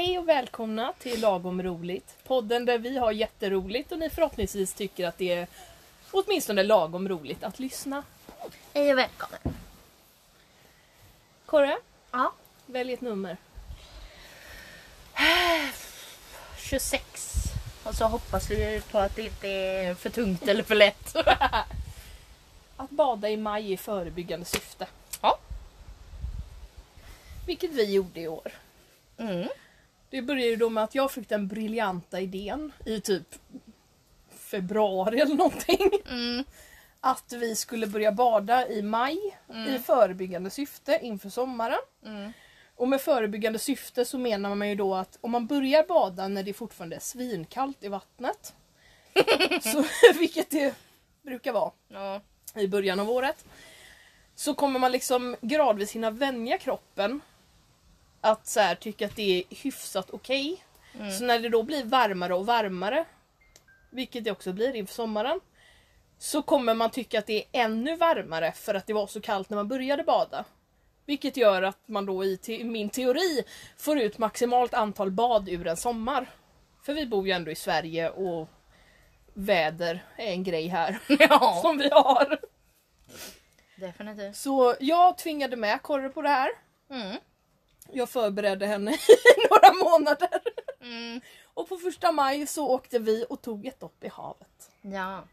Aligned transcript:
Hej 0.00 0.18
och 0.18 0.28
välkomna 0.28 0.92
till 0.98 1.20
Lagom 1.20 1.62
roligt. 1.62 2.16
Podden 2.26 2.64
där 2.64 2.78
vi 2.78 2.98
har 2.98 3.12
jätteroligt 3.12 3.92
och 3.92 3.98
ni 3.98 4.10
förhoppningsvis 4.10 4.74
tycker 4.74 5.06
att 5.06 5.18
det 5.18 5.32
är 5.32 5.46
åtminstone 6.10 6.62
lagom 6.62 7.08
roligt 7.08 7.44
att 7.44 7.58
lyssna. 7.58 8.02
Hej 8.74 8.92
och 8.92 8.98
välkommen. 8.98 9.40
Korre, 11.46 11.78
Ja. 12.10 12.32
välj 12.66 12.92
ett 12.92 13.00
nummer. 13.00 13.36
26. 16.58 17.34
Och 17.84 17.94
så 17.94 18.04
hoppas 18.04 18.50
vi 18.50 18.82
på 18.90 18.98
att 18.98 19.16
det 19.16 19.22
inte 19.22 19.48
är 19.48 19.94
för 19.94 20.10
tungt 20.10 20.48
eller 20.48 20.62
för 20.62 20.74
lätt. 20.74 21.16
Att 22.76 22.90
bada 22.90 23.28
i 23.28 23.36
maj 23.36 23.72
i 23.72 23.76
förebyggande 23.76 24.46
syfte. 24.46 24.86
Ja. 25.22 25.38
Vilket 27.46 27.70
vi 27.70 27.94
gjorde 27.94 28.20
i 28.20 28.28
år. 28.28 28.52
Mm. 29.18 29.48
Det 30.10 30.22
började 30.22 30.50
ju 30.50 30.56
då 30.56 30.70
med 30.70 30.84
att 30.84 30.94
jag 30.94 31.10
fick 31.10 31.28
den 31.28 31.48
briljanta 31.48 32.20
idén 32.20 32.72
i 32.86 33.00
typ 33.00 33.34
februari 34.30 35.20
eller 35.20 35.34
någonting. 35.34 35.90
Mm. 36.10 36.44
Att 37.00 37.32
vi 37.32 37.56
skulle 37.56 37.86
börja 37.86 38.12
bada 38.12 38.68
i 38.68 38.82
maj 38.82 39.18
i 39.68 39.78
förebyggande 39.78 40.50
syfte 40.50 40.98
inför 41.02 41.28
sommaren. 41.28 41.78
Mm. 42.06 42.32
Och 42.76 42.88
med 42.88 43.00
förebyggande 43.00 43.58
syfte 43.58 44.04
så 44.04 44.18
menar 44.18 44.54
man 44.54 44.68
ju 44.68 44.74
då 44.74 44.94
att 44.94 45.18
om 45.20 45.30
man 45.30 45.46
börjar 45.46 45.82
bada 45.88 46.28
när 46.28 46.42
det 46.42 46.52
fortfarande 46.52 46.96
är 46.96 47.00
svinkallt 47.00 47.84
i 47.84 47.88
vattnet. 47.88 48.54
så, 49.62 49.84
vilket 50.18 50.50
det 50.50 50.74
brukar 51.22 51.52
vara 51.52 51.72
Ja. 51.88 52.20
i 52.54 52.68
början 52.68 53.00
av 53.00 53.10
året. 53.10 53.44
Så 54.34 54.54
kommer 54.54 54.80
man 54.80 54.92
liksom 54.92 55.36
gradvis 55.40 55.92
hinna 55.92 56.10
vänja 56.10 56.58
kroppen 56.58 57.20
att 58.20 58.46
så 58.46 58.60
här, 58.60 58.74
tycka 58.74 59.06
att 59.06 59.16
det 59.16 59.38
är 59.38 59.56
hyfsat 59.62 60.10
okej. 60.10 60.64
Så 61.18 61.24
när 61.24 61.38
det 61.38 61.48
då 61.48 61.62
blir 61.62 61.84
varmare 61.84 62.34
och 62.34 62.46
varmare, 62.46 63.04
vilket 63.90 64.24
det 64.24 64.30
också 64.30 64.52
blir 64.52 64.74
inför 64.76 64.94
sommaren, 64.94 65.40
så 66.18 66.42
kommer 66.42 66.74
man 66.74 66.90
tycka 66.90 67.18
att 67.18 67.26
det 67.26 67.38
är 67.38 67.64
ännu 67.64 67.96
varmare 67.96 68.52
för 68.52 68.74
att 68.74 68.86
det 68.86 68.92
var 68.92 69.06
så 69.06 69.20
kallt 69.20 69.50
när 69.50 69.56
man 69.56 69.68
började 69.68 70.02
bada. 70.02 70.44
Vilket 71.06 71.36
gör 71.36 71.62
att 71.62 71.78
man 71.88 72.06
då 72.06 72.24
i 72.24 72.36
te- 72.36 72.64
min 72.64 72.90
teori 72.90 73.42
får 73.78 73.98
ut 73.98 74.18
maximalt 74.18 74.74
antal 74.74 75.10
bad 75.10 75.48
ur 75.48 75.66
en 75.66 75.76
sommar. 75.76 76.26
För 76.82 76.94
vi 76.94 77.06
bor 77.06 77.26
ju 77.26 77.32
ändå 77.32 77.50
i 77.50 77.54
Sverige 77.54 78.10
och 78.10 78.48
väder 79.34 80.04
är 80.16 80.26
en 80.32 80.44
grej 80.44 80.66
här 80.68 80.98
ja. 81.18 81.58
som 81.62 81.78
vi 81.78 81.88
har. 81.90 82.38
Definitivt. 83.76 84.36
Så 84.36 84.74
jag 84.80 85.18
tvingade 85.18 85.56
med 85.56 85.82
Korre 85.82 86.08
på 86.08 86.22
det 86.22 86.28
här. 86.28 86.50
Mm. 86.90 87.16
Jag 87.92 88.08
förberedde 88.08 88.66
henne 88.66 88.90
i 89.36 89.48
några 89.50 89.84
månader. 89.90 90.40
Mm. 90.80 91.20
Och 91.54 91.68
på 91.68 91.76
första 91.76 92.12
maj 92.12 92.46
så 92.46 92.68
åkte 92.68 92.98
vi 92.98 93.26
och 93.28 93.42
tog 93.42 93.66
ett 93.66 93.80
dopp 93.80 94.04
i 94.04 94.08
havet. 94.08 94.70
Ja. 94.82 95.24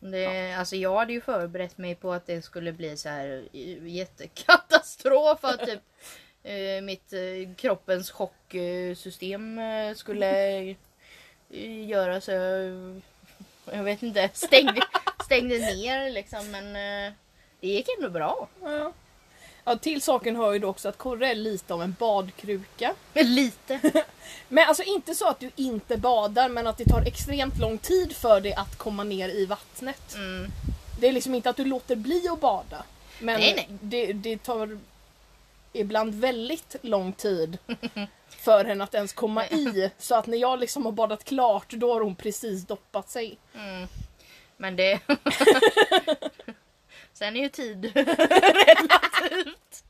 Det, 0.00 0.54
Alltså 0.54 0.76
jag 0.76 0.96
hade 0.98 1.12
ju 1.12 1.20
förberett 1.20 1.78
mig 1.78 1.94
på 1.94 2.12
att 2.12 2.26
det 2.26 2.42
skulle 2.42 2.72
bli 2.72 2.96
så 2.96 3.08
här 3.08 3.48
jättekatastrof. 3.82 5.44
Att 5.44 5.66
typ 5.66 5.80
eh, 6.42 6.82
mitt 6.82 7.12
eh, 7.12 7.54
kroppens 7.56 8.10
chocksystem 8.10 9.58
eh, 9.58 9.94
skulle 9.94 10.58
eh, 11.50 11.86
göra 11.88 12.20
så 12.20 12.30
jag, 12.30 13.00
jag 13.72 13.84
vet 13.84 14.02
inte, 14.02 14.30
stängde, 14.32 14.80
stängde 15.24 15.58
ner 15.58 16.10
liksom. 16.10 16.50
Men 16.50 16.66
eh, 16.66 17.12
det 17.60 17.68
gick 17.68 17.88
ändå 17.98 18.10
bra. 18.10 18.48
Ja. 18.62 18.92
Ja, 19.64 19.76
till 19.76 20.02
saken 20.02 20.36
hör 20.36 20.52
ju 20.52 20.58
då 20.58 20.68
också 20.68 20.88
att 20.88 20.98
Korre 20.98 21.30
är 21.30 21.34
lite 21.34 21.74
av 21.74 21.82
en 21.82 21.96
badkruka. 21.98 22.94
Men 23.12 23.34
lite. 23.34 23.80
Men 24.48 24.68
alltså 24.68 24.82
inte 24.82 25.14
så 25.14 25.28
att 25.28 25.40
du 25.40 25.50
inte 25.56 25.96
badar 25.96 26.48
men 26.48 26.66
att 26.66 26.78
det 26.78 26.84
tar 26.84 27.02
extremt 27.02 27.58
lång 27.58 27.78
tid 27.78 28.16
för 28.16 28.40
dig 28.40 28.54
att 28.54 28.78
komma 28.78 29.04
ner 29.04 29.28
i 29.28 29.46
vattnet. 29.46 30.14
Mm. 30.14 30.50
Det 31.00 31.08
är 31.08 31.12
liksom 31.12 31.34
inte 31.34 31.50
att 31.50 31.56
du 31.56 31.64
låter 31.64 31.96
bli 31.96 32.28
att 32.28 32.40
bada. 32.40 32.84
Men 33.20 33.40
Nej, 33.40 33.54
nej. 33.56 33.68
Det, 33.80 34.12
det 34.12 34.42
tar 34.42 34.78
ibland 35.72 36.14
väldigt 36.14 36.76
lång 36.82 37.12
tid 37.12 37.58
för 38.28 38.64
henne 38.64 38.84
att 38.84 38.94
ens 38.94 39.12
komma 39.12 39.46
i. 39.46 39.90
Så 39.98 40.14
att 40.14 40.26
när 40.26 40.38
jag 40.38 40.60
liksom 40.60 40.84
har 40.84 40.92
badat 40.92 41.24
klart 41.24 41.70
då 41.70 41.92
har 41.92 42.00
hon 42.00 42.14
precis 42.14 42.66
doppat 42.66 43.10
sig. 43.10 43.38
Mm. 43.54 43.88
Men 44.56 44.76
det... 44.76 45.00
Sen 47.14 47.36
är 47.36 47.40
ju 47.40 47.48
tid 47.48 47.84
relativt. 47.94 49.84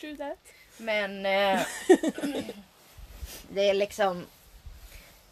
True 0.00 0.16
that. 0.16 0.38
Men 0.76 1.26
eh, 1.26 1.60
det 3.48 3.70
är 3.70 3.74
liksom... 3.74 4.26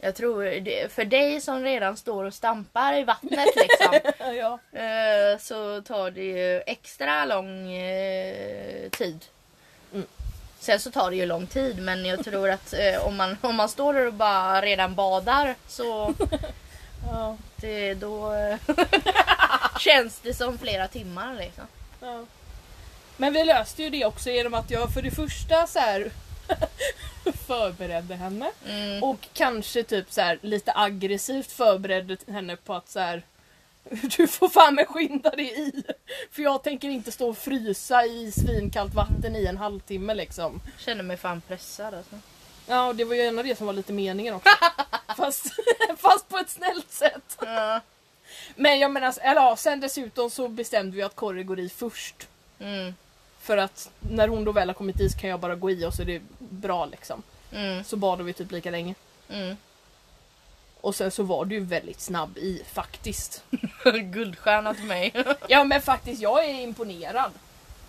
Jag 0.01 0.15
tror 0.15 0.45
det, 0.45 0.93
för 0.93 1.05
dig 1.05 1.41
som 1.41 1.63
redan 1.65 1.97
står 1.97 2.25
och 2.25 2.35
stampar 2.35 2.95
i 2.95 3.05
vattnet 3.05 3.49
liksom. 3.57 4.13
ja. 4.37 4.59
eh, 4.81 5.39
så 5.39 5.83
tar 5.83 6.11
det 6.11 6.25
ju 6.25 6.63
extra 6.67 7.25
lång 7.25 7.73
eh, 7.73 8.91
tid. 8.91 9.25
Mm. 9.95 10.07
Sen 10.61 10.81
så 10.81 10.91
tar 10.91 11.11
det 11.11 11.17
ju 11.17 11.27
lång 11.27 11.47
tid 11.47 11.83
men 11.83 12.05
jag 12.05 12.25
tror 12.25 12.51
att 12.51 12.73
eh, 12.73 13.07
om, 13.07 13.17
man, 13.17 13.37
om 13.41 13.57
man 13.57 13.69
står 13.69 13.95
där 13.95 14.07
och 14.07 14.15
bara 14.15 14.63
redan 14.63 14.95
badar 14.95 15.55
så 15.69 16.15
Ja. 17.07 17.37
det, 17.57 17.95
då 17.95 18.33
eh, 18.33 18.59
känns 19.79 20.21
det 20.21 20.35
som 20.35 20.59
flera 20.59 20.89
timmar 20.89 21.35
liksom. 21.35 21.65
Ja. 22.01 22.25
Men 23.17 23.33
vi 23.33 23.45
löste 23.45 23.83
ju 23.83 23.91
det 23.91 24.05
också 24.05 24.31
genom 24.31 24.55
att 24.55 24.71
jag 24.71 24.95
för 24.95 25.03
det 25.03 25.11
första 25.11 25.67
så 25.67 25.79
här 25.79 26.11
förberedde 27.47 28.15
henne. 28.15 28.51
Mm. 28.69 29.03
Och 29.03 29.29
kanske 29.33 29.83
typ 29.83 30.13
så 30.13 30.21
här 30.21 30.39
lite 30.43 30.73
aggressivt 30.75 31.53
förberedde 31.53 32.17
henne 32.27 32.57
på 32.57 32.75
att 32.75 32.89
så 32.89 33.01
här 33.01 33.23
du 34.17 34.27
får 34.27 34.49
fan 34.49 34.75
med 34.75 34.89
skynda 34.89 35.31
dig 35.31 35.69
i. 35.69 35.83
För 36.31 36.43
jag 36.43 36.63
tänker 36.63 36.89
inte 36.89 37.13
stå 37.13 37.29
och 37.29 37.39
frysa 37.39 38.05
i 38.05 38.33
svinkallt 38.33 38.95
vatten 38.95 39.37
i 39.37 39.47
en 39.47 39.57
halvtimme 39.57 40.15
liksom. 40.15 40.61
Känner 40.79 41.03
mig 41.03 41.17
fan 41.17 41.41
pressad 41.41 41.95
alltså. 41.95 42.17
Ja 42.67 42.87
och 42.87 42.97
det 42.97 43.05
var 43.05 43.15
ju 43.15 43.23
en 43.23 43.39
av 43.39 43.45
det 43.45 43.59
som 43.59 43.67
var 43.67 43.75
lite 43.75 43.93
meningen 43.93 44.35
också. 44.35 44.51
Fast, 45.19 45.47
fast 45.99 46.29
på 46.29 46.39
ett 46.39 46.51
snällt 46.51 46.93
sätt. 46.93 47.39
Ja. 47.41 47.81
Men 48.57 48.79
jag 48.79 48.91
menar, 48.91 49.15
eller 49.21 49.41
ja, 49.41 49.57
sen 49.57 49.81
dessutom 49.81 50.31
så 50.31 50.49
bestämde 50.49 50.97
vi 50.97 51.03
att 51.03 51.17
Corrie 51.17 51.45
går 51.45 51.59
i 51.59 51.69
först. 51.69 52.29
Mm. 52.59 52.95
För 53.41 53.57
att 53.57 53.91
när 54.01 54.29
hon 54.29 54.45
då 54.45 54.53
väl 54.53 54.69
har 54.69 54.75
kommit 54.75 55.01
i 55.01 55.09
så 55.09 55.19
kan 55.19 55.31
jag 55.31 55.41
bara 55.41 55.55
gå 55.55 55.71
i 55.71 55.85
och 55.85 55.95
så 55.95 56.03
är 56.03 56.07
det 56.07 56.23
bra 56.39 56.87
liksom. 56.87 57.23
Mm. 57.53 57.85
Så 57.85 57.97
badade 57.97 58.25
vi 58.25 58.33
typ 58.33 58.53
lika 58.53 58.71
länge. 58.71 58.95
Mm. 59.29 59.57
Och 60.81 60.95
sen 60.95 61.11
så 61.11 61.23
var 61.23 61.45
du 61.45 61.55
ju 61.55 61.61
väldigt 61.61 62.01
snabb 62.01 62.39
i 62.39 62.63
faktiskt. 62.73 63.43
Guldstjärna 64.03 64.75
till 64.75 64.85
mig. 64.85 65.25
Ja 65.49 65.65
men 65.65 65.83
faktiskt, 65.83 66.23
jag 66.23 66.45
är 66.45 66.61
imponerad. 66.61 67.33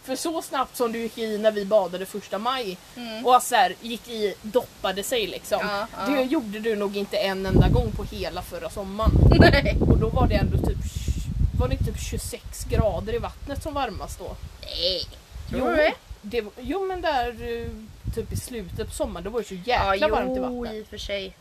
För 0.09 0.15
så 0.15 0.41
snabbt 0.41 0.75
som 0.75 0.91
du 0.91 0.99
gick 0.99 1.17
i 1.17 1.37
när 1.37 1.51
vi 1.51 1.65
badade 1.65 2.05
första 2.05 2.37
maj 2.37 2.77
Mm. 2.97 3.25
och 3.25 3.43
så 3.43 3.55
här, 3.55 3.75
gick 3.81 4.07
i, 4.09 4.33
doppade 4.41 5.03
sig 5.03 5.27
liksom. 5.27 5.59
Ja, 5.61 5.87
ja. 5.97 6.13
Det 6.13 6.21
gjorde 6.23 6.59
du 6.59 6.75
nog 6.75 6.97
inte 6.97 7.17
en 7.17 7.45
enda 7.45 7.69
gång 7.69 7.91
på 7.91 8.03
hela 8.03 8.41
förra 8.41 8.69
sommaren. 8.69 9.11
Nej. 9.39 9.77
Och 9.81 9.97
då 9.97 10.09
var 10.09 10.27
det 10.27 10.35
ändå 10.35 10.57
typ, 10.57 10.77
var 11.59 11.67
det 11.67 11.77
typ 11.77 11.99
26 12.09 12.63
grader 12.65 13.13
i 13.15 13.17
vattnet 13.17 13.63
som 13.63 13.73
varmast 13.73 14.19
då. 14.19 14.35
Nej. 14.61 15.03
Jo, 15.51 15.65
det? 16.21 16.43
Jo 16.59 16.85
men 16.85 17.01
där 17.01 17.27
eh, 17.29 17.67
typ 18.15 18.31
i 18.31 18.35
slutet 18.37 18.87
på 18.87 18.93
sommaren, 18.93 19.23
då 19.23 19.29
var 19.29 19.39
det 19.39 19.47
så 19.47 19.55
Ja, 19.65 19.95
jäkla 19.95 20.07
varmt 20.07 20.31
i 20.31 20.33
jo 20.35 20.41
vattnet. 20.61 20.73
i 20.73 20.83
och 20.83 20.87
för 20.87 20.97
sig. 20.97 21.35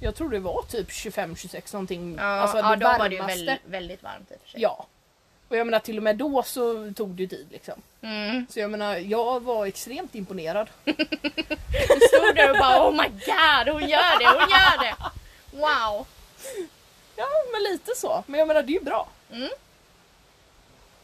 Jag 0.00 0.14
tror 0.14 0.30
det 0.30 0.38
var 0.38 0.62
typ 0.62 0.88
25-26 0.88 1.72
någonting. 1.72 2.16
Ja, 2.18 2.24
alltså 2.24 2.56
ja 2.58 2.70
det 2.70 2.76
då 2.84 2.88
var 2.98 3.08
det 3.08 3.14
ju 3.14 3.22
väldigt, 3.22 3.60
väldigt 3.66 4.02
varmt 4.02 4.30
i 4.30 4.34
och 4.34 4.40
för 4.42 4.48
sig. 4.50 4.60
Ja. 4.62 4.86
Och 5.48 5.56
jag 5.56 5.66
menar 5.66 5.78
till 5.78 5.96
och 5.96 6.02
med 6.02 6.16
då 6.16 6.42
så 6.42 6.92
tog 6.92 7.08
det 7.10 7.22
ju 7.22 7.28
tid 7.28 7.46
liksom. 7.50 7.82
Mm. 8.02 8.46
Så 8.50 8.60
jag 8.60 8.70
menar, 8.70 8.96
jag 8.96 9.42
var 9.42 9.66
extremt 9.66 10.14
imponerad. 10.14 10.68
Du 10.84 10.92
stod 12.08 12.34
där 12.34 12.50
och 12.50 12.58
bara 12.58 12.88
oh 12.88 12.92
my 12.92 13.08
god 13.08 13.74
hon 13.74 13.88
gör 13.88 14.18
det, 14.18 14.26
hon 14.26 14.50
gör 14.50 14.78
det. 14.78 14.96
Wow. 15.50 16.06
Ja, 17.16 17.26
men 17.52 17.62
lite 17.72 17.92
så. 17.96 18.24
Men 18.26 18.38
jag 18.38 18.48
menar, 18.48 18.62
det 18.62 18.72
är 18.72 18.78
ju 18.78 18.84
bra. 18.84 19.08
Mm. 19.32 19.50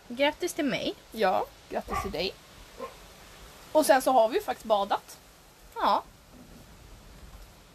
Grattis 0.09 0.55
till 0.55 0.65
mig. 0.65 0.95
Ja, 1.13 1.47
grattis 1.71 2.03
till 2.03 2.11
dig. 2.11 2.35
Och 3.73 3.87
sen 3.87 4.03
så 4.03 4.13
har 4.13 4.29
vi 4.29 4.35
ju 4.35 4.43
faktiskt 4.43 4.67
badat. 4.67 5.19
Ja. 5.75 6.03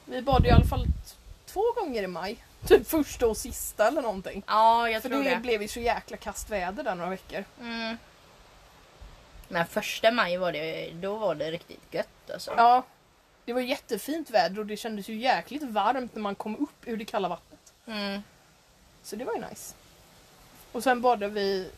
Vi 0.06 0.22
badade 0.22 0.48
i 0.48 0.52
alla 0.52 0.66
fall 0.66 0.86
två 1.46 1.64
gånger 1.76 2.04
i 2.04 2.08
maj. 2.08 2.44
Typ 2.68 2.88
första 2.88 3.28
och 3.28 3.38
sista 3.38 3.88
eller 3.88 4.02
någonting. 4.02 4.44
Ja 4.48 4.90
jag 4.90 5.02
För 5.02 5.10
tror 5.10 5.24
det, 5.24 5.30
det. 5.30 5.36
blev 5.36 5.62
ju 5.62 5.68
så 5.68 5.80
jäkla 5.80 6.18
kastväder 6.18 6.84
där 6.84 6.96
några 6.96 7.10
veckor. 7.10 7.44
Mm. 7.62 7.98
Men 9.48 9.68
första 9.68 10.12
maj 10.12 10.38
var 10.38 10.52
det, 10.52 10.92
då 10.94 11.16
var 11.18 11.36
det 11.36 11.52
riktigt 11.52 11.94
gött 11.94 12.32
alltså. 12.34 12.54
Ja. 12.58 12.84
Det 13.46 13.54
var 13.54 13.62
jättefint 13.62 14.30
väder 14.30 14.60
och 14.60 14.66
det 14.66 14.78
kändes 14.78 15.10
ju 15.10 15.16
jäkligt 15.16 15.64
varmt 15.64 16.16
när 16.16 16.22
man 16.22 16.36
kom 16.36 16.56
upp 16.56 16.88
ur 16.88 16.98
det 16.98 17.06
kalla 17.06 17.28
vattnet. 17.30 17.74
Mm. 17.88 18.24
Så 19.04 19.16
det 19.16 19.26
var 19.26 19.34
ju 19.34 19.42
nice. 19.50 19.76
Och 20.72 20.84
sen 20.84 21.02
badade 21.02 21.28
vi 21.34 21.72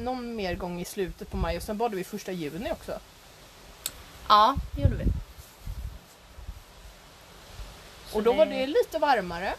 någon 0.00 0.36
mer 0.36 0.54
gång 0.54 0.80
i 0.80 0.84
slutet 0.84 1.30
på 1.30 1.36
maj 1.36 1.56
och 1.56 1.62
sen 1.62 1.78
badade 1.78 1.96
vi 1.96 2.04
första 2.04 2.32
juni 2.32 2.72
också. 2.72 2.98
Ja, 4.28 4.54
det 4.76 4.82
gjorde 4.82 4.94
vi. 4.96 5.04
Och 8.12 8.22
då 8.22 8.32
det- 8.32 8.38
var 8.38 8.46
det 8.46 8.66
lite 8.66 8.98
varmare. 8.98 9.54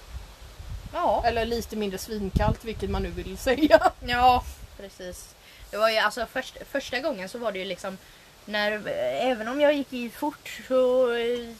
Ja. 0.95 1.24
Eller 1.25 1.45
lite 1.45 1.75
mindre 1.75 1.97
svinkallt, 1.97 2.65
vilket 2.65 2.89
man 2.89 3.03
nu 3.03 3.09
vill 3.09 3.38
säga. 3.38 3.92
Ja, 4.06 4.44
precis. 4.77 5.36
Det 5.71 5.77
var 5.77 5.89
ju 5.89 5.97
alltså 5.97 6.25
först, 6.31 6.57
första 6.71 7.00
gången 7.00 7.30
så 7.30 7.38
var 7.38 7.51
det 7.51 7.59
ju 7.59 7.65
liksom 7.65 7.97
när, 8.45 8.88
även 9.21 9.47
om 9.47 9.62
jag 9.62 9.74
gick 9.74 9.94
i 9.94 10.09
fort 10.09 10.62
så 10.68 11.12
eh, 11.15 11.53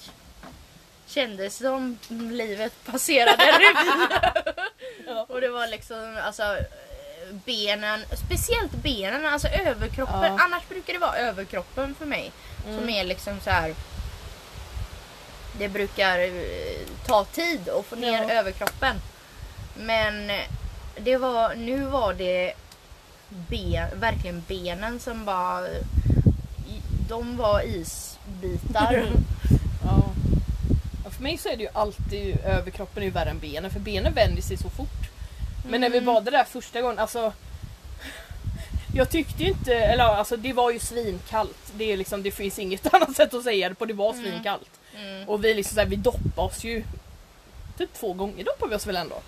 kändes 1.08 1.58
som 1.58 1.98
livet 2.10 2.74
passerade 2.86 3.44
revy. 3.46 4.08
Ja. 5.08 5.26
Och 5.30 5.42
det 5.42 5.50
var 5.50 5.68
liksom 5.68 6.18
alltså 6.24 6.58
benen, 7.30 8.00
speciellt 8.28 8.72
benen, 8.72 9.26
alltså 9.26 9.48
överkroppen. 9.48 10.24
Ja. 10.24 10.38
Annars 10.44 10.68
brukar 10.70 10.94
det 10.94 11.00
vara 11.00 11.18
överkroppen 11.18 11.96
för 11.96 12.06
mig 12.06 12.31
som 12.64 12.90
är 12.90 13.04
liksom 13.04 13.40
så 13.44 13.50
här. 13.50 13.76
Det 15.58 15.68
brukar 15.70 16.20
eh, 16.20 16.88
ta 17.08 17.26
tid 17.26 17.70
att 17.70 17.86
få 17.86 17.96
ner 17.96 18.24
Ja. 18.24 18.31
överkroppen. 18.31 18.96
Men 19.77 20.31
det 20.98 21.18
var, 21.18 21.56
nu 21.56 21.86
var 21.86 22.13
det 22.13 22.54
ben, 23.30 23.88
verkligen 24.00 24.44
benen 24.48 25.00
som 25.00 25.25
bara... 25.25 25.68
De 27.10 27.38
var 27.38 27.62
isbitar. 27.68 28.94
Ja. 29.88 30.04
Ja, 31.04 31.10
För 31.10 31.24
mig 31.24 31.38
så 31.38 31.50
är 31.50 31.57
det 31.57 31.63
ju 31.63 31.69
alltid 31.74 32.38
överkroppen 32.45 33.04
är 33.04 33.06
ju 33.07 33.12
värre 33.12 33.30
än 33.30 33.39
benen 33.39 33.72
för 33.72 33.80
benen 33.80 34.13
vänder 34.13 34.42
sig 34.42 34.57
så 34.57 34.69
fort. 34.69 35.10
Men 35.69 35.81
när 35.81 35.89
vi 35.89 35.98
Mm. 35.98 36.06
badade 36.06 36.38
där 36.38 36.44
första 36.44 36.81
gången, 36.81 37.00
alltså 37.00 37.33
jag 38.95 39.10
tyckte 39.10 39.44
ju 39.44 39.50
inte, 39.50 39.75
eller 39.75 40.04
alltså 40.04 40.38
det 40.38 40.54
var 40.54 40.71
ju 40.71 40.80
svinkallt. 40.80 41.71
Det, 41.78 41.92
är 41.94 41.98
liksom, 41.98 42.24
det 42.24 42.31
finns 42.31 42.60
inget 42.60 42.94
annat 42.94 43.16
sätt 43.16 43.33
att 43.33 43.44
säga 43.44 43.69
det 43.69 43.75
på, 43.75 43.86
det 43.86 43.94
var 43.94 44.13
Mm. 44.13 44.25
svinkallt. 44.25 44.69
Mm. 44.98 45.30
Och 45.30 45.44
vi 45.45 45.54
liksom 45.54 45.75
så 45.75 45.81
här, 45.81 45.88
vi 45.88 45.95
doppade 45.95 46.42
oss 46.48 46.63
ju 46.63 46.83
Typ 47.78 47.94
två 47.94 48.13
gånger 48.13 48.44
doppade 48.44 48.69
vi 48.69 48.75
oss 48.75 48.88
väl 48.88 48.95
ändå? 48.95 49.21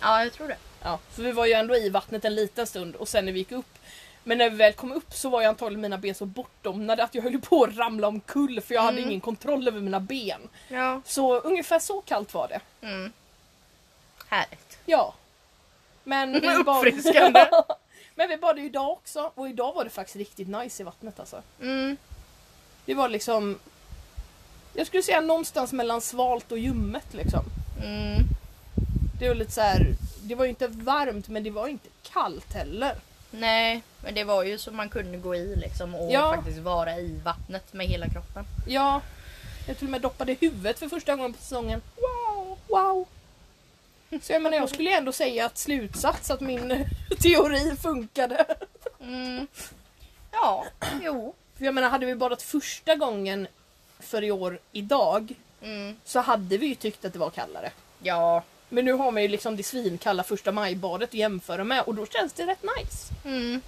Ja, 0.00 0.22
jag 0.24 0.32
tror 0.32 0.48
det. 0.48 0.56
Ja, 0.82 0.98
så 1.16 1.22
vi 1.22 1.32
var 1.32 1.46
ju 1.46 1.52
ändå 1.52 1.76
i 1.76 1.88
vattnet 1.90 2.24
en 2.24 2.34
liten 2.34 2.66
stund 2.66 2.96
och 2.96 3.08
sen 3.08 3.24
när 3.24 3.32
vi 3.32 3.38
gick 3.38 3.52
upp 3.52 3.78
Men 4.24 4.38
när 4.38 4.50
vi 4.50 4.56
väl 4.56 4.72
kom 4.72 4.92
upp 4.92 5.12
så 5.14 5.28
var 5.30 5.40
ju 5.40 5.46
antagligen 5.46 5.80
mina 5.80 5.98
ben 5.98 6.14
så 6.14 6.26
bortdomnade 6.26 7.04
att 7.04 7.14
jag 7.14 7.22
höll 7.22 7.40
på 7.40 7.64
att 7.64 7.76
ramla 7.76 8.08
omkull 8.08 8.60
för 8.60 8.74
jag 8.74 8.82
hade 8.82 8.96
Mm. 8.98 9.08
ingen 9.10 9.20
kontroll 9.20 9.68
över 9.68 9.80
mina 9.80 10.00
ben. 10.00 10.48
Ja. 10.68 11.00
Så 11.04 11.38
ungefär 11.40 11.78
så 11.78 12.00
kallt 12.00 12.34
var 12.34 12.48
det. 12.48 12.86
Mm. 12.86 13.12
Härligt. 14.28 14.78
Ja. 14.86 15.14
Men 16.04 16.32
vi 16.40 16.64
bad... 16.64 16.86
Uppfriskande. 16.86 17.46
Men 18.14 18.28
vi 18.28 18.36
badade 18.36 18.60
ju 18.60 18.66
idag 18.66 18.90
också 18.90 19.32
och 19.34 19.48
idag 19.48 19.72
var 19.74 19.84
det 19.84 19.90
faktiskt 19.90 20.16
riktigt 20.16 20.48
nice 20.48 20.82
i 20.82 20.84
vattnet 20.84 21.20
alltså. 21.20 21.42
Mm. 21.60 21.96
Det 22.84 22.94
var 22.94 23.08
liksom 23.08 23.58
Jag 24.74 24.86
skulle 24.86 25.02
säga 25.02 25.20
någonstans 25.20 25.72
mellan 25.72 26.00
svalt 26.00 26.52
och 26.52 26.58
ljummet 26.58 27.14
liksom. 27.14 27.44
Mm. 27.84 28.16
Det 29.20 29.28
var 29.28 29.34
lite 29.34 29.52
så 29.52 29.60
här. 29.60 29.94
Det 30.22 30.34
var 30.34 30.44
ju 30.44 30.50
inte 30.50 30.66
varmt 30.68 31.28
men 31.28 31.42
det 31.44 31.50
var 31.50 31.68
inte 31.68 31.88
kallt 32.02 32.52
heller. 32.52 32.96
Nej, 33.30 33.82
men 34.04 34.14
det 34.14 34.24
var 34.24 34.44
ju 34.44 34.58
så 34.58 34.70
man 34.70 34.88
kunde 34.88 35.18
gå 35.18 35.34
i 35.34 35.56
liksom 35.56 35.94
och 35.94 36.12
Ja. 36.12 36.34
faktiskt 36.36 36.58
vara 36.58 36.96
i 36.98 37.20
vattnet 37.24 37.72
med 37.72 37.86
hela 37.86 38.08
kroppen. 38.08 38.44
Ja. 38.66 39.00
Jag 39.66 39.76
till 39.78 39.86
och 39.86 39.90
med 39.90 40.00
doppade 40.00 40.32
huvudet 40.40 40.78
för 40.78 40.88
första 40.88 41.16
gången 41.16 41.32
på 41.32 41.38
säsongen. 41.42 41.82
Wow! 41.96 42.58
Wow! 42.68 43.06
Så 44.22 44.32
jag 44.32 44.42
menar 44.42 44.56
jag 44.56 44.68
skulle 44.74 44.96
ändå 44.96 45.12
säga 45.12 45.46
att 45.46 45.58
slutsats 45.58 46.30
att 46.30 46.40
min 46.40 46.86
teori 47.22 47.76
funkade. 47.76 48.44
Mm. 49.00 49.46
Ja, 50.32 50.64
jo. 51.02 51.34
För 51.58 51.64
jag 51.64 51.74
menar 51.74 51.88
hade 51.90 52.06
vi 52.06 52.14
badat 52.14 52.42
första 52.42 52.94
gången 52.96 53.46
för 53.98 54.24
i 54.24 54.30
år 54.30 54.58
idag 54.72 55.34
Mm. 55.62 55.96
så 56.04 56.20
hade 56.20 56.56
vi 56.56 56.66
ju 56.66 56.74
tyckt 56.74 57.04
att 57.04 57.12
det 57.12 57.18
var 57.18 57.30
kallare. 57.30 57.72
Ja. 58.02 58.42
Men 58.72 58.84
nu 58.84 58.92
har 58.92 59.10
man 59.10 59.22
ju 59.22 59.28
liksom 59.28 59.56
det 59.56 59.62
svinkalla 59.62 60.22
första 60.22 60.52
majbadet 60.52 61.08
att 61.08 61.14
jämföra 61.14 61.64
med 61.64 61.82
och 61.82 61.94
då 61.94 62.06
känns 62.06 62.32
det 62.32 62.46
rätt 62.46 62.64
nice. 62.76 63.14
Mm. 63.24 63.60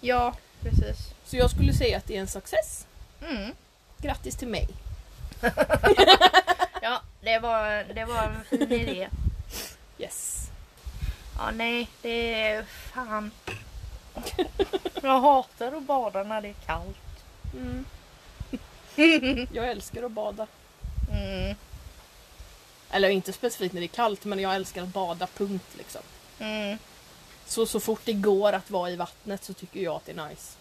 Ja, 0.00 0.34
precis. 0.62 0.96
Så 1.24 1.36
jag 1.36 1.50
skulle 1.50 1.72
säga 1.72 1.96
att 1.96 2.06
det 2.06 2.16
är 2.16 2.20
en 2.20 2.28
success. 2.28 2.86
Mm. 3.28 3.52
Grattis 3.98 4.36
till 4.36 4.48
mig. 4.48 4.68
Ja, 6.82 7.00
det 7.20 7.38
var, 7.38 7.94
det 7.94 8.04
var 8.04 8.22
en 8.22 8.44
fin 8.44 8.72
idé. 8.72 9.08
Yes. 9.98 10.48
Ja, 11.38 11.50
nej, 11.50 11.88
det 12.02 12.42
är 12.42 12.62
fan. 12.62 13.30
Jag 15.02 15.20
hatar 15.20 15.72
att 15.72 15.82
bada 15.82 16.22
när 16.22 16.40
det 16.40 16.48
är 16.48 16.54
kallt. 16.66 17.24
Mm. 17.54 17.84
Jag 19.52 19.68
älskar 19.68 20.02
att 20.02 20.12
bada. 20.12 20.46
Mm. 21.12 21.56
Eller 22.94 23.08
inte 23.08 23.32
specifikt 23.32 23.74
när 23.74 23.80
det 23.80 23.86
är 23.86 23.88
kallt 23.88 24.24
men 24.24 24.38
jag 24.38 24.54
älskar 24.54 24.82
att 24.82 24.88
bada 24.88 25.26
punkt 25.26 25.68
liksom. 25.78 26.02
Mm. 26.38 26.78
Så 27.46 27.66
så 27.66 27.80
fort 27.80 28.00
det 28.04 28.12
går 28.12 28.52
att 28.52 28.70
vara 28.70 28.90
i 28.90 28.96
vattnet 28.96 29.44
så 29.44 29.52
tycker 29.52 29.80
jag 29.80 29.94
att 29.94 30.06
det 30.06 30.12
är 30.12 30.28
nice. 30.28 30.56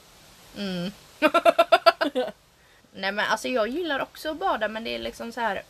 Mm. 0.58 0.92
Nej 2.94 3.12
men 3.12 3.20
alltså 3.20 3.48
jag 3.48 3.68
gillar 3.68 4.00
också 4.00 4.30
att 4.30 4.40
bada 4.40 4.68
men 4.68 4.84
det 4.84 4.96
är 4.96 5.00
liksom 5.00 5.32
så 5.32 5.40
här. 5.40 5.64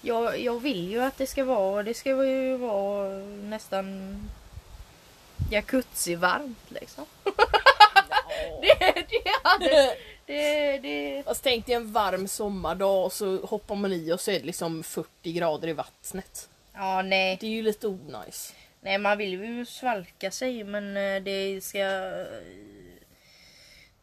Jag, 0.00 0.40
jag 0.40 0.60
vill 0.60 0.90
ju 0.90 1.02
att 1.02 1.18
det 1.18 1.26
ska 1.26 1.44
vara, 1.44 1.82
det 1.82 1.94
ska 1.94 2.10
ju 2.26 2.56
vara 2.56 3.18
nästan 3.42 4.18
jacuzzi-varmt 5.50 6.70
liksom. 6.70 7.06
Det, 8.60 8.94
det, 9.08 9.30
hade, 9.42 9.96
det, 10.28 10.78
det, 10.78 11.22
Fast 11.24 11.42
tänk 11.42 11.66
dig 11.66 11.74
en 11.74 11.92
varm 11.92 12.28
sommardag 12.28 13.04
och 13.04 13.12
så 13.12 13.46
hoppar 13.46 13.74
man 13.74 13.92
i 13.92 14.12
och 14.12 14.20
så 14.20 14.30
är 14.30 14.38
det 14.40 14.46
liksom 14.46 14.82
40 14.82 15.32
grader 15.32 15.68
i 15.68 15.72
vattnet. 15.72 16.48
ja 16.74 17.02
nej. 17.02 17.36
Det 17.40 17.46
är 17.46 17.50
ju 17.50 17.62
lite 17.62 17.86
onajs. 17.88 18.54
Nej 18.80 18.98
man 18.98 19.18
vill 19.18 19.32
ju 19.32 19.66
svalka 19.66 20.30
sig 20.30 20.64
men 20.64 20.96
eh, 20.96 21.22
det 21.22 21.64
ska... 21.64 21.78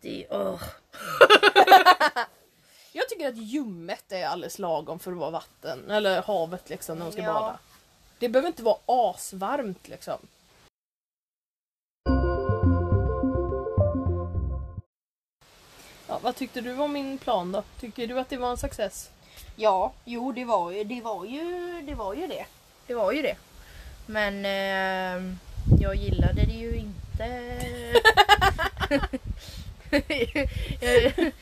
Det, 0.02 0.26
åh. 0.30 0.62
Jag 2.92 3.10
tycker 3.10 3.28
att 3.28 3.38
ljummet 3.38 4.12
är 4.12 4.26
alldeles 4.28 4.60
lagom 4.60 5.00
för 5.00 5.12
att 5.12 5.18
vara 5.18 5.30
vatten. 5.32 5.92
Eller 5.92 6.22
havet 6.22 6.70
liksom 6.70 6.98
när 6.98 7.06
man 7.06 7.12
ska 7.12 7.22
Ja. 7.22 7.34
bada. 7.34 7.60
Det 8.20 8.30
behöver 8.30 8.48
inte 8.48 8.64
vara 8.64 8.78
asvarmt 8.86 9.88
liksom. 9.88 10.18
Ja, 16.16 16.20
vad 16.24 16.36
tyckte 16.36 16.62
du 16.62 16.78
om 16.78 16.94
min 16.94 17.18
plan 17.18 17.52
då? 17.52 17.64
Tycker 17.80 18.08
du 18.08 18.20
att 18.20 18.30
det 18.30 18.38
var 18.38 18.52
en 18.52 18.58
success? 18.58 19.10
Ja, 19.56 19.94
jo 20.06 20.32
det 20.32 20.46
var 20.46 20.72
ju 20.72 20.84
det. 20.84 21.02
Var 21.02 21.26
ju, 21.26 21.82
det, 21.82 21.96
var 21.96 22.14
ju 22.14 22.28
det. 22.28 22.46
det, 22.88 22.94
var 22.94 23.12
ju 23.12 23.22
det. 23.22 23.36
Men 24.06 24.46
eh, 24.46 25.34
jag 25.82 25.96
gillade 25.96 26.46
det 26.46 26.54
ju 26.54 26.76
inte. 26.76 27.52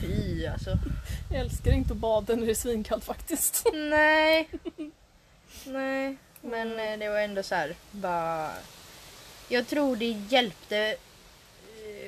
Fy 0.00 0.46
alltså. 0.46 0.78
Jag 1.30 1.40
älskar 1.40 1.72
inte 1.72 1.92
att 1.92 1.98
bada 1.98 2.36
när 2.36 2.46
det 2.46 2.52
är 2.52 2.54
svinkallt 2.54 3.04
faktiskt. 3.04 3.66
Nej. 3.74 4.48
Nej. 5.66 6.16
Men 6.40 6.78
eh, 6.78 6.98
det 6.98 7.08
var 7.08 7.18
ändå 7.18 7.42
så 7.42 7.54
här. 7.54 7.74
Bara... 7.90 8.50
Jag 9.48 9.66
tror 9.66 9.96
det 9.96 10.06
hjälpte 10.28 10.96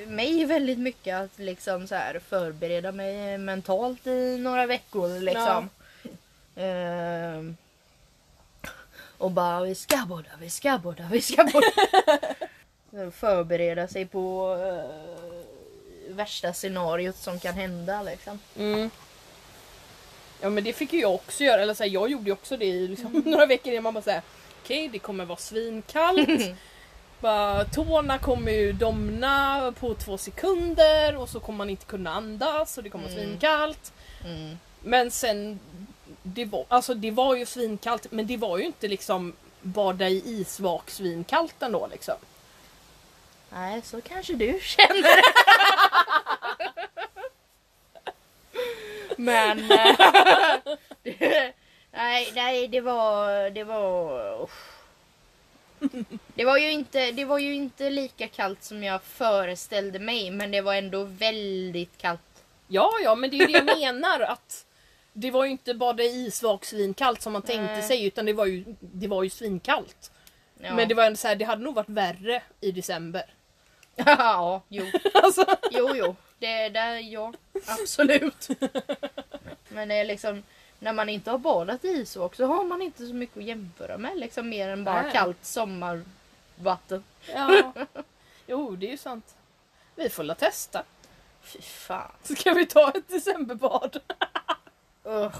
mig 0.07 0.45
väldigt 0.45 0.79
mycket 0.79 1.15
att 1.15 1.39
liksom 1.39 1.87
så 1.87 1.95
här 1.95 2.21
förbereda 2.29 2.91
mig 2.91 3.37
mentalt 3.37 4.07
i 4.07 4.37
några 4.37 4.65
veckor 4.65 5.19
liksom. 5.19 5.69
Ehm, 6.55 7.57
och 9.17 9.31
bara 9.31 9.61
vi 9.61 9.75
ska 9.75 9.97
båda, 10.07 10.29
vi 10.39 10.49
ska 10.49 10.77
båda, 10.77 11.07
vi 11.11 11.21
ska 11.21 11.43
båda. 11.53 11.67
Förbereda 13.11 13.87
sig 13.87 14.05
på 14.05 14.57
eh, 14.59 16.15
värsta 16.15 16.53
scenariot 16.53 17.15
som 17.15 17.39
kan 17.39 17.53
hända 17.53 18.03
liksom. 18.03 18.39
Mm. 18.57 18.89
Ja 20.41 20.49
men 20.49 20.63
det 20.63 20.73
fick 20.73 20.93
ju 20.93 20.99
jag 21.01 21.13
också 21.13 21.43
göra, 21.43 21.61
eller 21.61 21.73
så 21.73 21.83
här, 21.83 21.89
jag 21.89 22.09
gjorde 22.11 22.25
ju 22.25 22.31
också 22.31 22.57
det 22.57 22.65
i 22.65 22.87
liksom, 22.87 23.11
några 23.25 23.45
veckor 23.45 23.73
innan 23.73 23.83
man 23.83 23.93
bara 23.93 24.03
säger 24.03 24.21
okej 24.63 24.87
det 24.87 24.99
kommer 24.99 25.25
vara 25.25 25.37
svinkallt. 25.37 26.29
bara, 27.19 27.65
tårna 27.65 28.17
kommer 28.17 28.51
ju 28.51 28.73
domna 28.73 29.73
på 29.79 29.93
två 29.93 30.17
sekunder 30.17 31.15
och 31.15 31.29
så 31.29 31.39
kommer 31.39 31.57
man 31.57 31.69
inte 31.69 31.85
kunna 31.85 32.13
andas 32.13 32.77
och 32.77 32.83
det 32.83 32.89
kommer 32.89 33.09
Mm. 33.09 33.17
svinkallt. 33.17 33.93
Mm. 34.25 34.57
Men 34.81 35.11
sen, 35.11 35.59
det 36.23 36.45
var, 36.45 36.65
alltså 36.67 36.93
det 36.93 37.11
var 37.11 37.35
ju 37.35 37.45
svinkallt 37.45 38.11
men 38.11 38.27
det 38.27 38.37
var 38.37 38.57
ju 38.57 38.63
inte 38.65 38.87
liksom 38.87 39.33
bada 39.61 40.09
i 40.09 40.23
isvak 40.25 40.89
svinkallt 40.89 41.55
ändå 41.63 41.87
liksom. 41.91 42.15
Nej, 43.49 43.81
så 43.81 44.01
kanske 44.01 44.33
du 44.33 44.59
känner. 44.61 45.21
Men... 49.17 49.71
eh, 49.71 49.95
nej, 51.91 52.31
nej, 52.35 52.67
det 52.67 52.81
var... 52.81 53.49
Det 53.49 53.63
var... 53.63 54.43
uff. 54.43 54.71
Det 56.35 56.45
var, 56.45 56.57
ju 56.57 56.71
inte, 56.71 57.11
det 57.11 57.25
var 57.25 57.39
ju 57.39 57.53
inte 57.53 57.89
lika 57.89 58.27
kallt 58.27 58.63
som 58.63 58.83
jag 58.83 59.03
föreställde 59.03 59.99
mig 59.99 60.31
men 60.31 60.51
det 60.51 60.61
var 60.61 60.75
ändå 60.75 61.03
väldigt 61.03 61.97
kallt. 61.97 62.21
Ja 62.67 62.91
ja 63.03 63.15
men 63.15 63.29
det 63.29 63.37
är 63.37 63.39
ju 63.39 63.45
det 63.45 63.61
jag 63.61 63.77
menar 63.77 64.19
att 64.19 64.65
det 65.13 65.31
var 65.31 65.45
ju 65.45 65.51
inte 65.51 65.73
bara 65.73 65.93
det 65.93 66.03
isvak 66.03 66.65
svinkallt 66.65 67.21
som 67.21 67.33
man 67.33 67.41
tänkte 67.41 67.73
Nej. 67.73 67.83
sig 67.83 68.05
utan 68.05 68.25
det 68.25 68.33
var 68.33 68.45
ju, 68.45 68.63
det 68.79 69.07
var 69.07 69.23
ju 69.23 69.29
svinkallt. 69.29 70.11
Ja. 70.59 70.75
Men 70.75 70.87
det 70.87 70.95
var 70.95 71.03
ändå 71.03 71.17
så 71.17 71.27
här, 71.27 71.35
det 71.35 71.45
hade 71.45 71.63
nog 71.63 71.75
varit 71.75 71.89
värre 71.89 72.43
i 72.61 72.71
december. 72.71 73.33
ja, 73.95 74.61
jo. 74.69 74.85
Alltså, 75.13 75.45
Jo, 75.71 75.89
jo. 75.95 76.15
Det 76.39 76.69
där, 76.69 76.95
ja. 76.95 77.33
Absolut. 77.67 78.47
Men 79.69 79.87
det 79.87 79.95
är 79.95 80.05
liksom, 80.05 80.43
när 80.79 80.93
man 80.93 81.09
inte 81.09 81.31
har 81.31 81.37
badat 81.37 81.85
i 81.85 81.87
isvak 81.87 82.35
så 82.35 82.45
har 82.45 82.63
man 82.63 82.81
inte 82.81 83.07
så 83.07 83.13
mycket 83.13 83.37
att 83.37 83.43
jämföra 83.43 83.97
med. 83.97 84.17
Liksom 84.17 84.49
mer 84.49 84.69
än 84.69 84.83
bara 84.83 85.01
Nej. 85.01 85.11
kallt 85.11 85.45
sommarvatten. 85.45 87.03
ja. 87.33 87.73
Jo, 88.47 88.75
det 88.75 88.87
är 88.87 88.91
ju 88.91 88.97
sant. 88.97 89.35
Vi 89.95 90.09
får 90.09 90.23
la 90.23 90.35
testa. 90.35 90.83
Fy 91.41 91.61
fan. 91.61 92.11
Ska 92.37 92.53
vi 92.53 92.65
ta 92.65 92.91
ett 92.91 93.07
decemberbad? 93.07 93.99
Usch. 95.05 95.35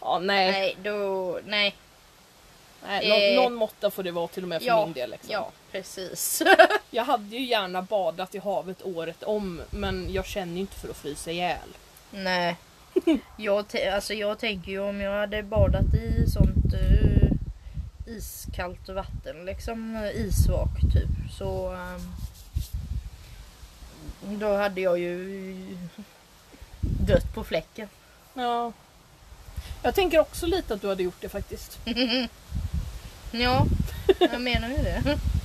Ja, 0.00 0.18
nej. 0.18 0.52
Nej, 0.52 0.76
då, 0.82 1.40
nej. 1.46 1.76
nej 2.86 3.10
Eh, 3.10 3.36
någon, 3.36 3.44
någon 3.44 3.54
måtta 3.54 3.90
får 3.90 4.02
det 4.02 4.10
vara 4.10 4.28
till 4.28 4.42
och 4.42 4.48
med 4.48 4.60
för 4.60 4.66
Ja, 4.68 4.84
min 4.84 4.92
del. 4.94 5.10
Liksom. 5.10 5.32
Ja, 5.32 5.50
precis. 5.70 6.42
Jag 6.90 7.04
hade 7.04 7.36
ju 7.36 7.44
gärna 7.44 7.82
badat 7.82 8.34
i 8.34 8.38
havet 8.38 8.82
året 8.82 9.22
om 9.22 9.62
men 9.70 10.12
jag 10.12 10.26
känner 10.26 10.54
ju 10.54 10.60
inte 10.60 10.76
för 10.76 10.88
att 10.88 10.96
frysa 10.96 11.30
ihjäl. 11.30 11.68
nej. 12.10 12.56
Jag, 13.36 13.64
alltså 13.94 14.14
jag 14.14 14.38
tänker 14.38 14.72
ju 14.72 14.78
om 14.78 15.00
jag 15.00 15.20
hade 15.20 15.42
badat 15.42 15.94
i 15.94 16.30
sånt 16.30 16.74
eh, 16.74 17.30
iskallt 18.06 18.88
vatten, 18.88 19.44
liksom 19.44 19.96
eh, 19.96 20.10
isvak 20.10 20.80
typ, 20.92 21.32
så 21.38 21.72
ehm, 21.72 22.12
då 24.38 24.56
hade 24.56 24.80
jag 24.80 24.98
ju 24.98 25.56
dött 26.80 27.34
på 27.34 27.44
fläcken. 27.44 27.88
Ja. 28.34 28.72
Jag 29.82 29.94
tänker 29.94 30.18
också 30.18 30.46
lite 30.46 30.74
att 30.74 30.80
du 30.80 30.88
hade 30.88 31.02
gjort 31.02 31.20
det 31.20 31.28
faktiskt. 31.28 31.78
ja, 33.30 33.66
jag 34.20 34.40
menar 34.40 34.68
ju 34.68 34.76
det. 34.76 35.18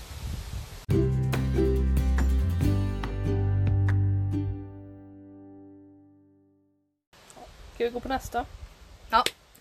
Ska 7.81 7.85
vi 7.87 7.93
gå 7.93 7.99
på 7.99 8.07
nästa? 8.07 8.45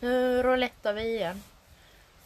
Nu 0.00 0.43
roulettar 0.43 0.93
vi 0.95 1.03
igen. 1.17 1.43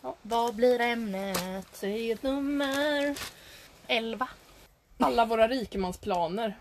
Ja. 0.03 0.15
Vad 0.23 0.55
blir 0.55 0.81
ämnet? 0.81 1.67
Säg 1.73 2.13
ett 2.13 2.23
nummer. 2.23 3.19
11. 3.87 4.29
Alla 4.99 5.25
våra 5.25 5.49
rikemansplaner. 5.49 6.59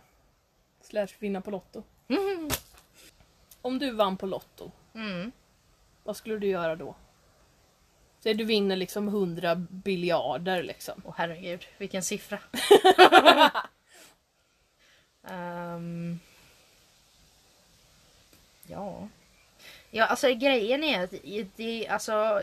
Slash 0.81 1.07
vinna 1.19 1.41
på 1.41 1.51
Lotto. 1.51 1.83
Mm. 2.07 2.49
Om 3.61 3.79
du 3.79 3.91
vann 3.91 4.17
på 4.17 4.25
Lotto, 4.25 4.71
Mm. 4.93 5.31
vad 6.03 6.17
skulle 6.17 6.37
du 6.37 6.47
göra 6.47 6.75
då? 6.75 6.95
Säg 8.19 8.33
du 8.33 8.43
vinner 8.43 8.75
liksom 8.75 9.07
100 9.07 9.55
biljarder 9.55 10.63
liksom. 10.63 11.01
Åh 11.05 11.13
herregud, 11.17 11.65
vilken 11.77 12.03
siffra. 12.03 12.39
Ehm, 15.27 16.19
ja. 18.67 19.07
Ja, 19.95 20.05
alltså 20.05 20.33
grejen 20.33 20.83
är 20.83 21.03
att 21.03 21.13
det, 21.55 21.87
alltså, 21.87 22.41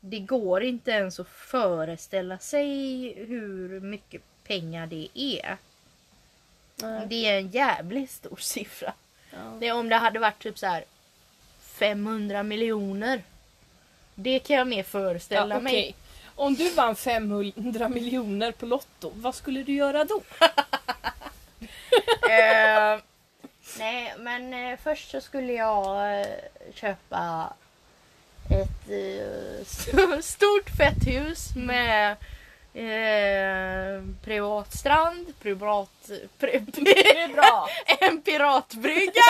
det 0.00 0.18
går 0.18 0.62
inte 0.62 0.90
ens 0.90 1.20
att 1.20 1.28
föreställa 1.28 2.38
sig 2.38 3.12
hur 3.24 3.80
mycket 3.80 4.22
pengar 4.46 4.86
det 4.86 5.08
är. 5.14 5.56
Det 7.06 7.26
är 7.26 7.38
en 7.38 7.48
jävligt 7.50 8.10
stor 8.10 8.36
siffra. 8.36 8.92
Ja. 9.30 9.38
Det 9.60 9.72
om 9.72 9.88
det 9.88 9.96
hade 9.96 10.18
varit 10.18 10.42
typ 10.42 10.58
så 10.58 10.66
här 10.66 10.84
500 11.62 12.42
miljoner. 12.42 13.22
Det 14.14 14.38
kan 14.38 14.56
jag 14.56 14.66
mer 14.66 14.82
föreställa 14.82 15.54
Ja, 15.54 15.60
mig. 15.60 15.72
okej. 15.72 15.94
Om 16.34 16.54
du 16.54 16.70
vann 16.70 16.96
500 16.96 17.88
miljoner 17.88 18.52
på 18.52 18.66
Lotto, 18.66 19.12
vad 19.14 19.34
skulle 19.34 19.62
du 19.62 19.72
göra 19.72 20.04
då? 20.04 20.22
Eh, 22.30 23.00
nej, 23.78 24.14
men 24.18 24.54
eh, 24.54 24.78
först 24.82 25.10
så 25.10 25.20
skulle 25.20 25.52
jag 25.52 26.20
eh, 26.20 26.26
köpa 26.74 27.52
ett 28.50 28.90
eh, 28.90 29.60
st- 29.62 30.22
stort 30.22 30.70
fett 30.78 31.06
hus 31.06 31.50
med 31.56 32.10
eh, 32.74 34.02
privat 34.24 34.72
strand, 34.74 35.26
privat... 35.42 36.10
Pri, 36.38 36.60
bra! 37.34 37.68
en 38.00 38.22
piratbrygga. 38.22 39.22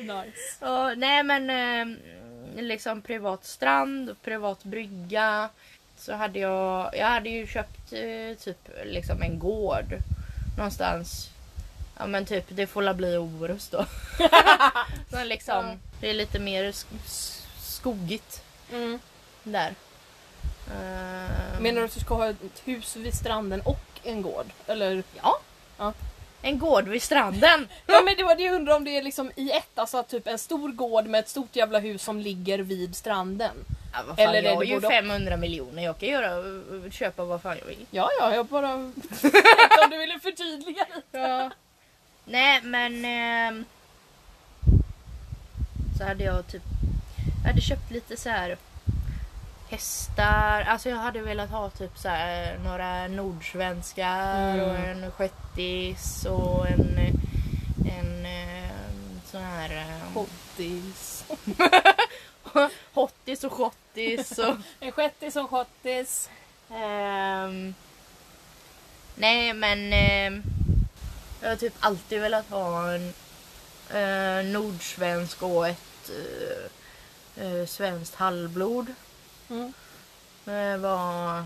Nice. 0.00 0.66
Och, 0.66 0.98
nej 0.98 1.22
men 1.22 1.50
eh, 1.50 1.96
liksom 2.62 3.02
privat 3.02 3.44
strand, 3.46 4.16
privat 4.22 4.64
brygga. 4.64 5.48
Så 5.96 6.12
hade 6.14 6.38
jag, 6.38 6.96
jag 6.96 7.06
hade 7.06 7.28
ju 7.28 7.46
köpt 7.46 7.92
eh, 7.92 8.36
typ 8.44 8.70
liksom 8.84 9.22
en 9.22 9.38
gård 9.38 9.96
någonstans. 10.56 11.28
Ja 12.00 12.06
men 12.06 12.26
typ 12.26 12.44
det 12.48 12.66
får 12.66 12.82
la 12.82 12.94
bli 12.94 13.16
Orust 13.16 13.70
då. 13.72 13.84
så 15.10 15.24
liksom, 15.24 15.66
Ja. 15.66 15.76
det 16.00 16.10
är 16.10 16.14
lite 16.14 16.38
mer 16.38 16.72
skogigt 17.60 18.42
Mm. 18.72 18.98
där. 19.42 19.74
Eh, 20.66 21.60
Menar 21.60 21.80
du 21.80 21.84
att 21.84 21.94
du 21.94 22.00
ska 22.00 22.14
ha 22.14 22.28
ett 22.28 22.62
hus 22.64 22.96
vid 22.96 23.14
stranden 23.14 23.60
och 23.60 23.80
en 24.02 24.22
gård? 24.22 24.46
Eller? 24.66 25.02
Ja. 25.22 25.38
Ja. 25.78 25.92
En 26.42 26.58
gård 26.58 26.88
vid 26.88 27.02
stranden. 27.02 27.68
Ja 27.86 28.00
men 28.04 28.14
det 28.16 28.22
var 28.24 28.34
det 28.34 28.42
jag 28.42 28.54
undrade 28.54 28.76
om 28.76 28.84
det 28.84 28.96
är 28.98 29.02
liksom 29.02 29.32
i 29.36 29.50
ett, 29.50 29.78
alltså 29.78 30.02
typ 30.02 30.26
en 30.26 30.38
stor 30.38 30.72
gård 30.72 31.06
med 31.06 31.18
ett 31.20 31.28
stort 31.28 31.56
jävla 31.56 31.78
hus 31.78 32.02
som 32.02 32.20
ligger 32.20 32.58
vid 32.58 32.96
stranden. 32.96 33.50
Ja, 33.92 33.98
vad 34.06 34.16
fan, 34.16 34.26
Eller 34.28 34.42
jag 34.42 34.56
har 34.56 34.62
ju 34.62 34.74
både 34.74 34.86
och? 34.86 34.92
500 34.92 35.36
miljoner. 35.36 35.82
Jag 35.82 35.98
kan 35.98 36.08
göra, 36.08 36.42
köpa 36.90 37.24
vad 37.24 37.42
fan 37.42 37.56
jag 37.58 37.66
vill. 37.66 37.86
Ja, 37.90 38.08
ja, 38.20 38.34
jag 38.34 38.46
bara... 38.46 38.74
om 38.74 38.94
du 39.90 39.98
ville 39.98 40.18
förtydliga 40.18 40.86
lite. 40.94 41.18
Ja. 41.18 41.50
Nej 42.30 42.60
men 42.62 43.04
ehm, 43.04 43.64
så 45.98 46.04
hade 46.04 46.24
jag 46.24 46.46
typ 46.46 46.62
jag 47.42 47.48
hade 47.48 47.60
köpt 47.60 47.90
lite 47.90 48.16
så 48.16 48.28
här 48.28 48.56
hästar. 49.70 50.60
Alltså 50.68 50.88
jag 50.88 50.96
hade 50.96 51.20
velat 51.22 51.50
ha 51.50 51.70
typ 51.70 51.98
så 51.98 52.08
här 52.08 52.58
några 52.64 53.08
nordsvenskar 53.08 54.54
Mm. 54.54 54.70
och 54.70 54.76
en 54.76 55.10
shettis 55.10 56.24
och 56.24 56.66
en 56.68 56.98
en 57.98 58.26
ehm, 58.26 59.20
sån 59.24 59.42
här 59.42 59.70
ehm, 59.70 60.12
Hottis. 60.14 61.24
hottis 62.94 63.44
och 63.44 63.52
schottis 63.52 64.38
och 64.38 64.56
En 64.80 64.92
shettis 64.92 65.36
och 65.36 65.50
schottis. 65.50 66.30
Ehm, 66.74 67.74
nej 69.14 69.52
men 69.52 69.92
ehm, 69.92 70.42
jag 71.40 71.48
har 71.48 71.56
typ 71.56 71.74
alltid 71.80 72.20
velat 72.20 72.50
ha 72.50 72.92
en 72.92 73.12
uh, 73.94 74.52
nordsvensk 74.52 75.42
och 75.42 75.68
ett 75.68 76.10
eh, 77.36 77.44
eh, 77.46 77.66
svenskt 77.66 78.14
halvblod. 78.14 78.94
Mm. 79.50 79.72
Det 80.44 80.76
var 80.76 81.44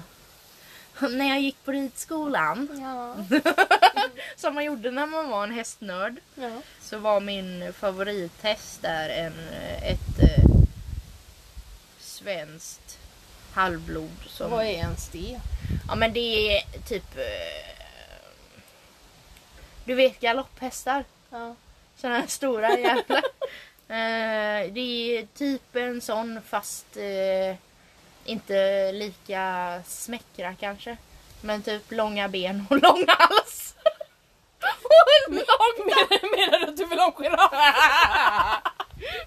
när 1.10 1.28
jag 1.28 1.40
gick 1.40 1.64
på 1.64 1.72
ridskolan, 1.72 2.68
Ja. 2.82 3.16
som 4.36 4.54
man 4.54 4.64
gjorde 4.64 4.90
när 4.90 5.06
man 5.06 5.30
var 5.30 5.44
en 5.44 5.54
hästnörd, 5.54 6.16
ja. 6.34 6.50
så 6.80 6.98
var 6.98 7.20
min 7.20 7.72
favorithäst 7.72 8.82
där 8.82 9.08
en, 9.08 9.48
ett 9.82 10.18
eh, 10.18 10.44
svenskt 11.98 12.98
halvblod. 13.52 14.10
Som, 14.26 14.50
Vad 14.50 14.64
är 14.64 14.68
ens 14.68 15.08
det? 15.08 15.40
Ja 15.88 15.94
men 15.94 16.12
det 16.12 16.56
är 16.56 16.62
typ... 16.88 17.16
eh, 17.16 17.73
Du 19.84 19.94
vet 19.94 20.20
galopphästar? 20.20 21.04
Ja. 21.30 21.54
Såna 21.96 22.18
här 22.18 22.26
stora 22.26 22.78
jävla. 22.78 23.22
Eh, 23.88 24.72
det 24.72 24.80
är 25.18 25.26
typ 25.38 25.76
en 25.76 26.00
sån 26.00 26.40
fast 26.48 26.96
eh, 26.96 27.56
inte 28.24 28.92
lika 28.92 29.82
smäckra 29.86 30.54
kanske. 30.60 30.96
Men 31.40 31.62
typ 31.62 31.92
långa 31.92 32.28
ben 32.28 32.66
och 32.70 32.76
lång 32.82 33.04
hals. 33.08 33.74
och 34.60 35.28
en 35.28 35.34
lång 35.34 35.86
Menar, 35.86 36.36
menar 36.36 36.58
du 36.58 36.72
att 36.72 36.76
du 36.76 36.84
vill 36.86 36.98
ha 36.98 37.06
en 37.06 37.12
giraff? 37.24 37.52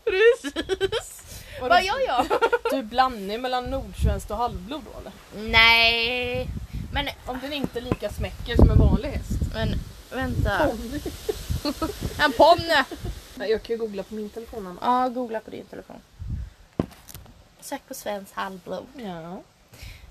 Precis. 0.06 1.44
Vad 1.62 1.84
gör 1.84 2.00
jag? 2.08 2.26
Du 2.72 2.84
blandning 2.84 3.42
mellan 3.42 3.64
nordsvenskt 3.66 4.32
och 4.32 4.38
halvblod 4.38 4.84
då 4.94 5.00
eller? 5.00 5.12
Nej. 5.52 6.48
Men, 6.94 7.10
Om 7.26 7.40
den 7.42 7.54
inte 7.54 7.80
är 7.80 7.84
lika 7.84 8.10
smäcker 8.10 8.56
som 8.56 8.70
en 8.70 8.78
vanlig 8.80 9.10
häst. 9.10 9.40
men 9.54 9.70
vänta. 10.12 10.68
Ponny. 10.68 11.02
En 12.20 12.32
ponny. 12.32 12.84
Jag 13.50 13.64
kan 13.64 13.74
ju 13.74 13.78
googla 13.78 14.04
på 14.04 14.16
min 14.16 14.30
telefon 14.30 14.68
Anna. 14.68 14.80
Ja, 14.82 15.10
googla 15.10 15.40
på 15.40 15.52
din 15.52 15.66
telefon. 15.66 16.02
Sök 17.60 17.88
på 17.88 17.94
svenskt 17.94 18.34
halvblod. 18.34 18.86
Ja. 18.96 19.42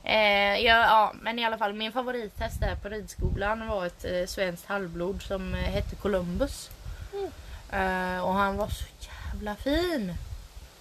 Eh, 0.03 0.59
ja, 0.65 0.81
ja, 0.81 1.13
men 1.21 1.39
i 1.39 1.45
alla 1.45 1.59
fall 1.59 1.73
min 1.73 1.93
favorithäst 1.93 2.61
där 2.61 2.77
på 2.77 2.89
ridskolan 2.89 3.69
var 3.69 3.87
ett 3.87 4.05
eh, 4.05 4.27
svenskt 4.27 4.67
halvblod 4.67 5.23
som 5.23 5.55
eh, 5.55 5.61
hette 5.61 5.97
Columbus. 5.97 6.71
Mm. 7.13 7.31
Eh, 7.71 8.25
och 8.25 8.35
han 8.35 8.57
var 8.57 8.69
så 8.69 8.85
jävla 9.01 9.57
fin. 9.57 10.15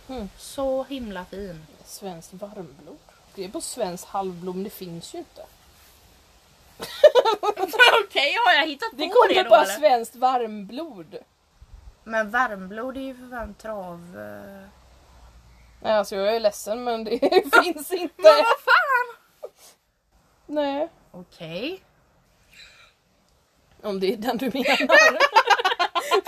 Mm. 0.09 0.29
Så 0.37 0.83
himla 0.83 1.25
fin. 1.25 1.65
Svenskt 1.85 2.33
varmblod. 2.33 2.97
Det 3.35 3.45
är 3.45 3.49
på 3.49 3.61
svenskt 3.61 4.05
halvblod 4.05 4.55
men 4.55 4.63
det 4.63 4.69
finns 4.69 5.13
ju 5.13 5.17
inte. 5.17 5.41
Okej, 8.05 8.37
har 8.45 8.53
jag 8.53 8.67
hittat 8.67 8.89
Det 8.93 9.07
på 9.07 9.13
kommer 9.13 9.33
det 9.33 9.43
då 9.43 9.49
bara 9.49 9.61
eller? 9.63 9.73
svenskt 9.73 10.15
varmblod. 10.15 11.15
Men 12.03 12.29
varmblod 12.31 12.97
är 12.97 13.01
ju 13.01 13.15
för 13.15 13.29
fan 13.29 13.53
trav... 13.53 14.17
eh. 14.17 14.67
Nej 15.81 15.93
alltså 15.93 16.15
jag 16.15 16.35
är 16.35 16.39
ledsen 16.39 16.83
men 16.83 17.03
det 17.03 17.19
finns 17.63 17.91
inte. 17.91 18.13
Men 18.23 18.35
vad 18.37 18.59
fan! 18.59 19.51
Nej. 20.45 20.89
Okej. 21.11 21.81
Om 23.83 23.99
det 23.99 24.13
är 24.13 24.17
den 24.17 24.37
du 24.37 24.45
menar. 24.45 25.17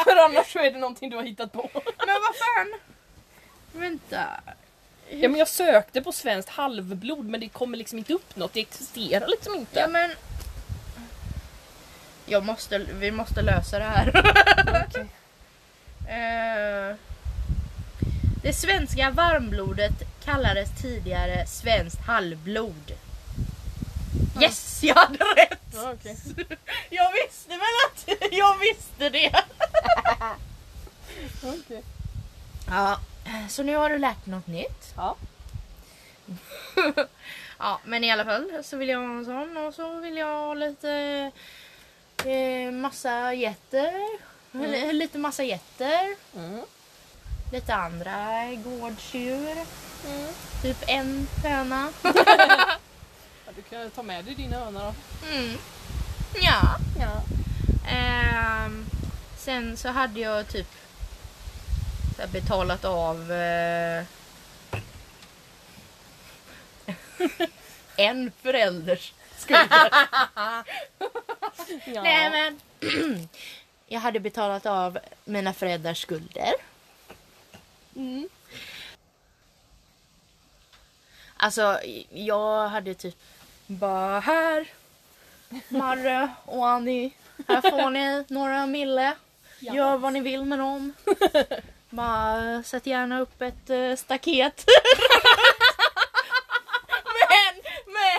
För 0.04 0.16
annars 0.16 0.52
så 0.54 0.60
är 0.60 0.72
det 0.72 0.78
någonting 0.80 1.10
du 1.10 1.16
har 1.16 1.24
hittat 1.24 1.52
på. 1.54 1.70
Men 1.74 2.16
vad 2.22 2.36
fan? 2.36 2.74
Vänta. 3.72 4.26
Ja 5.10 5.30
men 5.30 5.36
jag 5.36 5.48
sökte 5.48 6.02
på 6.02 6.12
svenskt 6.12 6.50
halvblod 6.50 7.26
men 7.26 7.40
det 7.40 7.50
kommer 7.50 7.78
liksom 7.78 7.98
inte 7.98 8.14
upp 8.14 8.36
något. 8.36 8.54
Det 8.54 8.60
existerar 8.60 9.28
liksom 9.28 9.56
inte. 9.56 9.80
Ja 9.80 9.88
men... 9.88 10.12
Jag 12.30 12.46
måste, 12.46 12.78
vi 12.78 13.12
måste 13.12 13.42
lösa 13.42 13.80
det 13.80 13.86
här. 13.86 14.10
Okej. 14.88 15.08
Eh, 16.10 16.96
det 18.44 18.54
svenska 18.54 19.10
varmblodet 19.12 19.94
kallades 20.24 20.70
tidigare 20.82 21.48
svenskt 21.48 22.02
halvblod. 22.02 22.92
Yes, 24.42 24.84
jag 24.84 24.96
hade 24.96 25.18
rätt! 25.18 25.60
Ja, 25.74 25.94
okej. 25.94 26.18
Jag 26.90 27.12
visste 27.12 27.50
väl 27.50 27.60
att 27.86 28.08
jag 28.32 28.58
visste 28.60 29.10
det. 29.10 29.44
Okej. 31.44 31.84
Ja, 32.68 33.00
så 33.50 33.64
nu 33.64 33.76
har 33.76 33.90
du 33.90 33.98
lärt 33.98 34.26
dig 34.26 34.34
något 34.34 34.48
nytt. 34.48 34.94
Ja. 34.96 35.16
Ja, 37.60 37.80
men 37.86 38.04
i 38.04 38.12
alla 38.12 38.26
fall 38.26 38.52
så 38.64 38.78
vill 38.78 38.90
jag 38.90 39.00
ha 39.00 39.18
en 39.18 39.26
sån 39.26 39.58
och 39.58 39.74
så 39.74 40.00
vill 40.00 40.18
jag 40.18 40.46
ha 40.46 40.54
lite 40.54 41.32
eh, 42.26 42.72
massa 42.72 43.34
getter. 43.34 43.94
L- 44.54 44.96
Lite 44.96 45.18
massa 45.18 45.44
getter. 45.44 46.16
Mm. 46.36 46.62
Lite 47.52 47.76
andra 47.76 48.46
gårdsdjur. 48.56 49.52
Mm. 50.08 50.28
Typ 50.62 50.78
en 50.88 51.28
höna. 51.44 51.90
Ja, 53.46 53.52
du 53.56 53.62
kan 53.62 53.90
ta 53.92 54.04
med 54.04 54.26
dig 54.26 54.36
din 54.36 54.54
höna 54.54 54.80
då. 54.84 54.94
Mm. 55.32 55.58
Ja. 56.42 56.76
Ja. 57.00 57.22
Ehm, 57.92 58.86
sen 59.38 59.78
så 59.78 59.90
hade 59.90 60.20
jag 60.20 60.48
typ 60.48 60.68
så 62.18 62.28
betalat 62.28 62.86
av 62.86 63.32
eh, 63.32 64.04
en 67.96 68.32
förälders 68.42 69.14
skulder. 69.38 69.92
ja. 71.86 72.04
Nej 72.04 72.30
men 72.30 72.60
jag 73.88 74.00
hade 74.00 74.20
betalat 74.20 74.66
av 74.66 75.00
mina 75.26 75.54
föräldrars 75.54 76.02
skulder. 76.02 76.54
Mm. 77.96 78.30
Alltså 81.38 81.80
jag 82.10 82.68
hade 82.68 82.94
typ 82.94 83.16
bara 83.68 84.20
här 84.20 84.68
Marre 85.70 86.30
och 86.46 86.68
Annie. 86.68 87.12
Här 87.48 87.62
får 87.62 87.90
ni 87.90 88.26
några 88.28 88.66
mille. 88.66 89.16
Ja. 89.60 89.76
Gör 89.76 89.98
vad 89.98 90.14
ni 90.14 90.20
vill 90.22 90.46
med 90.46 90.60
dem. 90.60 90.94
Bara 91.90 92.64
sätt 92.64 92.86
gärna 92.86 93.20
upp 93.20 93.42
ett 93.42 93.70
eh, 93.70 93.96
staket. 93.96 94.66
men, 97.28 97.62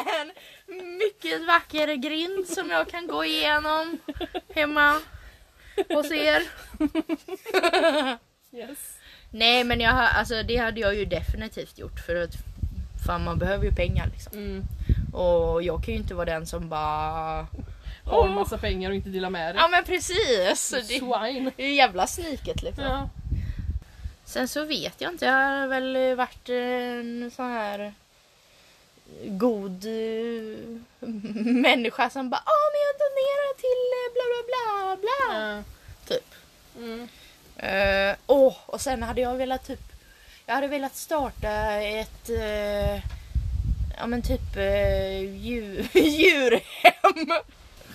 men 0.04 0.32
mycket 1.28 1.46
vacker 1.46 1.94
grind 1.94 2.46
som 2.46 2.70
jag 2.70 2.88
kan 2.88 3.06
gå 3.06 3.24
igenom 3.24 3.98
hemma 4.54 5.00
hos 5.88 6.10
er. 6.12 6.42
Yes. 8.52 8.98
Nej 9.30 9.64
men 9.64 9.80
jag, 9.80 9.94
alltså, 9.94 10.42
det 10.42 10.56
hade 10.56 10.80
jag 10.80 10.94
ju 10.94 11.04
definitivt 11.04 11.78
gjort 11.78 12.00
för 12.06 12.16
att 12.16 12.34
fan 13.06 13.24
man 13.24 13.38
behöver 13.38 13.64
ju 13.64 13.72
pengar 13.72 14.06
liksom. 14.12 14.32
Mm. 14.32 14.64
Och 15.12 15.62
jag 15.62 15.84
kan 15.84 15.94
ju 15.94 16.00
inte 16.00 16.14
vara 16.14 16.24
den 16.24 16.46
som 16.46 16.68
bara... 16.68 17.46
Har 18.04 18.18
Åh. 18.18 18.34
massa 18.34 18.58
pengar 18.58 18.90
och 18.90 18.96
inte 18.96 19.08
delar 19.08 19.30
med 19.30 19.54
dig. 19.54 19.62
Ja 19.62 19.68
men 19.68 19.84
precis! 19.84 20.70
Det, 20.70 20.82
Swine. 20.84 21.52
det 21.56 21.62
är 21.62 21.66
ju 21.66 21.74
jävla 21.74 22.06
sniket 22.06 22.62
liksom. 22.62 22.84
Ja. 22.84 23.10
Sen 24.24 24.48
så 24.48 24.64
vet 24.64 25.00
jag 25.00 25.12
inte, 25.12 25.24
jag 25.24 25.32
har 25.32 25.66
väl 25.66 26.16
varit 26.16 26.48
en 26.48 27.30
sån 27.36 27.50
här 27.50 27.92
god 29.24 29.84
eh, 29.84 30.58
människa 31.54 32.10
som 32.10 32.30
bara 32.30 32.42
Åh 32.46 32.66
men 32.72 32.80
jag 32.86 32.94
donerar 33.04 33.54
till 33.64 33.82
eh, 33.98 34.12
bla 34.14 34.24
bla 34.30 34.42
bla 34.48 34.96
bla. 34.96 35.56
Ja. 35.56 35.62
Typ. 36.08 36.34
Mm. 36.76 37.08
Eh, 37.56 38.16
åh, 38.26 38.56
och 38.66 38.80
sen 38.80 39.02
hade 39.02 39.20
jag 39.20 39.34
velat 39.34 39.66
typ 39.66 39.92
Jag 40.46 40.54
hade 40.54 40.68
velat 40.68 40.96
starta 40.96 41.72
ett 41.72 42.30
eh, 42.30 43.18
Ja 43.98 44.06
men 44.06 44.22
typ 44.22 44.56
uh, 44.56 45.36
djur, 45.36 45.88
djurhem. 45.98 47.42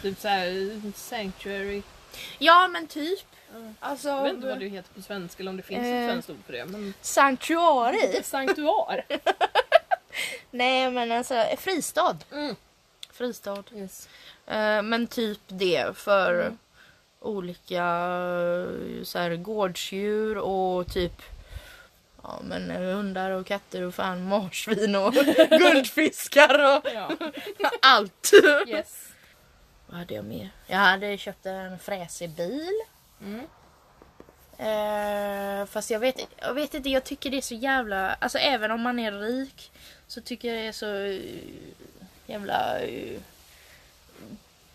Typ 0.02 0.20
såhär 0.20 0.82
sanctuary. 0.96 1.82
Ja 2.40 2.68
men 2.68 2.88
typ. 2.88 3.26
Ja. 3.54 3.74
Alltså 3.80 4.10
Jag 4.10 4.24
vet 4.24 4.34
inte 4.34 4.48
vad 4.48 4.60
det 4.60 4.68
heter 4.68 4.94
på 4.94 5.02
svenska 5.02 5.44
eller 5.44 5.52
om 5.52 5.58
det 5.58 5.64
finns 5.64 5.80
ett 5.80 6.10
svenskt 6.10 6.30
ord 6.30 6.46
för 6.46 6.54
det. 6.54 6.66
Men... 6.66 6.94
Sanctuari. 7.02 8.24
Sanktuar. 8.24 9.06
Nej 10.52 10.92
men 10.92 11.12
alltså 11.12 11.46
fristad. 11.58 12.18
Mm. 12.32 12.56
Fristad. 13.12 13.64
Yes. 13.76 14.10
Eh, 14.48 14.82
men 14.82 15.08
typ 15.08 15.40
det 15.48 15.98
för 15.98 16.34
Mm. 16.42 16.58
olika 17.20 17.84
eh, 17.84 19.04
så 19.04 19.20
här, 19.20 19.36
gårdsdjur 19.36 20.38
och 20.38 20.88
typ 20.94 21.22
Ja 22.24 22.40
men 22.44 22.72
eh, 22.72 22.80
hundar 22.96 23.32
och 23.32 23.46
katter 23.48 23.82
och 23.82 23.96
fan 23.96 24.24
marsvin 24.28 24.96
och 24.96 25.14
guldfiskar 25.50 26.76
och 26.78 26.92
Ja. 26.94 27.12
allt. 27.82 28.32
Yes. 28.68 29.08
Vad 29.88 30.00
hade 30.00 30.14
jag 30.14 30.26
mer? 30.26 30.50
Jag 30.68 30.78
hade 30.78 31.18
köpt 31.18 31.46
en 31.46 31.80
fräsig 31.80 32.30
bil. 32.30 32.72
Mm. 33.22 33.46
Eh, 34.58 35.66
fast 35.66 35.90
jag 35.92 36.00
vet, 36.00 36.16
jag 36.38 36.54
vet 36.54 36.74
inte, 36.74 36.90
jag 36.90 37.04
tycker 37.04 37.30
det 37.30 37.38
är 37.38 37.42
så 37.42 37.56
jävla... 37.56 38.14
Alltså 38.14 38.38
även 38.38 38.72
om 38.72 38.82
man 38.82 39.00
är 39.00 39.12
rik 39.12 39.72
så 40.14 40.22
tycker 40.22 40.48
jag 40.48 40.58
det 40.58 40.68
är 40.68 40.72
så 40.72 40.96
eh, 40.96 41.22
jävla 42.28 42.80
uh, 42.86 43.20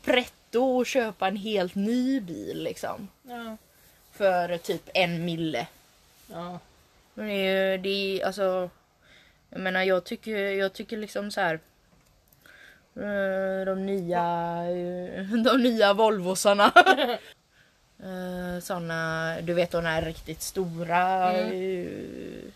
pretto 0.04 0.80
att 0.80 0.86
köpa 0.86 1.28
en 1.28 1.36
helt 1.36 1.74
ny 1.74 2.20
bil 2.20 2.62
liksom. 2.62 3.08
Ja. 3.22 3.56
För 4.12 4.56
typ 4.58 4.90
en 4.94 5.24
mille. 5.24 5.66
Ja. 6.30 6.58
Men 7.14 7.26
det 7.26 7.32
är 7.32 7.70
ju, 7.72 7.78
det 7.78 7.88
är 8.20 8.26
alltså... 8.26 8.70
Jag 9.50 9.60
menar 9.60 9.82
jag 9.82 10.04
tycker, 10.04 10.36
jag 10.36 10.72
tycker 10.72 10.96
liksom 10.96 11.30
så 11.30 11.40
här. 11.40 11.54
eh, 12.96 13.64
De 13.66 13.86
nya, 13.86 14.22
eh, 14.70 15.24
de 15.44 15.62
nya 15.62 15.92
Volvosarna. 15.92 16.72
Eh, 18.02 18.60
Såna, 18.62 19.36
du 19.40 19.54
vet 19.54 19.70
de 19.70 19.84
här 19.84 20.02
riktigt 20.02 20.42
stora 20.42 21.32
Mm. 21.32 22.52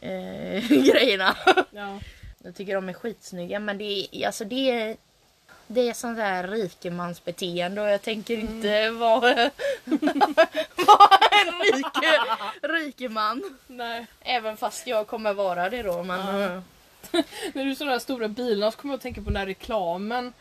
Eh, 0.00 0.68
grejerna. 0.68 1.36
Ja. 1.70 1.98
Jag 2.44 2.54
tycker 2.54 2.74
de 2.74 2.88
är 2.88 2.92
skitsnygga 2.92 3.60
men 3.60 3.78
det 3.78 4.08
är, 4.12 4.26
alltså 4.26 4.44
det 4.44 4.70
är, 4.70 4.96
det 5.66 5.88
är 5.88 5.92
sånt 5.92 6.16
där 6.16 6.48
rikemansbeteende 6.48 7.80
och 7.80 7.88
jag 7.88 8.02
tänker 8.02 8.38
inte 8.38 8.90
vara, 8.90 9.20
vara 10.74 11.18
en 11.30 11.60
rik, 11.74 11.86
rikeman. 12.62 13.58
Nej. 13.66 14.06
Även 14.20 14.56
fast 14.56 14.86
jag 14.86 15.06
kommer 15.06 15.32
vara 15.32 15.70
det 15.70 15.82
då. 15.82 16.02
Men, 16.02 16.40
Ja. 16.40 16.62
När 17.52 17.64
du 17.64 17.74
sådana 17.74 17.92
här 17.92 17.98
stora 17.98 18.28
bilar 18.28 18.70
så 18.70 18.76
kommer 18.76 18.92
jag 18.94 18.96
att 18.98 19.02
tänka 19.02 19.20
på 19.22 19.30
den 19.30 19.36
här 19.36 19.46
reklamen 19.46 20.32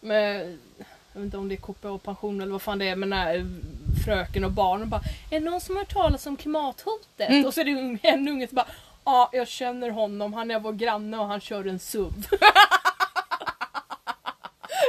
med 0.00 0.58
jag 1.12 1.20
vet 1.20 1.24
inte 1.24 1.36
om 1.36 1.48
det 1.48 1.54
är 1.54 1.56
KPA 1.56 1.98
pension 1.98 2.40
eller 2.40 2.52
vad 2.52 2.62
fan 2.62 2.78
det 2.78 2.88
är 2.88 2.96
men 2.96 3.10
när 3.10 3.46
fröken 4.04 4.44
och 4.44 4.52
barnen 4.52 4.88
bara 4.88 5.00
Är 5.30 5.40
det 5.40 5.50
någon 5.50 5.60
som 5.60 5.76
har 5.76 5.82
hört 5.82 5.92
talas 5.92 6.26
om 6.26 6.36
klimathotet? 6.36 7.28
Mm. 7.30 7.46
Och 7.46 7.54
så 7.54 7.60
är 7.60 7.64
det 7.64 7.98
en 8.08 8.28
unge 8.28 8.48
som 8.48 8.54
bara 8.56 8.66
Ja, 9.10 9.30
jag 9.32 9.48
känner 9.48 9.90
honom, 9.90 10.32
han 10.32 10.50
är 10.50 10.58
vår 10.60 10.72
granne 10.72 11.18
och 11.18 11.26
han 11.26 11.40
kör 11.40 11.64
en 11.68 11.78
SUV. 11.78 12.12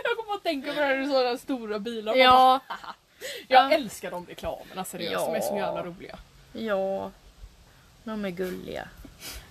jag 0.04 0.18
kommer 0.18 0.36
att 0.36 0.44
tänka 0.44 0.74
på 0.74 0.80
det 0.80 0.86
här 0.86 1.06
sådana 1.06 1.38
stora 1.38 1.80
bilar. 1.80 2.16
Ja, 2.16 2.60
jag 3.48 3.72
Ja. 3.72 3.76
älskar 3.76 4.12
de 4.12 4.26
reklamerna 4.26 4.86
seriöst, 4.86 5.26
de 5.26 5.36
är 5.36 5.42
så 5.42 5.54
Ja. 5.54 5.58
jävla 5.58 5.84
roliga. 5.84 6.16
ja. 6.54 7.12
De 8.04 8.26
är 8.26 8.30
gulliga. 8.30 8.88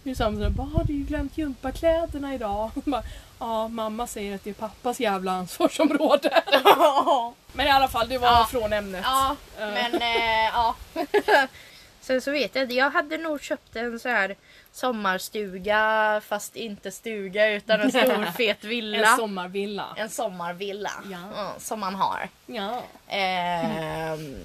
Är 0.05 0.15
samma 0.15 0.45
som 0.45 0.55
bara, 0.55 0.67
har 0.67 0.85
du 0.85 0.93
glömt 0.93 1.39
gympakläderna 1.39 2.35
idag? 2.35 2.71
Bara, 2.85 3.03
Ja, 3.41 3.69
mamma 3.69 4.07
säger 4.07 4.35
att 4.35 4.45
det 4.45 4.51
är 4.51 4.55
pappas 4.55 5.01
jävla 5.01 5.33
ansvarsområde. 5.33 6.43
Men 7.53 7.67
i 7.67 7.71
alla 7.71 7.89
fall, 7.89 8.09
det 8.09 8.19
var 8.19 8.29
Ja. 8.29 8.47
från 8.51 8.73
ämnet. 8.73 9.01
Ja, 9.05 9.37
Eh, 9.61 9.69
men 9.69 10.01
ja. 10.53 10.75
Sen 12.01 12.21
så 12.21 12.31
vet 12.31 12.55
jag 12.55 12.73
jag 12.73 12.91
hade 12.91 13.19
nog 13.19 13.43
köpt 13.43 13.77
en 13.77 14.01
så 14.01 14.09
här 14.09 14.37
sommarstuga 14.73 16.21
fast 16.25 16.57
inte 16.57 16.91
stuga 16.91 17.51
utan 17.51 17.81
en 17.81 17.91
stor 17.91 18.33
fet 18.37 18.65
villa. 18.65 19.11
En 19.11 19.17
sommarvilla. 19.17 19.87
En 19.97 20.09
sommarvilla 20.11 20.93
Ja. 21.11 21.55
som 21.59 21.81
man 21.81 21.95
har. 21.95 22.29
Ja. 22.47 22.83
Ehm, 23.09 24.37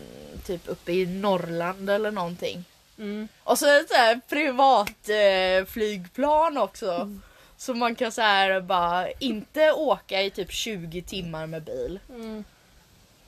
typ 0.46 0.62
uppe 0.68 0.92
i 0.92 1.06
Norrland 1.06 1.90
eller 1.90 2.12
någonting. 2.12 2.66
Mm. 2.98 3.28
Och 3.44 3.60
så 3.60 3.66
ett 3.80 3.90
så 3.90 4.20
privat 4.30 5.10
eh, 5.10 5.66
flygplan 5.66 6.58
också. 6.58 7.20
Så 7.58 7.74
man 7.74 7.96
kan 7.96 8.12
så 8.12 8.22
här 8.22 8.62
bara 8.62 9.12
inte 9.12 9.72
åka 9.72 10.22
i 10.22 10.30
typ 10.30 10.52
20 10.52 11.02
timmar 11.02 11.48
med 11.48 11.64
bil. 11.64 12.00
Mm. 12.10 12.44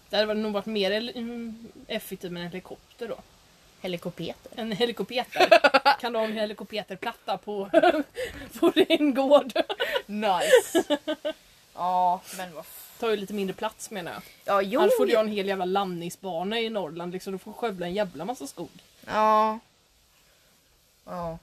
Det 0.10 0.18
hade 0.18 0.34
nog 0.34 0.54
varit 0.54 0.66
mer 0.66 0.92
mm, 1.16 1.68
effektivt 1.88 2.32
med 2.32 2.42
en 2.44 2.48
helikopter 2.50 3.08
då. 3.08 3.18
Helikopter. 3.86 4.36
En 4.56 4.72
helikopter. 4.72 5.26
kan 6.02 6.14
du 6.14 6.20
ha 6.20 6.26
en 6.26 6.38
helikopterplatta 6.38 7.38
på, 7.38 7.70
på 8.60 8.70
din 8.70 9.14
gård? 9.14 9.54
Nice. 10.06 10.98
ja 11.74 12.22
men 12.38 12.54
vad 12.54 12.66
tar 13.00 13.10
ju 13.10 13.18
lite 13.18 13.34
mindre 13.34 13.56
plats 13.56 13.92
menar 13.92 14.12
jag. 14.12 14.22
Ja 14.46 14.62
jo. 14.62 14.80
Annars 14.80 14.98
får 14.98 15.06
du 15.06 15.16
ha 15.16 15.24
en 15.24 15.32
hel 15.32 15.48
jävla 15.48 15.66
landningsbana 15.66 16.60
i 16.60 16.70
Norrland 16.70 17.14
liksom. 17.14 17.34
Du 17.34 17.40
får 17.40 17.54
skövla 17.54 17.86
en 17.86 17.94
jävla 17.94 18.26
massa 18.26 18.48
skog. 18.48 18.70
Ja. 19.06 19.60
Ja. 21.06 21.40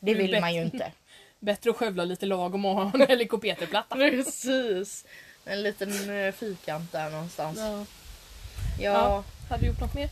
Det 0.00 0.14
vill 0.14 0.40
man 0.40 0.54
ju 0.54 0.62
inte. 0.62 0.92
Bättre 1.38 1.70
att 1.70 1.76
skövla 1.76 2.04
lite 2.04 2.26
lagom 2.26 2.64
och 2.64 2.74
ha 2.74 2.90
en 2.94 3.06
helikopterplatta. 3.08 3.96
Precis. 3.96 5.04
En 5.44 5.62
liten 5.62 6.10
eh, 6.10 6.32
fyrkant 6.32 6.92
där 6.92 7.10
någonstans. 7.10 7.58
Ja. 7.58 7.84
Ja. 8.80 8.92
Ja. 8.92 9.24
Hade 9.50 9.62
du 9.62 9.66
gjort 9.66 9.80
något 9.80 9.94
mer? 9.94 10.08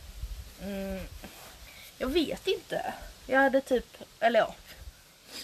Mm, 0.63 0.99
jag 1.97 2.07
vet 2.07 2.47
inte. 2.47 2.93
Jag 3.27 3.39
hade 3.39 3.61
typ, 3.61 3.97
eller 4.19 4.39
ja. 4.39 4.55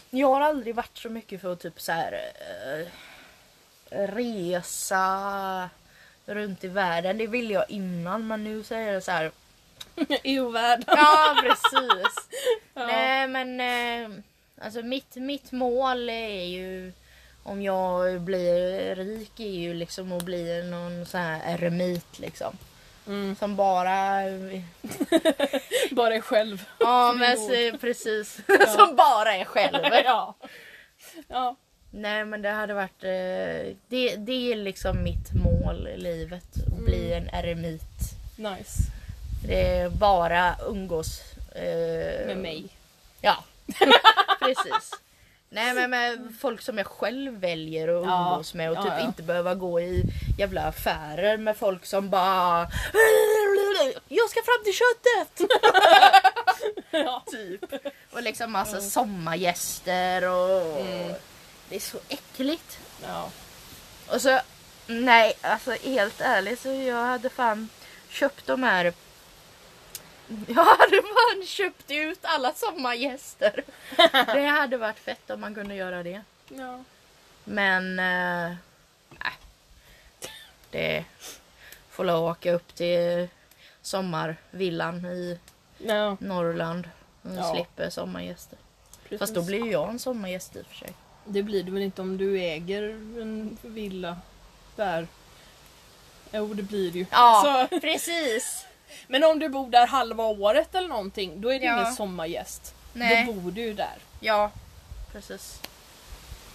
Jag 0.09 0.27
har 0.27 0.41
aldrig 0.41 0.75
varit 0.75 0.97
så 0.97 1.09
mycket 1.09 1.41
för 1.41 1.53
att 1.53 1.59
typ 1.59 1.81
så 1.81 1.91
här 1.91 2.31
eh, 2.69 2.87
resa 4.07 5.69
runt 6.25 6.63
i 6.63 6.67
världen. 6.67 7.17
Det 7.17 7.27
ville 7.27 7.53
jag 7.53 7.69
innan 7.69 8.27
men 8.27 8.43
nu 8.43 8.63
så 8.63 8.75
är 8.75 8.93
det 8.93 9.01
så 9.01 9.11
här. 9.11 9.31
EU-världen. 10.23 10.85
Ja 10.87 11.35
precis. 11.41 12.29
Ja. 12.73 12.87
Nej 12.87 13.27
men 13.27 13.59
eh, 13.59 14.19
alltså 14.61 14.81
mitt, 14.81 15.15
mitt 15.15 15.51
mål 15.51 16.09
är 16.09 16.43
ju 16.43 16.91
om 17.43 17.61
jag 17.61 18.21
blir 18.21 18.95
rik 18.95 19.39
är 19.39 19.59
ju 19.59 19.73
liksom 19.73 20.11
att 20.11 20.23
bli 20.23 20.63
någon 20.63 21.05
så 21.05 21.17
här 21.17 21.53
eremit 21.53 22.19
liksom. 22.19 22.57
Mm. 23.09 23.35
Som 23.35 23.55
bara 23.55 24.21
Bara 25.91 26.09
dig 26.09 26.21
själv. 26.21 26.65
Ja 26.79 27.13
men 27.13 27.77
precis. 27.79 28.39
Som 28.77 28.95
bara 28.95 29.35
är 29.35 29.45
själv. 29.45 29.83
ja. 30.05 30.35
Ja. 31.27 31.55
Nej 31.91 32.25
men 32.25 32.41
det 32.41 32.49
hade 32.49 32.73
varit 32.73 33.03
eh, 33.03 33.75
det, 33.87 34.15
det 34.17 34.51
är 34.51 34.55
liksom 34.55 35.03
mitt 35.03 35.33
mål 35.33 35.87
i 35.87 35.97
livet. 35.97 36.45
Att 36.67 36.85
bli 36.85 37.13
en 37.13 37.29
eremit. 37.33 37.81
Nice. 38.37 38.79
Det 39.45 39.67
är 39.77 39.89
bara 39.89 40.55
umgås. 40.67 41.21
eh, 41.55 42.27
Med 42.27 42.37
mig. 42.37 42.67
Ja. 43.21 43.43
precis. 44.39 44.93
Nej 45.51 45.73
men 45.73 45.89
med 45.89 46.33
folk 46.39 46.61
som 46.61 46.77
jag 46.77 46.87
själv 46.87 47.39
väljer 47.39 47.87
att 47.87 48.05
Ja. 48.05 48.29
umgås 48.31 48.53
med 48.53 48.69
och 48.71 48.77
Ja, 48.77 48.81
typ 48.83 48.91
ja. 48.97 49.05
inte 49.05 49.23
behöva 49.23 49.55
gå 49.55 49.81
i 49.81 50.03
jävla 50.37 50.61
affärer 50.61 51.37
med 51.37 51.57
folk 51.57 51.85
som 51.85 52.09
bara 52.09 52.67
Jag 54.07 54.29
ska 54.29 54.39
fram 54.45 54.63
till 54.63 54.73
köttet! 54.73 55.49
Ja. 56.91 57.23
typ. 57.31 57.65
Och 58.11 58.21
liksom 58.23 58.51
massa 58.51 58.81
sommargäster 58.81 60.23
och 60.29 60.79
Mm. 60.81 61.13
det 61.69 61.75
är 61.75 61.79
så 61.79 61.97
äckligt. 62.09 62.79
Ja. 63.07 63.29
Och 64.13 64.21
så, 64.21 64.39
nej 64.87 65.33
alltså 65.41 65.71
helt 65.71 66.21
ärligt 66.21 66.59
så 66.61 66.69
jag 66.69 67.05
hade 67.05 67.29
fan 67.29 67.69
köpt 68.09 68.47
de 68.47 68.63
här 68.63 68.93
jag 70.47 70.65
hade 70.65 71.01
fan 71.01 71.45
köpt 71.45 71.91
ut 71.91 72.19
alla 72.21 72.53
sommargäster. 72.53 73.63
Det 74.33 74.45
hade 74.45 74.77
varit 74.77 74.99
fett 74.99 75.29
om 75.29 75.41
man 75.41 75.55
kunde 75.55 75.75
göra 75.75 76.03
det. 76.03 76.21
Ja. 76.49 76.83
Men 77.43 77.99
eh, 77.99 78.55
nej. 79.09 79.33
Det 80.71 81.05
får 81.89 82.09
att 82.09 82.15
åka 82.37 82.51
upp 82.53 82.75
till 82.75 83.27
sommarvillan 83.81 85.05
i 85.05 85.39
Ja. 85.77 86.17
Norrland. 86.19 86.89
Och 87.21 87.31
Ja. 87.35 87.53
slipper 87.53 87.89
sommargäster. 87.89 88.57
Precis. 89.03 89.19
Fast 89.19 89.33
då 89.35 89.41
blir 89.41 89.65
ju 89.65 89.71
jag 89.71 89.89
en 89.89 89.99
sommargäst 89.99 90.55
i 90.55 90.61
och 90.61 90.65
för 90.65 90.75
sig. 90.75 90.93
Det 91.25 91.43
blir 91.43 91.63
du 91.63 91.71
väl 91.71 91.81
inte 91.81 92.01
om 92.01 92.17
du 92.17 92.39
äger 92.39 92.83
en 93.21 93.57
villa 93.61 94.17
där? 94.75 95.07
Jo 96.31 96.53
det 96.53 96.63
blir 96.63 96.91
det 96.91 96.99
ju. 96.99 97.05
Ja, 97.11 97.67
Så, 97.69 97.79
precis. 97.79 98.65
Men 99.07 99.23
om 99.23 99.39
du 99.39 99.49
bor 99.49 99.69
där 99.69 99.87
halva 99.87 100.23
året 100.23 100.75
eller 100.75 100.87
någonting 100.87 101.41
då 101.41 101.53
är 101.53 101.59
det 101.59 101.65
Ja. 101.65 101.81
ingen 101.81 101.93
sommargäst. 101.95 102.75
Nej. 102.93 103.25
Då 103.25 103.33
bor 103.33 103.51
du 103.51 103.61
ju 103.61 103.73
där. 103.73 103.97
Ja, 104.19 104.51
precis. 105.11 105.59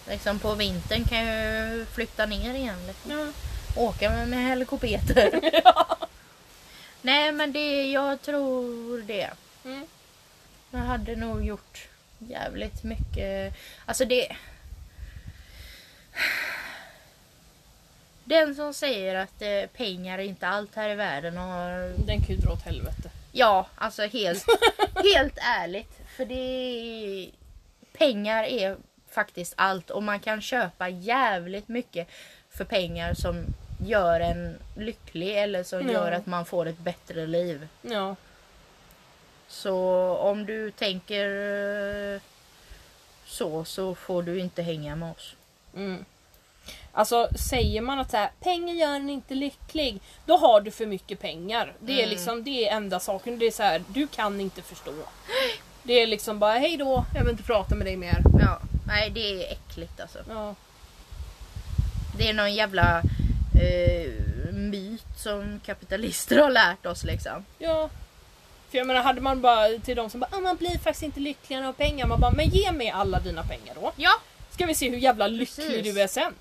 Liksom 0.08 0.38
på 0.38 0.54
vintern 0.54 1.04
kan 1.04 1.18
jag 1.26 1.68
ju 1.76 1.86
flytta 1.86 2.26
ner 2.26 2.54
igen. 2.54 2.86
Liksom. 2.86 3.10
Ja. 3.10 3.26
Åka 3.82 4.10
med, 4.10 4.28
med 4.28 4.48
helikopter. 4.48 5.40
Nej 7.02 7.32
men 7.32 7.52
det, 7.52 7.90
jag 7.90 8.22
tror 8.22 9.02
det. 9.02 9.30
Mm. 9.64 9.86
Jag 10.70 10.78
hade 10.78 11.16
nog 11.16 11.44
gjort 11.44 11.88
jävligt 12.18 12.82
mycket. 12.82 13.54
Alltså 13.86 14.04
det... 14.04 14.36
Den 18.24 18.54
som 18.54 18.74
säger 18.74 19.14
att 19.14 19.42
eh, 19.42 19.66
pengar 19.76 20.18
är 20.18 20.22
inte 20.22 20.46
allt 20.48 20.74
här 20.74 20.88
i 20.90 20.94
världen 20.94 21.36
har... 21.36 21.92
Den 22.06 22.20
kan 22.20 22.34
ju 22.34 22.36
dra 22.36 22.52
åt 22.52 22.62
helvete. 22.62 23.10
Ja, 23.32 23.66
alltså 23.74 24.02
helt, 24.02 24.44
helt 25.14 25.38
ärligt. 25.38 26.00
För 26.16 26.24
det... 26.24 27.30
Pengar 27.98 28.44
är 28.44 28.76
faktiskt 29.10 29.54
allt 29.56 29.90
och 29.90 30.02
man 30.02 30.20
kan 30.20 30.40
köpa 30.40 30.88
jävligt 30.88 31.68
mycket 31.68 32.08
för 32.50 32.64
pengar 32.64 33.14
som 33.14 33.44
gör 33.86 34.20
en 34.20 34.56
lycklig 34.76 35.38
eller 35.42 35.62
som 35.62 35.86
Ja. 35.86 35.92
gör 35.92 36.12
att 36.12 36.26
man 36.26 36.44
får 36.44 36.66
ett 36.66 36.78
bättre 36.78 37.26
liv. 37.26 37.68
Ja. 37.82 38.16
Så 39.48 39.76
om 40.16 40.46
du 40.46 40.70
tänker 40.70 41.26
eh, 42.14 42.20
så 43.26 43.64
så 43.64 43.94
får 43.94 44.22
du 44.22 44.38
inte 44.38 44.62
hänga 44.62 44.96
med 44.96 45.10
oss. 45.10 45.34
Mm. 45.76 46.04
Alltså 46.96 47.28
säger 47.38 47.80
man 47.80 47.98
att 47.98 48.10
så 48.10 48.16
här, 48.16 48.30
pengar 48.40 48.74
gör 48.74 48.94
en 48.94 49.10
inte 49.10 49.34
lycklig, 49.34 50.00
då 50.26 50.36
har 50.36 50.60
du 50.60 50.70
för 50.70 50.86
mycket 50.86 51.20
pengar. 51.20 51.72
Det 51.80 51.92
är 51.92 51.98
Mm. 51.98 52.10
liksom 52.10 52.44
det 52.44 52.68
är 52.68 52.76
enda 52.76 53.00
saken. 53.00 53.38
Det 53.38 53.46
är 53.46 53.50
så 53.50 53.62
här, 53.62 53.82
du 53.88 54.06
kan 54.06 54.40
inte 54.40 54.62
förstå. 54.62 54.92
Det 55.82 55.92
är 55.92 56.06
liksom 56.06 56.38
bara 56.38 56.52
hej 56.58 56.76
då, 56.76 57.04
jag 57.14 57.20
vill 57.22 57.30
inte 57.30 57.42
prata 57.42 57.74
med 57.74 57.86
dig 57.86 57.96
mer. 57.96 58.22
Ja, 58.40 58.58
nej 58.86 59.10
det 59.10 59.20
är 59.44 59.52
äckligt 59.52 60.00
alltså. 60.00 60.18
Ja. 60.28 60.54
Det 62.18 62.28
är 62.28 62.34
någon 62.34 62.54
jävla 62.54 63.02
eh, 63.62 64.10
myt 64.52 65.04
som 65.16 65.60
kapitalister 65.66 66.38
har 66.42 66.50
lärt 66.50 66.86
oss 66.86 67.04
liksom. 67.04 67.44
ja. 67.58 67.90
För 68.70 68.78
jag 68.78 68.86
menar 68.86 69.02
hade 69.02 69.20
man 69.20 69.40
bara 69.40 69.78
till 69.78 69.96
de 69.96 70.10
som 70.10 70.20
bara 70.20 70.28
ah, 70.36 70.40
man 70.40 70.56
blir 70.56 70.78
faktiskt 70.78 71.02
inte 71.02 71.20
lyckligare 71.20 71.68
av 71.68 71.72
pengar. 71.72 72.06
Man 72.06 72.20
bara 72.20 72.30
men 72.30 72.48
ge 72.48 72.72
mig 72.72 72.90
alla 72.90 73.20
dina 73.20 73.42
pengar 73.42 73.74
då. 73.74 73.92
Ja, 73.96 74.10
Ska 74.50 74.66
vi 74.66 74.74
se 74.74 74.90
hur 74.90 74.96
jävla 74.98 75.26
lycklig 75.26 75.66
Precis. 75.68 75.94
du 75.94 76.00
är 76.00 76.06
sen. 76.06 76.32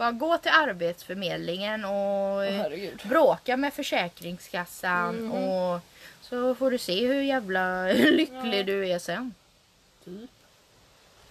bara 0.00 0.12
gå 0.12 0.38
till 0.38 0.50
arbetsförmedlingen 0.54 1.84
och 1.84 2.42
herregud. 2.44 3.02
bråka 3.08 3.56
med 3.56 3.72
försäkringskassan 3.74 5.14
Mhm. 5.16 5.32
och 5.32 5.80
så 6.20 6.54
får 6.54 6.70
du 6.70 6.78
se 6.78 7.06
hur 7.06 7.22
jävla 7.22 7.86
lycklig 7.92 8.58
Ja. 8.58 8.62
du 8.62 8.88
är 8.88 8.98
sen. 8.98 9.34
Typ. 10.04 10.30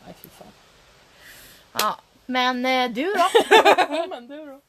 Nej 0.05 0.15
fy 0.21 0.29
fan. 0.29 0.47
Ja, 1.79 1.97
men 2.25 2.65
eh, 2.65 2.89
du 2.91 3.03
då? 3.05 3.29
Ja 3.95 4.07
men 4.09 4.27
du 4.27 4.45
då? 4.45 4.59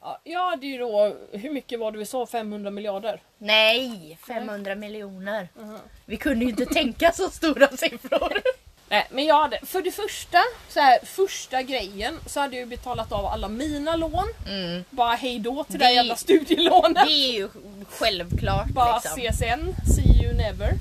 Ja, 0.00 0.20
jag 0.24 0.50
hade 0.50 0.66
ju 0.66 0.78
då, 0.78 1.16
hur 1.32 1.50
mycket 1.50 1.78
var 1.78 1.92
det 1.92 1.98
vi 1.98 2.06
sa? 2.06 2.26
500 2.26 2.70
miljarder? 2.70 3.20
Nej, 3.38 4.18
500 4.26 4.74
miljoner. 4.74 5.48
Mhm. 5.54 5.78
Vi 6.04 6.16
kunde 6.16 6.44
ju 6.44 6.50
inte 6.50 6.66
tänka 6.66 7.12
så 7.12 7.30
stora 7.30 7.68
siffror. 7.76 8.42
Nej 8.90 9.06
men 9.10 9.24
jag 9.24 9.42
hade, 9.42 9.58
för 9.66 9.82
det 9.82 9.90
första, 9.90 10.38
så 10.68 10.80
här, 10.80 10.98
första 11.04 11.62
grejen 11.62 12.18
så 12.26 12.40
hade 12.40 12.56
jag 12.56 12.60
ju 12.60 12.66
betalat 12.66 13.12
av 13.12 13.26
alla 13.26 13.48
mina 13.48 13.96
lån. 13.96 14.28
Mm. 14.46 14.84
Bara 14.90 15.14
hej 15.14 15.38
då 15.38 15.64
till 15.64 15.78
det 15.78 15.86
Det- 15.86 15.92
jävla 15.92 16.16
studielånet. 16.16 17.06
Det 17.06 17.12
är 17.12 17.32
ju 17.32 17.48
självklart 17.90 18.68
Bara 18.68 18.94
liksom. 18.98 19.20
CSN, 19.20 19.74
see 19.94 20.24
you 20.24 20.34
never. 20.34 20.74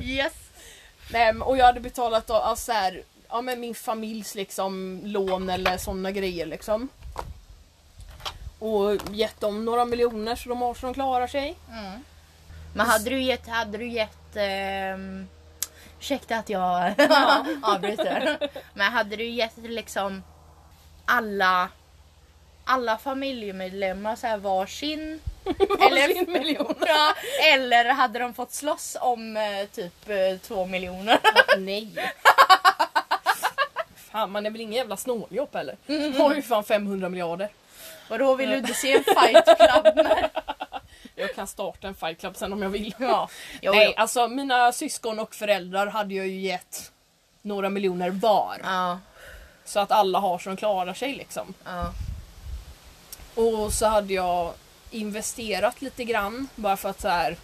yes. 0.02 0.32
Nej, 1.10 1.34
och 1.34 1.56
jag 1.58 1.64
hade 1.66 1.80
betalat 1.80 2.30
av, 2.30 2.42
alltså, 2.42 2.64
så 2.64 2.72
här, 2.72 3.02
ja, 3.28 3.40
men 3.40 3.60
min 3.60 3.74
familjs 3.74 4.34
liksom, 4.34 5.00
lån 5.04 5.50
eller 5.50 5.78
sådana 5.78 6.10
grejer 6.10 6.46
liksom. 6.46 6.88
Och 8.58 8.96
gett 9.12 9.40
dem 9.40 9.64
några 9.64 9.84
miljoner 9.84 10.36
så 10.36 10.48
de 10.48 10.62
har 10.62 10.74
så 10.74 10.86
de 10.86 10.94
klarar 10.94 11.26
sig. 11.26 11.54
Mm. 11.70 12.04
Men 12.74 12.86
hade 12.86 13.10
du 13.10 13.22
gett, 13.22 13.48
hade 13.48 13.78
du 13.78 13.88
gett 13.88 14.36
ehm, 14.36 15.28
Ursäkta 16.00 16.36
att 16.36 16.48
jag 16.48 16.94
avbryter. 17.62 18.38
Men 18.74 18.92
hade 18.92 19.16
du 19.16 19.24
gett 19.24 19.56
liksom 19.56 20.22
alla 21.04 21.68
alla 22.68 22.98
familjemedlemmar 22.98 24.16
så 24.16 24.26
här 24.26 24.36
varsin 24.38 25.20
Varsin 25.78 26.32
miljon. 26.32 26.74
Ja, 26.86 27.14
eller 27.52 27.84
hade 27.84 28.18
de 28.18 28.34
fått 28.34 28.52
slåss 28.52 28.96
om 29.00 29.36
eh, 29.36 29.66
typ 29.72 30.08
eh, 30.08 30.38
två 30.42 30.66
miljoner? 30.66 31.18
Nej. 31.58 32.12
Fan 33.96 34.30
man 34.30 34.46
är 34.46 34.50
väl 34.50 34.60
ingen 34.60 34.74
jävla 34.74 34.96
snåljåp 34.96 35.54
eller? 35.54 35.76
Har 36.18 36.34
ju 36.34 36.42
fan 36.42 36.64
500 36.64 37.08
miljarder. 37.08 37.48
Vadå 38.08 38.34
vill 38.34 38.50
du 38.50 38.56
inte 38.56 38.74
se 38.74 38.92
en 38.92 39.04
fight 39.04 39.44
club? 39.44 40.06
Kan 41.36 41.46
starta 41.46 41.88
en 41.88 41.94
fight 41.94 42.20
club 42.20 42.36
sen 42.36 42.52
om 42.52 42.62
jag 42.62 42.70
vill. 42.70 42.94
Ja, 42.98 43.28
jo, 43.62 43.72
Nej 43.72 43.86
jo. 43.86 43.92
alltså 44.02 44.28
mina 44.28 44.72
syskon 44.72 45.18
och 45.18 45.34
föräldrar 45.34 45.86
hade 45.86 46.14
jag 46.14 46.26
ju 46.26 46.40
gett 46.40 46.92
några 47.42 47.68
miljoner 47.68 48.10
var. 48.10 48.60
Ja, 48.64 48.98
Så 49.64 49.80
att 49.80 49.90
alla 49.90 50.18
har 50.18 50.38
så 50.38 50.48
de 50.50 50.56
klarar 50.56 50.94
sig 50.94 51.14
liksom. 51.14 51.54
ja. 51.64 51.92
Och 53.34 53.72
så 53.72 53.86
hade 53.86 54.14
jag 54.14 54.52
investerat 54.90 55.82
lite 55.82 56.04
grann 56.04 56.48
bara 56.54 56.76
för 56.76 56.88
att 56.90 57.00
så 57.00 57.08
här. 57.08 57.36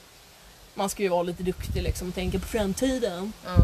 Man 0.75 0.89
ska 0.89 1.03
ju 1.03 1.09
vara 1.09 1.23
lite 1.23 1.43
duktig 1.43 1.83
liksom 1.83 2.09
och 2.09 2.15
tänka 2.15 2.39
på 2.39 2.47
framtiden. 2.47 3.33
ja. 3.45 3.57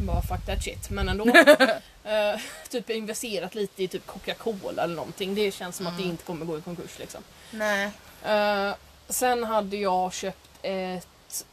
Bara 0.00 0.22
fuck 0.22 0.46
that 0.46 0.64
shit. 0.64 0.90
Men 0.90 1.08
ändå. 1.08 1.26
eh, 2.04 2.40
typ 2.70 2.90
investerat 2.90 3.54
lite 3.54 3.82
i 3.82 3.88
typ 3.88 4.06
Coca-Cola 4.06 4.82
eller 4.82 4.96
någonting. 4.96 5.34
Det 5.34 5.54
känns 5.54 5.76
som 5.76 5.86
att 5.86 5.96
det 5.96 6.02
inte 6.02 6.24
kommer 6.24 6.46
gå 6.46 6.58
i 6.58 6.60
konkurs 6.62 6.98
liksom. 6.98 7.20
Nej. 7.50 7.90
Eh, 8.24 8.74
sen 9.08 9.44
hade 9.44 9.76
jag 9.76 10.12
köpt 10.12 10.48
ett 10.62 11.44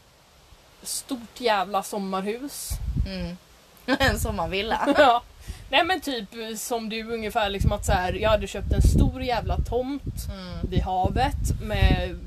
stort 0.83 1.39
jävla 1.41 1.83
sommarhus. 1.83 2.69
Mm. 3.07 3.37
En 3.99 4.19
sommarvilla. 4.19 4.93
Ja. 4.97 5.23
Nej 5.69 5.83
men 5.85 6.01
typ 6.01 6.29
som 6.57 6.89
du 6.89 7.13
ungefär 7.13 7.49
liksom 7.49 7.71
att 7.71 7.85
så 7.85 7.91
här, 7.91 8.13
jag 8.13 8.29
hade 8.29 8.47
köpt 8.47 8.71
en 8.73 8.81
stor 8.81 9.23
jävla 9.23 9.57
tomt 9.57 10.13
Mm. 10.31 10.67
vid 10.69 10.81
havet 10.81 11.61
med 11.61 12.19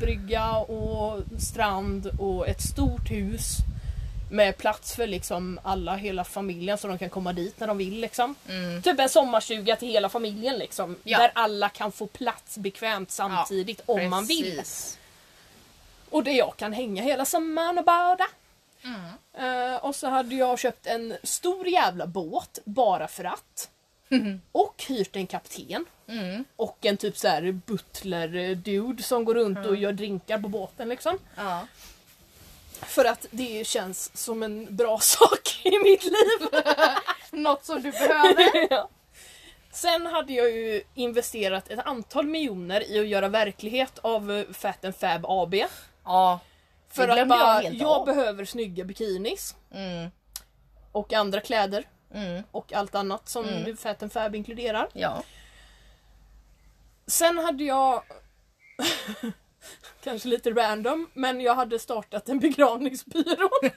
brygga 0.00 0.50
och 0.52 1.22
strand 1.38 2.06
och 2.18 2.48
ett 2.48 2.62
stort 2.62 3.10
hus 3.10 3.56
med 4.34 4.56
plats 4.56 4.94
för 4.94 5.06
liksom 5.06 5.60
alla, 5.62 5.96
hela 5.96 6.24
familjen 6.24 6.78
så 6.78 6.88
de 6.88 6.98
kan 6.98 7.10
komma 7.10 7.32
dit 7.32 7.60
när 7.60 7.66
de 7.66 7.78
vill 7.78 8.00
liksom. 8.00 8.34
Mm. 8.48 8.82
Typ 8.82 9.00
en 9.00 9.08
sommarstuga 9.08 9.76
till 9.76 9.88
hela 9.88 10.08
familjen 10.08 10.58
liksom. 10.58 10.96
Ja. 11.04 11.18
Där 11.18 11.30
alla 11.34 11.68
kan 11.68 11.92
få 11.92 12.06
plats 12.06 12.58
bekvämt 12.58 13.10
samtidigt 13.10 13.82
om 13.86 14.10
man 14.10 14.26
vill. 14.26 14.56
Precis. 14.58 14.98
Och 16.10 16.24
där 16.24 16.32
jag 16.32 16.56
kan 16.56 16.72
hänga 16.72 17.02
hela 17.02 17.24
sommaren 17.24 17.78
och 17.78 17.84
bada. 17.84 18.26
Mm. 18.82 19.72
Eh, 19.72 19.76
och 19.76 19.94
så 19.94 20.08
hade 20.08 20.34
jag 20.34 20.58
köpt 20.58 20.86
en 20.86 21.16
stor 21.22 21.68
jävla 21.68 22.06
båt 22.06 22.58
bara 22.64 23.08
för 23.08 23.24
att. 23.24 23.70
Och 24.52 24.84
hyrt 24.88 25.16
en 25.16 25.26
kapten. 25.26 25.84
Mm. 26.06 26.44
Och 26.56 26.86
en 26.86 26.96
typ 26.96 27.18
så 27.18 27.28
här 27.28 27.60
butler-dude 27.66 29.02
som 29.02 29.24
går 29.24 29.34
runt 29.34 29.66
och 29.66 29.76
gör 29.76 29.92
drinkar 29.92 30.38
på 30.38 30.48
båten 30.48 30.88
liksom. 30.88 31.18
Ja. 31.36 31.66
För 32.80 33.04
att 33.04 33.26
det 33.30 33.66
känns 33.66 34.16
som 34.16 34.42
en 34.42 34.76
bra 34.76 34.98
sak 35.02 35.60
i 35.62 35.78
mitt 35.78 36.04
liv. 36.04 36.48
Något 37.30 37.64
som 37.64 37.82
du 37.82 37.90
behöver. 37.90 38.66
Ja. 38.70 38.88
Sen 39.72 40.06
hade 40.06 40.32
jag 40.32 40.50
ju 40.50 40.82
investerat 40.94 41.70
ett 41.70 41.86
antal 41.86 42.26
miljoner 42.26 42.90
i 42.90 42.98
att 43.00 43.06
göra 43.06 43.28
verklighet 43.28 43.98
av 43.98 44.32
eh, 44.32 44.44
Fat 44.52 44.84
and 44.84 44.96
Fab 44.96 45.26
AB. 45.26 45.54
Ja. 46.04 46.40
För 46.88 47.08
att 47.08 47.18
jag 47.18 47.28
bara, 47.28 47.62
jag 47.62 47.88
av. 47.88 48.06
behöver 48.06 48.44
snygga 48.44 48.84
bikinis 48.84 49.56
Mm. 49.74 50.10
och 50.92 51.12
andra 51.12 51.40
kläder 51.40 51.84
Mm. 52.14 52.42
och 52.50 52.72
allt 52.72 52.94
annat 52.94 53.28
som 53.28 53.44
Mm. 53.48 53.76
Fat 53.76 54.02
and 54.02 54.12
Fab 54.12 54.34
inkluderar. 54.34 54.88
Ja. 54.92 55.22
Sen 57.06 57.38
hade 57.38 57.64
jag 57.64 58.02
Kanske 60.04 60.28
lite 60.28 60.50
random, 60.50 61.08
men 61.14 61.40
jag 61.40 61.54
hade 61.54 61.78
startat 61.78 62.28
en 62.28 62.38
begravningsbyrå. 62.38 63.48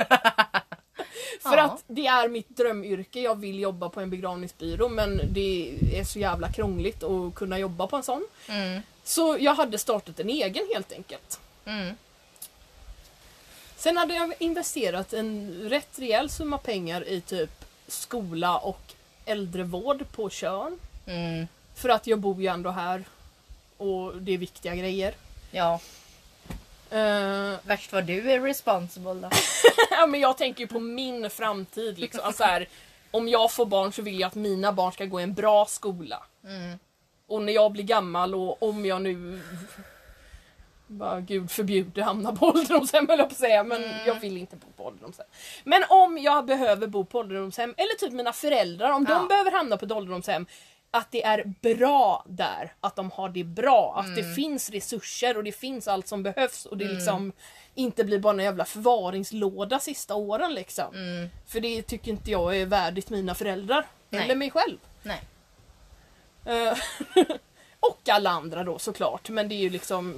För 1.41 1.57
Ja. 1.57 1.63
att 1.63 1.83
det 1.87 2.07
är 2.07 2.27
mitt 2.29 2.49
drömyrke, 2.57 3.19
jag 3.21 3.35
vill 3.39 3.59
jobba 3.59 3.89
på 3.89 4.01
en 4.01 4.09
begravningsbyrå 4.09 4.89
men 4.89 5.21
det 5.33 5.73
är 5.93 6.03
så 6.03 6.19
jävla 6.19 6.51
krångligt 6.51 7.03
att 7.03 7.35
kunna 7.35 7.59
jobba 7.59 7.87
på 7.87 7.95
en 7.95 8.03
sån. 8.03 8.27
Mm. 8.47 8.81
Så 9.03 9.37
jag 9.39 9.53
hade 9.55 9.77
startat 9.77 10.19
en 10.19 10.29
egen 10.29 10.67
helt 10.73 10.91
enkelt. 10.91 11.39
Mm. 11.65 11.95
Sen 13.75 13.97
hade 13.97 14.13
jag 14.15 14.33
investerat 14.39 15.13
en 15.13 15.51
rätt 15.69 15.99
rejäl 15.99 16.29
summa 16.29 16.57
pengar 16.57 17.07
i 17.07 17.21
typ 17.21 17.65
skola 17.87 18.57
och 18.57 18.93
äldrevård 19.25 20.11
på 20.11 20.29
Tjörn. 20.29 20.79
Mm. 21.05 21.47
För 21.75 21.89
att 21.89 22.07
jag 22.07 22.19
bor 22.19 22.41
ju 22.41 22.47
ändå 22.47 22.69
här 22.69 23.03
och 23.77 24.15
det 24.21 24.31
är 24.33 24.37
viktiga 24.37 24.75
grejer. 24.75 25.13
Ja. 25.51 25.79
Eh, 26.89 27.53
Värst 27.63 27.93
vad 27.93 28.03
du 28.05 28.31
är 28.31 28.39
responsible 28.39 29.13
då. 29.13 29.29
ja, 29.91 30.05
men 30.07 30.19
jag 30.19 30.37
tänker 30.37 30.61
ju 30.61 30.67
på 30.67 30.79
min 30.79 31.29
framtid. 31.29 31.99
Liksom. 31.99 32.21
Alltså 32.23 32.43
här, 32.43 32.67
om 33.11 33.27
jag 33.27 33.51
får 33.51 33.65
barn 33.65 33.91
så 33.93 34.01
vill 34.01 34.19
jag 34.19 34.27
att 34.27 34.35
mina 34.35 34.71
barn 34.71 34.91
ska 34.91 35.05
gå 35.05 35.19
i 35.19 35.23
en 35.23 35.33
bra 35.33 35.65
skola. 35.65 36.23
Mm. 36.43 36.79
Och 37.27 37.41
när 37.41 37.53
jag 37.53 37.71
blir 37.71 37.83
gammal 37.83 38.35
och 38.35 38.63
om 38.63 38.85
jag 38.85 39.01
nu 39.01 39.41
bara 40.87 41.19
gud 41.21 41.51
förbjude 41.51 42.03
hamna 42.03 42.35
på 42.35 42.45
ålderdomshem 42.47 43.07
höll 43.09 43.19
jag 43.19 43.29
på 43.29 43.33
att 43.33 43.39
säga 43.39 43.63
men 43.63 43.83
jag 44.05 44.15
vill 44.19 44.37
inte 44.37 44.55
bo 44.55 44.67
på 44.77 44.85
ålderdomshem. 44.85 45.27
Men 45.63 45.83
om 45.89 46.17
jag 46.17 46.45
behöver 46.45 46.87
bo 46.87 47.05
på 47.05 47.19
ålderdomshem 47.19 47.73
eller 47.77 47.97
typ 47.97 48.11
mina 48.13 48.33
föräldrar 48.33 48.91
om 48.91 49.05
Ja. 49.09 49.15
de 49.15 49.27
behöver 49.27 49.51
hamna 49.51 49.77
på 49.77 49.85
ett 49.85 49.91
ålderdomshem 49.91 50.45
att 50.91 51.11
det 51.11 51.23
är 51.23 51.53
bra 51.61 52.25
där, 52.27 52.73
att 52.79 52.95
de 52.95 53.11
har 53.11 53.29
det 53.29 53.43
bra, 53.43 53.95
att 53.97 54.15
det 54.15 54.35
finns 54.35 54.69
resurser 54.69 55.37
och 55.37 55.43
det 55.43 55.51
finns 55.51 55.87
allt 55.87 56.07
som 56.07 56.23
behövs 56.23 56.65
och 56.65 56.77
det 56.77 56.85
liksom 56.85 57.33
inte 57.75 58.03
blir 58.03 58.19
bara 58.19 58.33
en 58.33 58.39
jävla 58.39 58.65
förvaringslåda 58.65 59.79
sista 59.79 60.15
åren 60.15 60.53
liksom. 60.53 60.95
Mm. 60.95 61.29
För 61.47 61.59
det 61.59 61.81
tycker 61.81 62.11
inte 62.11 62.31
jag 62.31 62.57
är 62.57 62.65
värdigt 62.65 63.09
mina 63.09 63.35
föräldrar 63.35 63.85
Nej. 64.09 64.23
eller 64.23 64.35
mig 64.35 64.51
själv. 64.51 64.77
Nej. 65.03 65.21
Eh, 66.45 66.77
och 67.79 68.09
alla 68.09 68.29
andra 68.29 68.63
då 68.63 68.79
såklart. 68.79 69.29
Men 69.29 69.49
det 69.49 69.55
är 69.55 69.59
ju 69.59 69.69
liksom... 69.69 70.15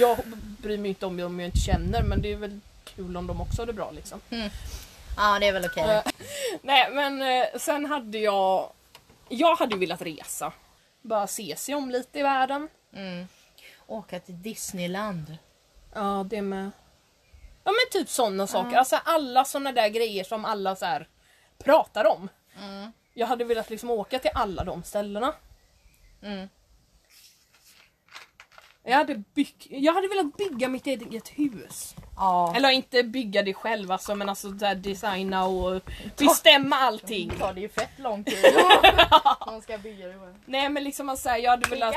Jag 0.00 0.18
bryr 0.62 0.78
mig 0.78 0.88
inte 0.88 1.06
om 1.06 1.16
dem 1.16 1.40
jag 1.40 1.48
inte 1.48 1.58
känner 1.58 2.02
men 2.02 2.22
det 2.22 2.32
är 2.32 2.36
väl 2.36 2.60
kul 2.84 3.16
om 3.16 3.26
de 3.26 3.40
också 3.40 3.62
har 3.62 3.66
det 3.66 3.72
bra 3.72 3.90
liksom. 3.90 4.20
Ja 5.16 5.38
det 5.40 5.48
är 5.48 5.52
väl 5.52 5.64
okej. 5.64 5.84
Eh, 5.84 6.02
Nej 6.62 6.90
men 6.92 7.22
eh, 7.22 7.46
sen 7.58 7.86
hade 7.86 8.18
jag... 8.18 8.72
Jag 9.32 9.56
hade 9.56 9.74
ju 9.74 9.80
velat 9.80 10.02
resa. 10.02 10.52
Bara 11.02 11.26
se 11.26 11.56
sig 11.56 11.74
om 11.74 11.90
lite 11.90 12.18
i 12.18 12.22
världen. 12.22 12.68
Mm. 12.92 13.28
Åka 13.86 14.20
till 14.20 14.42
Disneyland. 14.42 15.36
Ja 15.94 16.26
det 16.30 16.42
med. 16.42 16.70
Ja 17.64 17.72
men 17.72 17.90
typ 18.02 18.08
sådana 18.08 18.46
saker. 18.46 18.76
Alltså 18.76 18.96
alla 19.04 19.44
sådana 19.44 19.72
där 19.72 19.88
grejer 19.88 20.24
som 20.24 20.44
alla 20.44 20.76
så 20.76 20.84
här 20.84 21.08
pratar 21.58 22.06
om. 22.06 22.28
Mm. 22.58 22.92
Jag 23.14 23.26
hade 23.26 23.44
velat 23.44 23.70
liksom 23.70 23.90
åka 23.90 24.18
till 24.18 24.30
alla 24.34 24.64
de 24.64 24.82
ställena. 24.82 25.34
Mm. 26.22 26.48
Jag 28.82 28.96
hade, 28.96 29.22
bygg... 29.34 29.66
jag 29.70 29.92
hade 29.92 30.08
velat 30.08 30.36
bygga 30.36 30.68
mitt 30.68 30.86
eget 30.86 31.28
hus. 31.28 31.94
Ja. 32.20 32.56
Eller 32.56 32.70
inte 32.70 33.02
bygga 33.02 33.42
det 33.42 33.54
själv 33.54 33.92
alltså, 33.92 34.14
men 34.14 34.28
alltså 34.28 34.48
där 34.50 34.74
designa 34.74 35.44
och 35.46 35.80
bestämma 36.16 36.76
allting. 36.76 37.30
tar 37.38 37.52
det 37.52 37.60
ju 37.60 37.68
fett 37.68 37.98
lång 37.98 38.24
tid. 38.24 38.44
Man 39.46 39.62
ska 39.62 39.78
bygga 39.78 40.06
det 40.06 40.12
själv. 40.18 40.34
Nej 40.46 40.68
men 40.68 40.84
liksom 40.84 41.08
att 41.08 41.18
säga, 41.18 41.38
jag 41.38 41.50
hade 41.50 41.68
velat... 41.70 41.94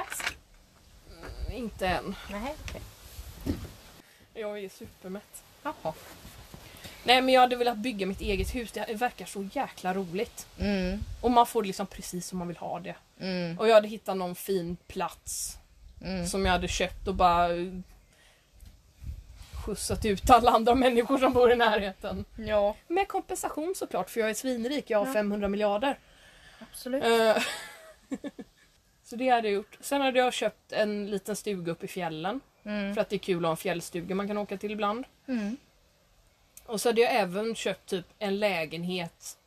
Mm, 1.47 1.57
Inte 1.63 1.87
än. 1.87 2.15
Nej, 2.31 2.55
okej. 2.69 2.81
Jag 4.33 4.59
är 4.63 4.69
supermätt. 4.69 5.43
Jaha. 5.63 5.93
Nej 7.03 7.21
men 7.21 7.33
jag 7.33 7.41
hade 7.41 7.55
velat 7.55 7.77
bygga 7.77 8.05
mitt 8.05 8.21
eget 8.21 8.55
hus, 8.55 8.71
det 8.71 8.93
verkar 8.93 9.25
så 9.25 9.49
jäkla 9.53 9.93
roligt. 9.93 10.47
Mm. 10.59 10.99
Och 11.21 11.31
man 11.31 11.45
får 11.45 11.63
liksom 11.63 11.87
precis 11.87 12.27
som 12.27 12.39
man 12.39 12.47
vill 12.47 12.57
ha 12.57 12.79
det. 12.79 12.95
Mm. 13.19 13.59
Och 13.59 13.67
jag 13.67 13.73
hade 13.75 13.87
hittat 13.87 14.17
någon 14.17 14.35
fin 14.35 14.77
plats 14.87 15.57
Mm. 16.05 16.27
som 16.27 16.45
jag 16.45 16.51
hade 16.53 16.67
köpt 16.67 17.07
och 17.07 17.15
bara 17.15 17.47
skjutsat 19.65 20.05
ut 20.05 20.29
alla 20.29 20.51
andra 20.51 20.75
människor 20.75 21.17
som 21.17 21.33
bor 21.33 21.51
i 21.51 21.55
närheten. 21.55 22.25
Ja, 22.35 22.75
Med 22.87 23.07
kompensation 23.07 23.73
såklart 23.75 24.09
för 24.09 24.19
jag 24.19 24.29
är 24.29 24.33
svinrik, 24.33 24.89
jag 24.89 24.99
har 24.99 25.05
Ja. 25.07 25.13
500 25.13 25.47
miljarder. 25.47 25.99
absolut. 26.71 27.03
Eh, 27.03 27.43
så 29.03 29.15
det 29.15 29.29
hade 29.29 29.47
jag 29.47 29.55
gjort. 29.55 29.77
Sen 29.79 30.01
hade 30.01 30.19
jag 30.19 30.33
köpt 30.33 30.71
en 30.71 31.11
liten 31.11 31.35
stuga 31.35 31.71
upp 31.71 31.83
i 31.83 31.87
fjällen. 31.87 32.39
Mm. 32.65 32.93
För 32.93 33.01
att 33.01 33.09
det 33.09 33.15
är 33.15 33.17
kul 33.19 33.37
att 33.37 33.43
ha 33.47 33.51
en 33.51 33.57
fjällstuga 33.57 34.15
man 34.15 34.27
kan 34.27 34.37
åka 34.37 34.57
till 34.57 34.71
ibland. 34.71 35.05
Mm. 35.27 35.57
Och 36.65 36.81
så 36.81 36.89
hade 36.89 37.01
jag 37.01 37.13
även 37.15 37.55
köpt 37.55 37.85
typ 37.89 38.05
en 38.19 38.39
lägenhet. 38.39 39.37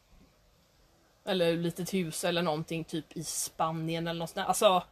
Eller 1.24 1.52
ett 1.52 1.58
litet 1.58 1.94
hus 1.94 2.24
eller 2.24 2.42
någonting 2.42 2.84
typ 2.84 3.16
i 3.16 3.24
Spanien 3.24 4.06
eller 4.08 4.18
något 4.18 4.30
sånt. 4.30 4.46
Alltså 4.48 4.82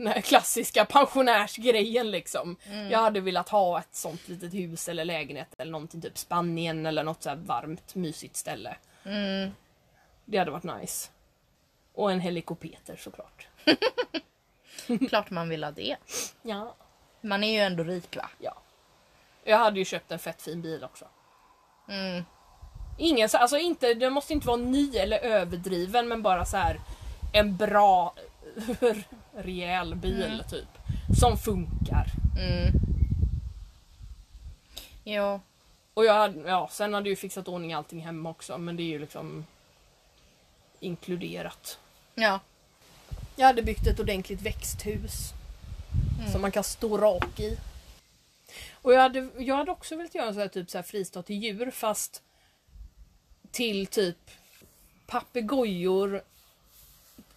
Den 0.00 0.08
här 0.12 0.20
klassiska 0.20 0.84
pensionärsgrejen 0.84 2.10
liksom. 2.10 2.56
Jag 2.90 2.98
hade 2.98 3.20
velat 3.20 3.48
ha 3.48 3.78
ett 3.78 3.94
sånt 3.94 4.28
litet 4.28 4.54
hus 4.54 4.88
eller 4.88 5.04
lägenhet 5.04 5.48
eller 5.58 5.72
någonting 5.72 6.00
typ 6.00 6.18
Spanien 6.18 6.86
eller 6.86 7.04
något 7.04 7.22
så 7.22 7.34
varmt 7.34 7.94
mysigt 7.94 8.36
ställe. 8.36 8.76
Mm. 9.04 9.50
Det 10.24 10.38
hade 10.38 10.50
varit 10.50 10.80
nice. 10.80 11.10
Och 11.94 12.12
en 12.12 12.20
helikopeter 12.20 12.96
såklart. 12.96 13.46
Klart 15.08 15.30
man 15.30 15.48
vill 15.48 15.64
ha 15.64 15.70
det. 15.70 15.96
Ja. 16.42 16.74
Man 17.20 17.44
är 17.44 17.52
ju 17.52 17.58
ändå 17.60 17.84
rik 17.84 18.16
va? 18.16 18.30
ja. 18.38 18.54
Jag 19.44 19.58
hade 19.58 19.78
ju 19.78 19.84
köpt 19.84 20.12
en 20.12 20.18
fett 20.18 20.42
fin 20.42 20.62
bil 20.62 20.84
också. 20.84 21.04
Mm. 21.88 22.24
Ingen, 22.98 23.28
så- 23.28 23.38
alltså 23.38 23.58
inte, 23.58 23.94
det 23.94 24.10
måste 24.10 24.32
inte 24.32 24.46
vara 24.46 24.56
ny 24.56 24.96
eller 24.96 25.18
överdriven 25.18 26.08
men 26.08 26.22
bara 26.22 26.44
så 26.44 26.56
här 26.56 26.80
en 27.32 27.56
bra 27.56 28.14
rejäl 29.34 29.94
bil 29.94 30.42
typ. 30.50 30.68
Som 31.20 31.38
funkar. 31.38 32.06
Mm. 32.38 32.72
Ja. 35.04 35.40
Och 35.94 36.04
jag 36.04 36.14
hade, 36.14 36.50
ja, 36.50 36.68
sen 36.72 36.94
hade 36.94 37.08
jag 37.08 37.10
ju 37.10 37.16
fixat 37.16 37.48
ordning 37.48 37.72
allting 37.72 38.00
hemma 38.00 38.30
också 38.30 38.58
men 38.58 38.76
det 38.76 38.82
är 38.82 38.88
ju 38.88 38.98
liksom 38.98 39.46
inkluderat. 40.80 41.78
Ja. 42.14 42.40
Jag 43.36 43.46
hade 43.46 43.62
byggt 43.62 43.86
ett 43.86 44.00
ordentligt 44.00 44.42
växthus 44.42 45.32
som 46.32 46.42
man 46.42 46.52
kan 46.52 46.64
stå 46.64 46.98
rak 46.98 47.40
i. 47.40 47.58
Och 48.72 48.92
jag 48.92 49.00
hade, 49.00 49.28
jag 49.38 49.56
hade 49.56 49.70
också 49.70 49.96
velat 49.96 50.14
göra 50.14 50.26
en 50.26 50.34
sån 50.34 50.40
här, 50.40 50.48
typ 50.48 50.70
så 50.70 50.78
här 50.78 50.82
fristad 50.82 51.22
till 51.22 51.42
djur 51.42 51.70
fast 51.70 52.22
till 53.50 53.86
typ 53.86 54.30
papegojor, 55.06 56.22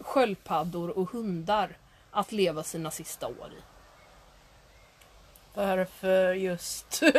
sköldpaddor 0.03 0.97
och 0.97 1.09
hundar 1.09 1.77
att 2.11 2.31
leva 2.31 2.63
sina 2.63 2.91
sista 2.91 3.27
år 3.27 3.49
i. 3.59 3.61
Varför 5.53 6.33
just? 6.33 7.03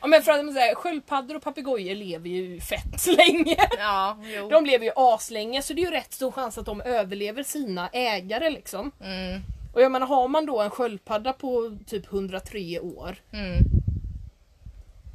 Ja 0.00 0.06
men 0.06 0.22
för 0.22 0.32
att 0.32 0.44
man 0.44 0.54
säger, 0.54 0.74
sköldpaddor 0.74 1.36
och 1.36 1.42
papegojor 1.42 1.94
lever 1.94 2.28
ju 2.28 2.60
fett 2.60 3.06
länge. 3.16 3.56
ja, 3.78 4.18
jo. 4.22 4.48
De 4.48 4.66
lever 4.66 4.84
ju 4.84 4.92
aslänge 4.96 5.62
så 5.62 5.72
det 5.72 5.80
är 5.80 5.84
ju 5.84 5.90
rätt 5.90 6.12
stor 6.12 6.30
chans 6.32 6.58
att 6.58 6.66
de 6.66 6.80
överlever 6.80 7.42
sina 7.42 7.88
ägare 7.88 8.50
liksom. 8.50 8.92
Mm. 9.00 9.40
Och 9.74 9.82
jag 9.82 9.92
menar 9.92 10.06
har 10.06 10.28
man 10.28 10.46
då 10.46 10.60
en 10.60 10.70
sköldpadda 10.70 11.32
på 11.32 11.78
typ 11.86 12.12
103 12.12 12.80
år. 12.80 13.16
Mm. 13.32 13.58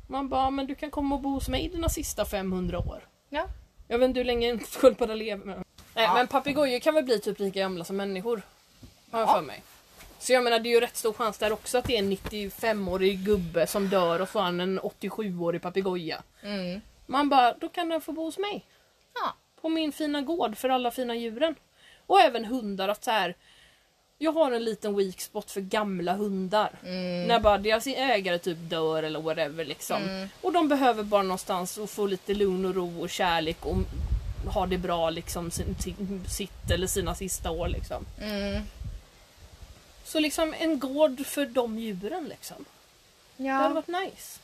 Man 0.08 0.30
bara, 0.30 0.50
men 0.50 0.68
du 0.68 0.76
kan 0.76 0.92
komma 0.92 1.16
och 1.16 1.22
bo 1.22 1.30
hos 1.30 1.50
mig 1.50 1.70
dina 1.70 1.90
sista 1.90 2.26
500 2.26 2.80
år. 2.80 3.08
Ja. 3.30 3.48
Jag 3.88 4.00
vet 4.00 4.08
inte 4.08 4.20
hur 4.20 4.26
länge 4.26 4.50
en 4.50 4.60
sköldpadda 4.60 5.16
lever. 5.16 5.46
Men, 5.46 5.64
Nej, 5.96 6.06
Ja. 6.06 6.14
men 6.14 6.28
papegojor 6.28 6.80
kan 6.80 6.94
väl 6.96 7.04
bli 7.04 7.20
typ 7.20 7.40
lika 7.40 7.60
gamla 7.60 7.84
som 7.86 7.96
människor. 7.96 8.42
Har 9.12 9.20
jag 9.20 9.30
Ja. 9.30 9.34
för 9.34 9.42
mig. 9.42 9.64
Så 10.20 10.34
jag 10.34 10.44
menar 10.44 10.60
det 10.60 10.70
är 10.70 10.74
ju 10.74 10.80
rätt 10.80 10.98
stor 10.98 11.14
chans 11.14 11.38
där 11.38 11.52
också 11.54 11.78
att 11.78 11.86
det 11.86 11.96
är 11.96 12.00
en 12.00 12.10
95-årig 12.10 13.20
gubbe 13.26 13.68
som 13.68 13.90
dör 13.90 14.20
och 14.22 14.30
så 14.30 14.40
har 14.40 14.44
han 14.44 14.60
en 14.60 14.80
87-årig 14.80 15.62
papegoja. 15.62 16.22
Mm. 16.42 16.82
Man 17.06 17.30
bara, 17.30 17.54
då 17.54 17.70
kan 17.70 17.90
den 17.90 18.02
få 18.02 18.12
bo 18.12 18.24
hos 18.24 18.38
mig. 18.38 18.66
Ja. 19.14 19.34
På 19.62 19.70
min 19.70 19.92
fina 19.92 20.22
gård 20.22 20.58
för 20.58 20.70
alla 20.70 20.92
fina 20.92 21.16
djuren. 21.16 21.56
Och 22.08 22.20
även 22.22 22.46
hundar 22.46 22.90
att 22.90 23.04
så 23.04 23.12
här. 23.12 23.36
Jag 24.18 24.32
har 24.32 24.52
en 24.52 24.64
liten 24.64 24.96
weak 24.98 25.22
spot 25.22 25.52
för 25.52 25.62
gamla 25.62 26.14
hundar. 26.14 26.72
Mm. 26.84 27.24
När 27.28 27.40
bara 27.40 27.58
deras 27.58 27.88
ägare 27.88 28.40
typ 28.40 28.58
dör 28.62 29.04
eller 29.04 29.22
whatever 29.22 29.66
liksom. 29.66 30.02
Mm. 30.04 30.30
Och 30.42 30.52
de 30.54 30.68
behöver 30.68 31.04
bara 31.04 31.24
någonstans 31.24 31.78
att 31.78 31.90
få 31.90 32.06
lite 32.08 32.34
lugn 32.34 32.66
och 32.66 32.76
ro 32.76 33.02
och 33.02 33.10
kärlek 33.10 33.66
och 33.66 33.76
ha 34.48 34.66
det 34.66 34.78
bra 34.78 35.10
liksom 35.10 35.52
sin, 35.52 35.76
sin, 35.80 36.24
sitt 36.28 36.72
eller 36.72 36.88
sina 36.88 37.16
sista 37.16 37.52
år 37.52 37.68
liksom. 37.68 38.06
Mm. 38.22 38.64
Så 40.04 40.20
liksom 40.20 40.54
en 40.60 40.80
gård 40.80 41.26
för 41.26 41.46
de 41.46 41.80
djuren 41.80 42.26
liksom. 42.30 42.66
Det 43.38 43.48
hade 43.48 43.68
Ja. 43.70 43.74
varit 43.74 43.88
nice. 44.12 44.40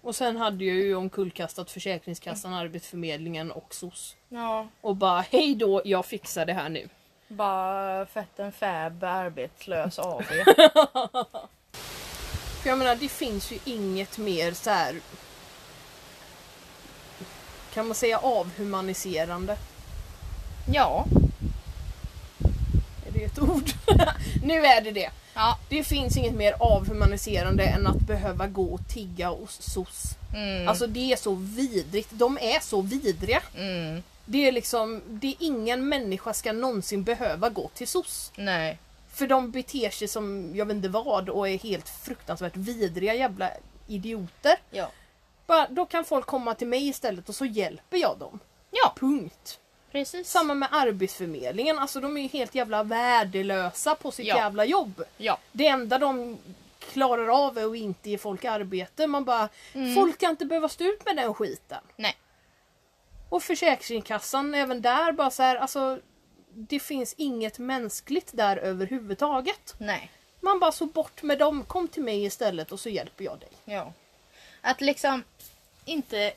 Och 0.00 0.16
sen 0.16 0.36
hade 0.36 0.64
jag 0.64 0.76
ju 0.76 0.94
omkullkastat 0.94 1.70
Försäkringskassan, 1.70 2.54
Arbetsförmedlingen 2.54 3.50
och 3.50 3.74
SOS. 3.74 4.16
ja. 4.28 4.68
Och 4.80 4.96
bara 4.96 5.20
hej 5.20 5.54
då, 5.54 5.82
jag 5.84 6.06
fixar 6.06 6.46
det 6.46 6.52
här 6.52 6.68
nu. 6.68 6.88
Bara 7.28 8.06
fetten 8.06 8.52
fab 8.52 9.04
arbetslös 9.04 9.98
AB. 9.98 10.22
För 12.62 12.68
jag 12.70 12.78
menar 12.78 12.96
det 12.96 13.08
finns 13.08 13.52
ju 13.52 13.58
inget 13.64 14.18
mer 14.18 14.52
så 14.52 14.70
här. 14.70 15.00
Kan 17.74 17.86
man 17.86 17.94
säga 17.94 18.18
avhumaniserande? 18.18 19.56
ja. 20.72 21.06
Är 23.06 23.12
det 23.12 23.24
ett 23.24 23.38
ord? 23.38 23.70
nu 24.44 24.66
är 24.66 24.80
det 24.80 24.90
det. 24.90 25.10
Ja. 25.34 25.58
Det 25.68 25.84
finns 25.84 26.16
inget 26.16 26.34
mer 26.34 26.54
avhumaniserande 26.60 27.64
än 27.64 27.86
att 27.86 27.98
behöva 27.98 28.46
gå 28.46 28.64
och 28.64 28.88
tigga 28.88 29.28
hos 29.28 29.62
SOS. 29.72 30.16
Mm. 30.34 30.68
Alltså 30.68 30.86
det 30.86 31.12
är 31.12 31.16
så 31.16 31.34
vidrigt. 31.34 32.08
De 32.10 32.38
är 32.40 32.60
så 32.60 32.80
vidriga. 32.80 33.42
Mm. 33.56 34.02
Det 34.24 34.48
är 34.48 34.52
liksom, 34.52 35.02
det 35.06 35.26
är 35.26 35.34
ingen 35.38 35.88
människa 35.88 36.34
ska 36.34 36.52
någonsin 36.52 37.02
behöva 37.02 37.48
gå 37.48 37.70
till 37.74 37.88
SOS. 37.88 38.32
Nej. 38.36 38.78
För 39.12 39.26
de 39.26 39.50
beter 39.50 39.90
sig 39.90 40.08
som 40.08 40.52
jag 40.54 40.66
vet 40.66 40.74
inte 40.74 40.88
vad 40.88 41.28
och 41.28 41.48
är 41.48 41.58
helt 41.58 41.88
fruktansvärt 41.88 42.56
vidriga 42.56 43.14
jävla 43.14 43.50
idioter. 43.86 44.56
Ja. 44.70 44.90
Bara, 45.46 45.68
då 45.68 45.86
kan 45.86 46.04
folk 46.04 46.26
komma 46.26 46.54
till 46.54 46.66
mig 46.68 46.88
istället 46.88 47.28
och 47.28 47.34
så 47.34 47.44
hjälper 47.44 47.96
jag 47.96 48.18
dem. 48.18 48.38
Ja, 48.70 48.94
Punkt. 48.96 49.60
precis. 49.92 50.30
Samma 50.30 50.54
med 50.54 50.68
Arbetsförmedlingen, 50.72 51.78
alltså 51.78 52.00
de 52.00 52.16
är 52.16 52.20
ju 52.22 52.28
helt 52.28 52.54
jävla 52.54 52.82
värdelösa 52.82 53.94
på 53.94 54.10
sitt 54.10 54.26
Ja. 54.26 54.36
jävla 54.36 54.64
jobb. 54.64 55.02
Ja. 55.16 55.38
Det 55.52 55.66
enda 55.66 55.98
de 55.98 56.38
klarar 56.92 57.46
av 57.46 57.58
är 57.58 57.70
att 57.70 57.76
inte 57.76 58.10
ge 58.10 58.18
folk 58.18 58.44
arbete. 58.44 59.06
Man 59.06 59.24
bara, 59.24 59.48
folk 59.94 60.18
kan 60.18 60.30
inte 60.30 60.44
behöva 60.46 60.68
stå 60.68 60.84
ut 60.84 61.04
med 61.04 61.16
den 61.16 61.34
skiten. 61.34 61.80
Nej. 61.96 62.16
Och 63.28 63.42
Försäkringskassan, 63.42 64.54
även 64.54 64.82
där 64.82 65.12
bara 65.12 65.30
så 65.30 65.42
här, 65.42 65.56
alltså 65.56 65.98
det 66.54 66.80
finns 66.80 67.14
inget 67.18 67.58
mänskligt 67.58 68.30
där 68.32 68.56
överhuvudtaget. 68.56 69.74
Nej. 69.78 70.10
Man 70.40 70.60
bara 70.60 70.72
så 70.72 70.86
bort 70.86 71.22
med 71.22 71.38
dem, 71.38 71.64
kom 71.64 71.88
till 71.88 72.02
mig 72.02 72.24
istället 72.24 72.72
och 72.72 72.80
så 72.80 72.88
hjälper 72.88 73.24
jag 73.24 73.38
dig. 73.38 73.48
Ja. 73.64 73.92
Att 74.66 74.80
liksom 74.80 75.22
inte 75.84 76.32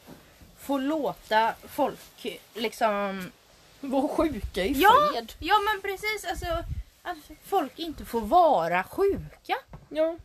få 0.59 0.77
låta 0.77 1.53
folk 1.67 2.25
liksom... 2.53 3.31
Var 3.79 4.07
sjuka 4.07 4.63
i 4.65 4.71
Ja, 4.71 5.09
fred. 5.13 5.33
ja 5.39 5.55
men 5.73 5.81
precis. 5.81 6.25
Alltså, 6.29 6.63
att 7.03 7.17
folk 7.43 7.79
inte 7.79 8.05
får 8.05 8.21
vara 8.21 8.83
sjuka. 8.83 9.55
Ja. 9.89 10.17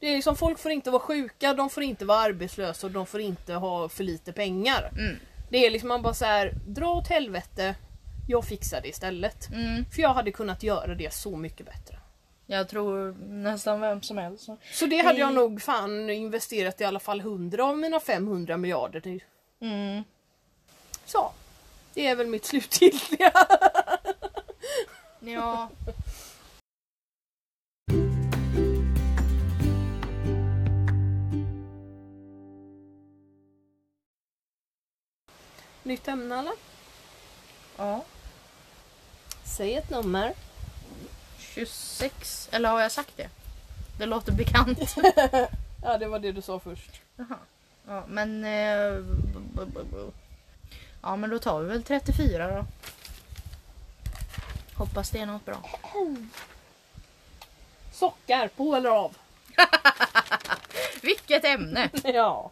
Det 0.00 0.06
är 0.06 0.14
liksom, 0.14 0.36
folk 0.36 0.58
får 0.58 0.70
inte 0.72 0.90
vara 0.90 1.02
sjuka, 1.02 1.54
de 1.54 1.70
får 1.70 1.82
inte 1.82 2.04
vara 2.04 2.18
arbetslösa 2.18 2.86
och 2.86 2.92
de 2.92 3.06
får 3.06 3.20
inte 3.20 3.54
ha 3.54 3.88
för 3.88 4.04
lite 4.04 4.32
pengar. 4.32 4.90
Mm. 4.98 5.16
Det 5.50 5.66
är 5.66 5.70
liksom 5.70 5.88
man 5.88 6.02
bara 6.02 6.14
så 6.14 6.24
här, 6.24 6.52
dra 6.66 6.88
åt 6.90 7.08
helvete, 7.08 7.74
jag 8.28 8.44
fixar 8.44 8.80
det 8.80 8.88
istället. 8.88 9.48
Mm. 9.52 9.84
För 9.94 10.02
jag 10.02 10.14
hade 10.14 10.32
kunnat 10.32 10.62
göra 10.62 10.94
det 10.94 11.14
så 11.14 11.36
mycket 11.36 11.66
bättre. 11.66 11.98
Jag 12.46 12.68
tror 12.68 13.16
nästan 13.28 13.80
vem 13.80 14.02
som 14.02 14.18
helst. 14.18 14.48
så. 14.72 14.86
Det 14.86 14.98
hade 14.98 15.18
jag 15.18 15.26
Nej. 15.34 15.34
nog 15.34 15.62
fan 15.62 16.10
investerat 16.10 16.80
i 16.80 16.84
alla 16.84 17.00
fall 17.00 17.20
100 17.20 17.64
av 17.64 17.78
mina 17.78 18.00
500 18.00 18.56
miljarder 18.56 19.02
nu. 19.04 19.20
Mm. 19.60 20.04
Så. 21.04 21.32
Det 21.94 22.06
är 22.06 22.16
väl 22.16 22.26
mitt 22.26 22.44
slutgiltiga. 22.44 23.32
Ja. 25.20 25.68
Nytt 35.82 36.08
ämne 36.08 36.38
eller? 36.38 36.52
ja. 37.76 38.04
Säg 39.44 39.74
ett 39.74 39.90
nummer. 39.90 40.34
26. 41.56 42.48
Eller 42.52 42.68
har 42.68 42.80
jag 42.80 42.92
sagt 42.92 43.16
det? 43.16 43.28
Det 43.98 44.06
låter 44.06 44.32
bekant. 44.32 44.78
Ja 45.82 45.98
det 45.98 46.06
var 46.06 46.18
det 46.18 46.32
du 46.32 46.42
sa 46.42 46.58
först. 46.60 47.00
Jaha. 47.16 47.38
Ja, 47.86 48.04
men... 48.08 48.44
Eh, 48.44 49.04
ja, 51.02 51.16
men 51.16 51.30
då 51.30 51.38
tar 51.38 51.60
vi 51.60 51.68
väl 51.68 51.82
34 51.82 52.48
då. 52.48 52.66
Hoppas 54.74 55.10
det 55.10 55.18
är 55.18 55.26
något 55.26 55.44
bra. 55.44 55.56
Sockar, 57.92 58.48
på 58.48 58.74
eller 58.76 58.90
av? 58.90 59.16
Vilket 61.02 61.44
ämne! 61.44 61.90
Ja. 62.04 62.50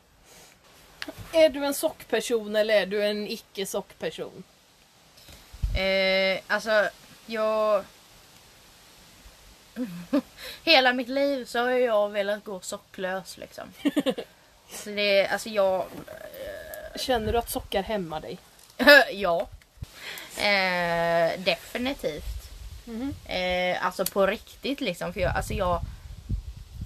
Är 1.32 1.48
du 1.48 1.64
en 1.64 1.74
sockperson 1.74 2.56
eller 2.56 2.74
är 2.74 2.86
du 2.86 3.04
en 3.04 3.26
icke 3.28 3.66
sockperson? 3.66 4.42
Eh, 5.76 6.40
alltså, 6.46 6.88
jag... 7.26 7.84
Hela 10.64 10.92
mitt 10.92 11.08
liv 11.08 11.44
så 11.44 11.58
har 11.58 11.70
jag 11.70 12.08
velat 12.08 12.44
gå 12.44 12.60
socklös 12.60 13.38
liksom. 13.38 13.64
Så 14.70 14.90
det, 14.90 15.26
alltså 15.26 15.48
jag... 15.48 15.84
Känner 16.96 17.32
du 17.32 17.38
att 17.38 17.50
sockar 17.50 17.82
hämmar 17.82 18.20
dig? 18.20 18.38
ja. 19.12 19.48
Eh, 20.42 21.40
definitivt. 21.40 22.50
Mhm. 22.84 23.14
Eh, 23.26 23.86
alltså 23.86 24.04
på 24.04 24.26
riktigt 24.26 24.80
liksom. 24.80 25.12
För 25.12 25.20
jag, 25.20 25.36
alltså 25.36 25.54
jag, 25.54 25.80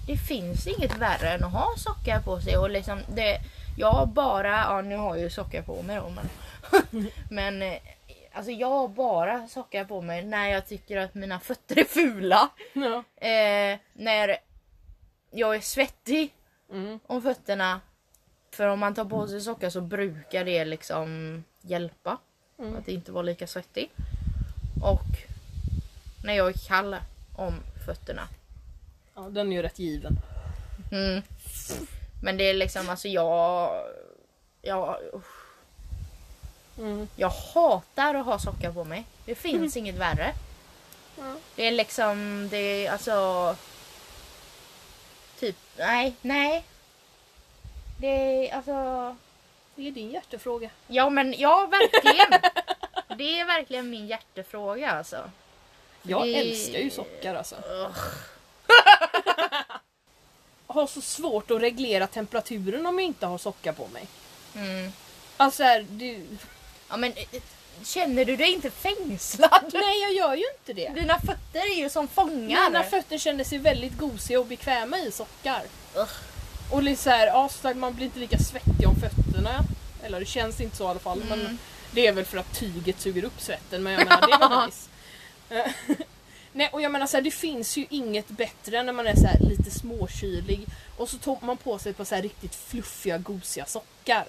det 0.07 0.17
finns 0.17 0.67
inget 0.67 0.97
värre 0.97 1.31
än 1.31 1.43
att 1.43 1.51
ha 1.51 1.73
sockar 1.77 2.21
på 2.21 2.41
sig. 2.41 2.57
Och 2.57 2.69
liksom 2.69 2.99
det, 3.15 3.39
jag 3.77 4.07
bara, 4.07 4.57
ja 4.57 4.81
nu 4.81 4.97
har 4.97 5.15
jag 5.15 5.23
ju 5.23 5.29
sockar 5.29 5.61
på 5.61 5.81
mig 5.81 5.95
då 5.95 6.09
men. 6.09 6.29
men 7.29 7.61
eh, 7.61 7.79
alltså 8.33 8.51
jag 8.51 8.69
har 8.69 8.87
bara 8.87 9.47
sockar 9.47 9.85
på 9.85 10.01
mig 10.01 10.25
när 10.25 10.49
jag 10.49 10.67
tycker 10.67 10.97
att 10.97 11.13
mina 11.15 11.39
fötter 11.39 11.79
är 11.79 11.83
fula. 11.83 12.49
Ja. 12.73 13.03
Eh, 13.27 13.79
när 13.93 14.37
jag 15.31 15.55
är 15.55 15.59
svettig 15.61 16.33
Mm. 16.71 16.99
om 17.07 17.21
fötterna. 17.21 17.81
För 18.51 18.67
om 18.67 18.79
man 18.79 18.95
tar 18.95 19.05
på 19.05 19.27
sig 19.27 19.41
sockar 19.41 19.69
så 19.69 19.81
brukar 19.81 20.45
det 20.45 20.65
liksom 20.65 21.43
hjälpa. 21.61 22.17
Mm. 22.59 22.75
Att 22.77 22.87
inte 22.87 23.11
vara 23.11 23.21
lika 23.23 23.47
svettig. 23.47 23.91
Och 24.83 25.05
när 26.25 26.33
jag 26.33 26.47
är 26.49 26.67
kall 26.67 26.95
om 27.35 27.53
fötterna. 27.85 28.27
ja, 29.15 29.21
den 29.21 29.51
är 29.51 29.55
ju 29.55 29.61
rätt 29.61 29.79
given. 29.79 30.13
Mm. 30.91 31.21
Men 32.23 32.37
det 32.37 32.43
är 32.43 32.53
liksom 32.53 32.89
alltså 32.89 33.07
jag... 33.07 33.71
Jag, 34.61 34.97
usch. 35.13 35.38
Mm. 36.79 37.07
jag 37.15 37.29
hatar 37.29 38.15
att 38.15 38.25
ha 38.25 38.39
sockar 38.39 38.71
på 38.71 38.83
mig. 38.83 39.05
Det 39.25 39.35
finns 39.35 39.77
inget 39.77 39.95
värre. 39.95 40.33
Ja. 41.17 41.35
Det 41.55 41.63
är 41.67 41.71
liksom, 41.71 42.47
det 42.51 42.57
är 42.85 42.91
alltså... 42.91 43.55
Typ, 45.39 45.55
nej, 45.77 46.15
nej. 46.21 46.63
Det 47.97 48.07
är 48.49 48.55
alltså... 48.55 49.15
Det 49.75 49.87
är 49.87 49.91
din 49.91 50.11
hjärtefråga. 50.11 50.69
Ja 50.87 51.09
men 51.09 51.33
ja 51.37 51.67
verkligen. 51.71 52.41
Det 53.17 53.39
är 53.39 53.45
verkligen 53.45 53.89
min 53.89 54.07
hjärtefråga 54.07 54.91
alltså. 54.91 55.31
Jag 56.01 56.23
Det- 56.27 56.35
älskar 56.35 56.79
ju 56.79 56.89
sockar 56.89 57.35
alltså. 57.35 57.55
Har 60.67 60.87
så 60.87 61.01
svårt 61.01 61.51
att 61.51 61.61
reglera 61.61 62.07
temperaturen 62.07 62.85
om 62.85 62.99
jag 62.99 63.05
inte 63.05 63.25
har 63.25 63.37
sockar 63.37 63.73
på 63.73 63.87
mig. 63.87 64.07
Mm. 64.55 64.91
Alltså 65.37 65.63
här, 65.63 65.85
det... 65.89 66.25
Ja 66.89 66.97
men 66.97 67.11
eh, 67.11 67.41
känner 67.83 68.25
du 68.25 68.35
dig 68.35 68.51
inte 68.53 68.69
fängslad? 68.71 69.69
Nej 69.73 69.99
jag 70.01 70.13
gör 70.13 70.35
ju 70.35 70.43
inte 70.59 70.73
det. 70.73 70.89
Dina 71.01 71.19
fötter 71.19 71.59
är 71.71 71.75
ju 71.79 71.89
som 71.89 72.07
fångar. 72.07 72.69
Mina 72.69 72.83
fötter 72.83 73.17
känner 73.17 73.43
sig 73.43 73.57
väldigt 73.57 73.97
gosiga 73.97 74.39
och 74.39 74.45
bekväma 74.45 74.97
i 74.99 75.11
sockar. 75.11 75.61
Ugh. 75.95 76.09
Och 76.71 76.83
lite 76.83 77.01
så 77.01 77.09
här, 77.09 77.27
ja, 77.27 77.49
så 77.49 77.73
man 77.73 77.93
blir 77.95 78.05
inte 78.05 78.19
lika 78.19 78.39
svettig 78.39 78.87
om 78.87 78.95
fötterna. 78.95 79.63
Eller 80.03 80.19
det 80.19 80.25
känns 80.25 80.61
inte 80.61 80.77
så 80.77 80.83
i 80.83 80.87
alla 80.87 80.99
fall. 80.99 81.23
Men 81.29 81.39
Mm. 81.41 81.57
det 81.91 82.07
är 82.07 82.11
väl 82.13 82.25
för 82.25 82.37
att 82.37 82.59
tyget 82.59 82.99
suger 83.01 83.23
upp 83.23 83.41
svetten. 83.41 83.83
Men 83.83 83.93
jag 83.93 84.05
menar 84.07 84.27
det 84.27 84.33
är 84.45 84.49
väl 84.49 84.65
nice. 84.65 84.89
Eh, 85.49 85.95
Nej 86.53 86.69
och 86.73 86.81
jag 86.81 86.91
menar 86.91 87.07
så 87.07 87.17
här, 87.17 87.21
det 87.21 87.31
finns 87.31 87.77
ju 87.77 87.85
inget 87.89 88.27
bättre 88.27 88.83
när 88.83 88.93
man 88.93 89.07
är 89.07 89.15
så 89.15 89.27
här 89.27 89.39
lite 89.39 89.71
småkylig 89.71 90.65
och 90.97 91.09
så 91.09 91.17
tar 91.17 91.37
man 91.41 91.57
på 91.57 91.79
sig 91.79 91.93
på 91.93 92.05
så 92.05 92.15
här 92.15 92.21
riktigt 92.21 92.55
fluffiga 92.55 93.17
gosiga 93.17 93.65
sockar. 93.65 94.25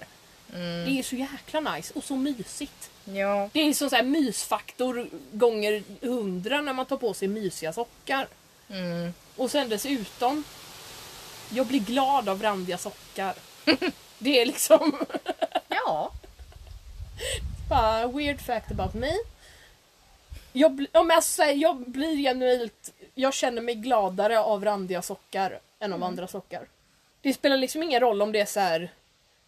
Mm. 0.53 0.85
Det 0.85 0.99
är 0.99 1.03
så 1.03 1.15
jäkla 1.15 1.59
nice 1.59 1.93
och 1.95 2.03
så 2.03 2.15
mysigt. 2.15 2.89
Ja. 3.05 3.49
Det 3.53 3.59
är 3.59 3.73
som 3.73 3.89
så 3.89 3.95
här 3.95 4.03
mysfaktor 4.03 5.09
gånger 5.31 5.83
hundra 6.01 6.61
när 6.61 6.73
man 6.73 6.85
tar 6.85 6.97
på 6.97 7.13
sig 7.13 7.27
mysiga 7.27 7.73
sockar. 7.73 8.27
Mm. 8.69 9.13
Och 9.35 9.51
sen 9.51 9.69
dessutom, 9.69 10.43
jag 11.49 11.67
blir 11.67 11.79
glad 11.79 12.29
av 12.29 12.41
randiga 12.41 12.77
sockar. 12.77 13.35
Det 14.19 14.41
är 14.41 14.45
liksom 14.45 14.97
Ja. 15.69 16.11
bara 17.69 18.07
weird 18.07 18.41
fact 18.41 18.71
about 18.71 18.93
me. 18.93 19.11
Jag, 20.53 20.71
bli, 20.71 20.87
ja, 20.91 21.03
men 21.03 21.15
alltså, 21.15 21.31
så 21.31 21.41
här, 21.43 21.53
jag 21.53 21.77
blir 21.77 22.17
genuint, 22.17 22.93
jag 23.15 23.33
känner 23.33 23.61
mig 23.61 23.75
gladare 23.75 24.39
av 24.39 24.65
randiga 24.65 25.01
sockar 25.01 25.59
än 25.79 25.93
av 25.93 26.03
andra 26.03 26.27
sockar. 26.27 26.67
Det 27.21 27.33
spelar 27.33 27.57
liksom 27.57 27.83
ingen 27.83 27.99
roll 27.99 28.21
om 28.21 28.31
det 28.31 28.39
är 28.39 28.45
så 28.45 28.59
här, 28.59 28.91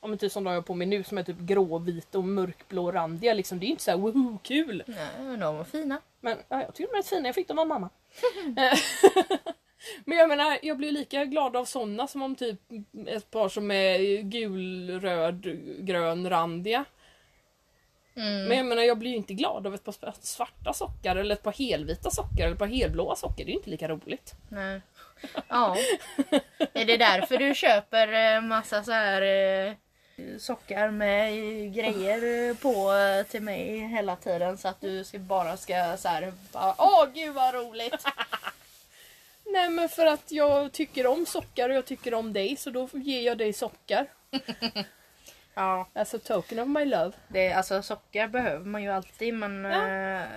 om 0.04 0.10
men 0.10 0.20
typ 0.20 0.32
som 0.32 0.44
de 0.44 0.50
jag 0.50 0.58
har 0.58 0.64
på 0.64 0.74
mig 0.74 0.88
nu 0.88 1.04
som 1.04 1.18
är 1.18 1.24
typ 1.24 1.40
gråvita 1.40 2.18
och 2.18 2.24
mörkblå 2.24 2.92
randiga 2.92 3.34
liksom. 3.34 3.60
Det 3.60 3.66
är 3.66 3.68
inte 3.68 3.84
så 3.84 3.92
här 3.92 3.98
woho 3.98 4.38
kul. 4.44 4.84
Nej, 4.88 5.08
men 5.20 5.40
de 5.40 5.58
var 5.58 5.64
fina. 5.64 6.02
Men 6.20 6.38
ja, 6.50 6.62
jag 6.62 6.76
tycker 6.76 6.92
de 6.92 6.98
är 6.98 7.02
rätt 7.02 7.10
fina, 7.10 7.28
jag 7.28 7.36
fick 7.36 7.48
dem 7.48 7.60
av 7.60 7.68
mamma. 7.68 7.90
Men 10.06 10.18
jag 10.18 10.30
menar, 10.30 10.60
jag 10.62 10.78
blir 10.78 10.92
lika 10.92 11.26
glad 11.26 11.56
av 11.56 11.66
såna 11.66 12.08
som 12.08 12.22
om 12.22 12.36
typ 12.36 12.60
ett 13.08 13.32
par 13.32 13.50
som 13.50 13.72
är 13.72 14.22
gul, 14.22 15.00
röd, 15.02 15.60
grön, 15.80 16.30
randiga. 16.30 16.86
Mm. 18.16 18.48
Men 18.48 18.58
jag 18.58 18.66
menar, 18.66 18.84
jag 18.84 18.98
blir 18.98 19.12
ju 19.12 19.18
inte 19.18 19.34
glad 19.34 19.68
av 19.68 19.76
ett 19.76 19.84
par 19.84 20.14
svarta 20.22 20.74
sockar 20.74 21.16
eller 21.16 21.36
ett 21.36 21.44
par 21.44 21.52
helvita 21.52 22.10
sockar 22.10 22.44
eller 22.44 22.54
ett 22.54 22.60
par 22.60 22.68
helblåa 22.68 23.16
sockar. 23.16 23.46
Det 23.46 23.50
är 23.52 23.54
ju 23.54 23.58
inte 23.58 23.70
lika 23.70 23.88
roligt. 23.88 24.34
Nej. 24.50 24.82
Ja. 25.48 25.78
Är 26.74 26.86
det 26.86 26.98
därför 26.98 27.38
du 27.38 27.56
köper 27.56 28.36
eh, 28.36 28.42
massa 28.42 28.84
så 28.84 28.92
här 28.92 29.22
eh, 29.22 29.74
sockar 30.40 30.90
med 30.92 31.32
grejer 31.74 32.54
på 32.54 32.94
eh, 32.94 33.26
till 33.32 33.42
mig 33.42 33.78
hela 33.88 34.16
tiden 34.16 34.58
så 34.58 34.68
att 34.68 34.82
du 34.82 35.04
ska 35.04 35.20
bara 35.20 35.58
ska 35.58 35.98
så 35.98 36.08
här 36.08 36.34
bara, 36.52 36.76
Åh 36.78 37.06
gud 37.14 37.34
vad 37.34 37.54
roligt! 37.54 38.06
Nej 39.46 39.70
men 39.70 39.90
för 39.90 40.06
att 40.06 40.32
jag 40.32 40.72
tycker 40.72 41.08
om 41.08 41.26
sockar 41.26 41.70
och 41.70 41.76
jag 41.76 41.86
tycker 41.86 42.14
om 42.14 42.34
dig 42.34 42.56
så 42.58 42.70
då 42.70 42.90
ger 42.94 43.22
jag 43.22 43.38
dig 43.38 43.54
sockar. 43.54 44.08
Ja, 45.56 45.88
As 45.94 46.14
a 46.14 46.20
token 46.24 46.60
of 46.60 46.68
my 46.68 46.86
love. 46.86 47.12
det, 47.28 47.54
alltså 47.54 47.82
sockar 47.82 48.28
behöver 48.28 48.66
man 48.66 48.84
ju 48.84 48.90
alltid 48.90 49.34
men... 49.34 49.64
Ja. 49.66 49.88
eh, 50.20 50.28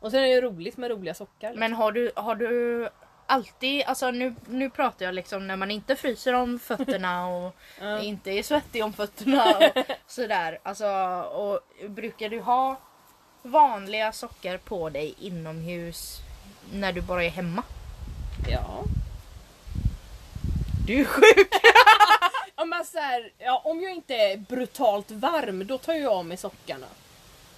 Och 0.00 0.10
sen 0.10 0.20
är 0.24 0.28
det 0.34 0.40
roligt 0.40 0.76
med 0.76 0.90
roliga 0.90 1.14
sockar. 1.14 1.54
Men 1.54 1.72
har 1.72 1.92
du, 1.92 2.12
har 2.16 2.34
du 2.34 2.88
alltid, 3.30 3.82
alltså 3.86 4.10
nu, 4.10 4.34
nu 4.48 4.70
pratar 4.70 5.04
jag 5.06 5.14
liksom 5.14 5.46
när 5.46 5.56
man 5.56 5.70
inte 5.70 5.96
fryser 5.96 6.32
om 6.32 6.58
fötterna 6.58 7.28
och 7.36 7.56
Ja. 7.80 8.00
inte 8.00 8.30
är 8.30 8.42
svettig 8.42 8.84
om 8.84 8.92
fötterna 8.92 9.44
och 9.58 9.84
sådär. 10.06 10.58
Alltså, 10.62 10.86
och 11.22 11.60
brukar 11.88 12.28
du 12.28 12.40
ha 12.40 12.76
vanliga 13.42 14.12
sockar 14.12 14.56
på 14.58 14.90
dig 14.90 15.14
inomhus 15.20 16.18
när 16.72 16.92
du 16.92 17.00
bara 17.00 17.24
är 17.24 17.30
hemma? 17.30 17.62
Ja. 18.48 18.84
Du 20.86 21.00
är 21.00 21.04
sjuk! 21.04 21.48
Ja, 22.56 22.84
så 22.84 22.98
här, 22.98 23.30
ja, 23.38 23.62
om 23.64 23.82
jag 23.82 23.92
inte 23.92 24.14
är 24.14 24.36
brutalt 24.36 25.10
varm 25.10 25.66
då 25.66 25.78
tar 25.78 25.92
jag 25.94 26.12
av 26.12 26.24
mig 26.26 26.36
sockarna. 26.36 26.86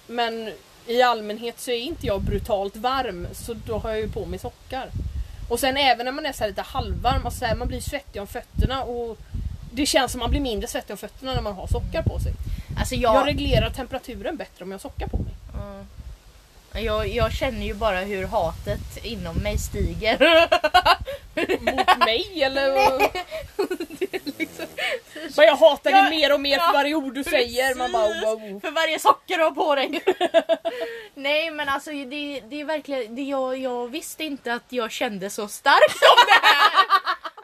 Men 0.07 0.53
i 0.87 1.01
allmänhet 1.01 1.59
så 1.59 1.71
är 1.71 1.77
inte 1.79 2.07
jag 2.07 2.21
brutalt 2.21 2.75
varm 2.75 3.27
så 3.33 3.53
då 3.53 3.77
har 3.77 3.89
jag 3.89 3.99
ju 3.99 4.11
på 4.11 4.25
mig 4.25 4.39
sockar. 4.39 4.89
Och 5.53 5.59
sen 5.59 5.77
även 5.77 6.05
när 6.05 6.11
man 6.11 6.25
är 6.25 6.31
så 6.33 6.47
lite 6.47 6.61
halvvarm, 6.61 7.25
alltså 7.25 7.39
så 7.39 7.45
här, 7.45 7.55
man 7.55 7.67
blir 7.67 7.81
svettig 7.81 8.21
om 8.21 8.27
fötterna 8.27 8.83
och 8.83 9.17
det 9.71 9.85
känns 9.85 10.11
som 10.11 10.19
man 10.19 10.29
blir 10.29 10.41
mindre 10.41 10.67
svettig 10.67 10.93
om 10.93 10.97
fötterna 10.97 11.33
när 11.33 11.41
man 11.41 11.53
har 11.53 11.67
sockar 11.67 12.01
på 12.01 12.19
sig. 12.19 12.33
Alltså 12.79 12.95
Jag 12.95 13.15
jag, 13.15 13.27
reglerar 13.27 13.69
temperaturen 13.69 14.37
bättre 14.37 14.63
om 14.63 14.71
jag 14.71 14.77
har 14.77 14.81
sockar 14.81 15.07
på 15.07 15.17
mig. 15.17 15.33
Ja. 15.53 15.85
Jag, 16.73 17.07
jag 17.07 17.33
känner 17.33 17.65
ju 17.65 17.73
bara 17.73 17.99
hur 17.99 18.27
hatet 18.27 18.97
inom 19.03 19.35
mig 19.35 19.57
stiger. 19.57 20.47
Mot 21.61 21.97
mig 22.05 22.43
eller? 22.43 22.99
Liksom- 24.37 24.65
Men 25.37 25.45
jag 25.45 25.55
hatar 25.55 25.91
dig 25.91 26.09
mer 26.09 26.33
och 26.33 26.41
mer 26.41 26.57
ja, 26.57 26.63
för 26.63 26.73
varje 26.73 26.95
ord 26.95 27.13
du 27.13 27.23
säger. 27.23 27.75
Man 27.75 27.91
bara, 27.91 28.07
Precis. 28.07 28.23
wow. 28.23 28.59
För 28.59 28.71
varje 28.71 28.99
socker 28.99 29.37
du 29.37 29.43
har 29.43 29.51
på 29.51 29.75
dig. 29.75 30.03
Nej 31.13 31.51
men 31.51 31.69
alltså 31.69 31.91
det, 31.91 32.39
det 32.49 32.61
är 32.61 32.65
verkligen, 32.65 33.15
det, 33.15 33.21
jag, 33.21 33.57
jag 33.57 33.87
visste 33.87 34.23
inte 34.23 34.53
att 34.53 34.65
jag 34.69 34.91
kände 34.91 35.29
så 35.29 35.47
starkt 35.47 36.01
om 36.01 36.17
det 36.27 36.47
här. 36.47 36.85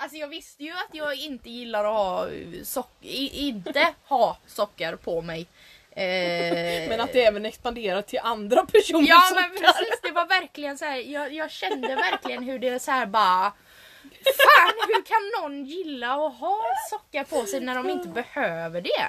Alltså 0.02 0.18
jag 0.18 0.28
visste 0.28 0.64
ju 0.64 0.72
att 0.72 0.90
jag 0.92 1.16
inte 1.16 1.50
gillar 1.50 1.86
att 1.86 1.94
ha 1.94 2.28
sock, 2.64 2.92
i, 3.02 3.48
inte 3.48 3.94
ha 4.08 4.38
sockar 4.48 4.96
på 4.96 5.22
mig. 5.22 5.48
Eh, 5.92 6.90
Men 6.90 7.02
att 7.02 7.14
det 7.14 7.24
även 7.26 7.46
expanderar 7.46 8.02
till 8.02 8.20
andra 8.24 8.66
personers 8.66 9.10
Ja 9.10 9.32
men 9.36 9.44
sockar. 9.44 9.74
precis, 9.74 10.00
det 10.04 10.12
var 10.12 10.26
verkligen 10.26 10.78
så 10.78 10.86
här. 10.86 10.96
Jag, 10.98 11.34
jag 11.34 11.52
kände 11.52 11.96
verkligen 11.96 12.44
hur 12.44 12.60
det 12.60 12.80
så 12.80 12.92
här 12.92 13.06
bara 13.06 13.54
Fan 14.26 14.74
hur 14.88 15.04
kan 15.06 15.42
någon 15.42 15.66
gilla 15.66 16.14
att 16.14 16.34
ha 16.40 16.58
sockar 16.90 17.24
på 17.24 17.46
sig 17.46 17.60
när 17.60 17.76
de 17.76 17.90
inte 17.90 18.08
behöver 18.08 18.82
det? 18.82 19.06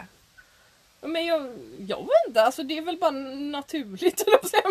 Men 1.00 1.26
jag, 1.26 1.40
jag 1.88 1.98
vet 1.98 2.26
inte, 2.28 2.42
alltså 2.42 2.62
det 2.62 2.78
är 2.78 2.82
väl 2.82 2.96
bara 2.98 3.10
naturligt 3.10 4.22
jag 4.26 4.48
säga. 4.48 4.62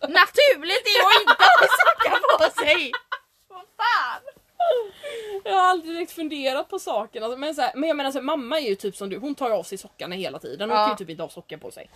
Naturligt 0.00 0.86
är 0.86 1.00
att 1.06 1.20
inte 1.20 1.44
ha 1.44 1.66
sockar 1.80 2.38
på 2.38 2.60
sig! 2.64 2.92
Vad 3.48 3.60
fan! 3.76 4.22
Jag 5.44 5.52
har 5.52 5.60
aldrig 5.70 5.94
direkt 5.94 6.12
funderat 6.12 6.68
på 6.68 6.78
saken. 6.78 7.22
Alltså, 7.24 7.38
men, 7.38 7.54
så 7.54 7.60
här, 7.62 7.72
men 7.74 7.88
jag 7.88 7.96
menar 7.96 8.10
så 8.12 8.18
här, 8.18 8.22
mamma 8.24 8.58
är 8.60 8.68
ju 8.68 8.74
typ 8.74 8.96
som 8.96 9.08
du, 9.10 9.18
hon 9.18 9.34
tar 9.34 9.50
av 9.50 9.62
sig 9.62 9.78
sockarna 9.78 10.14
hela 10.14 10.38
tiden. 10.38 10.70
Hon 10.70 10.78
Ja. 10.78 10.84
kan 10.86 10.92
ju 10.94 10.96
typ 10.98 11.10
inte 11.10 11.22
ha 11.22 11.28
sockar 11.30 11.56
på 11.56 11.70
sig. 11.70 11.90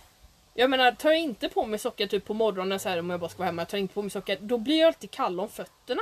Jag 0.53 0.69
menar, 0.69 0.91
tar 0.91 1.09
jag 1.09 1.19
inte 1.19 1.49
på 1.49 1.65
mig 1.65 1.79
sockar 1.79 2.07
typ 2.07 2.25
på 2.25 2.33
morgonen 2.33 2.79
så 2.79 2.89
här, 2.89 2.97
om 2.99 3.09
jag 3.09 3.19
bara 3.19 3.29
ska 3.29 3.37
vara 3.37 3.45
hemma, 3.45 3.61
jag 3.61 3.69
tar 3.69 3.77
inte 3.77 3.93
på 3.93 4.01
mig 4.01 4.11
sockar, 4.11 4.37
då 4.41 4.57
blir 4.57 4.79
jag 4.79 4.87
alltid 4.87 5.11
kall 5.11 5.39
om 5.39 5.49
fötterna. 5.49 6.01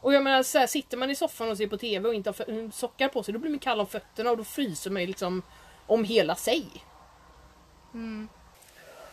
Och 0.00 0.14
jag 0.14 0.22
menar, 0.22 0.42
så 0.42 0.58
här, 0.58 0.66
sitter 0.66 0.96
man 0.96 1.10
i 1.10 1.14
soffan 1.16 1.50
och 1.50 1.56
ser 1.56 1.66
på 1.66 1.76
TV 1.76 2.08
och 2.08 2.14
inte 2.14 2.28
har 2.30 2.34
fö- 2.34 2.70
sockar 2.70 3.08
på 3.08 3.22
sig, 3.22 3.34
då 3.34 3.40
blir 3.40 3.50
man 3.50 3.58
kall 3.58 3.80
om 3.80 3.86
fötterna 3.86 4.30
och 4.30 4.36
då 4.36 4.44
fryser 4.44 4.90
man 4.90 5.02
ju 5.02 5.06
liksom 5.06 5.42
om 5.86 6.04
hela 6.04 6.34
sig. 6.34 6.66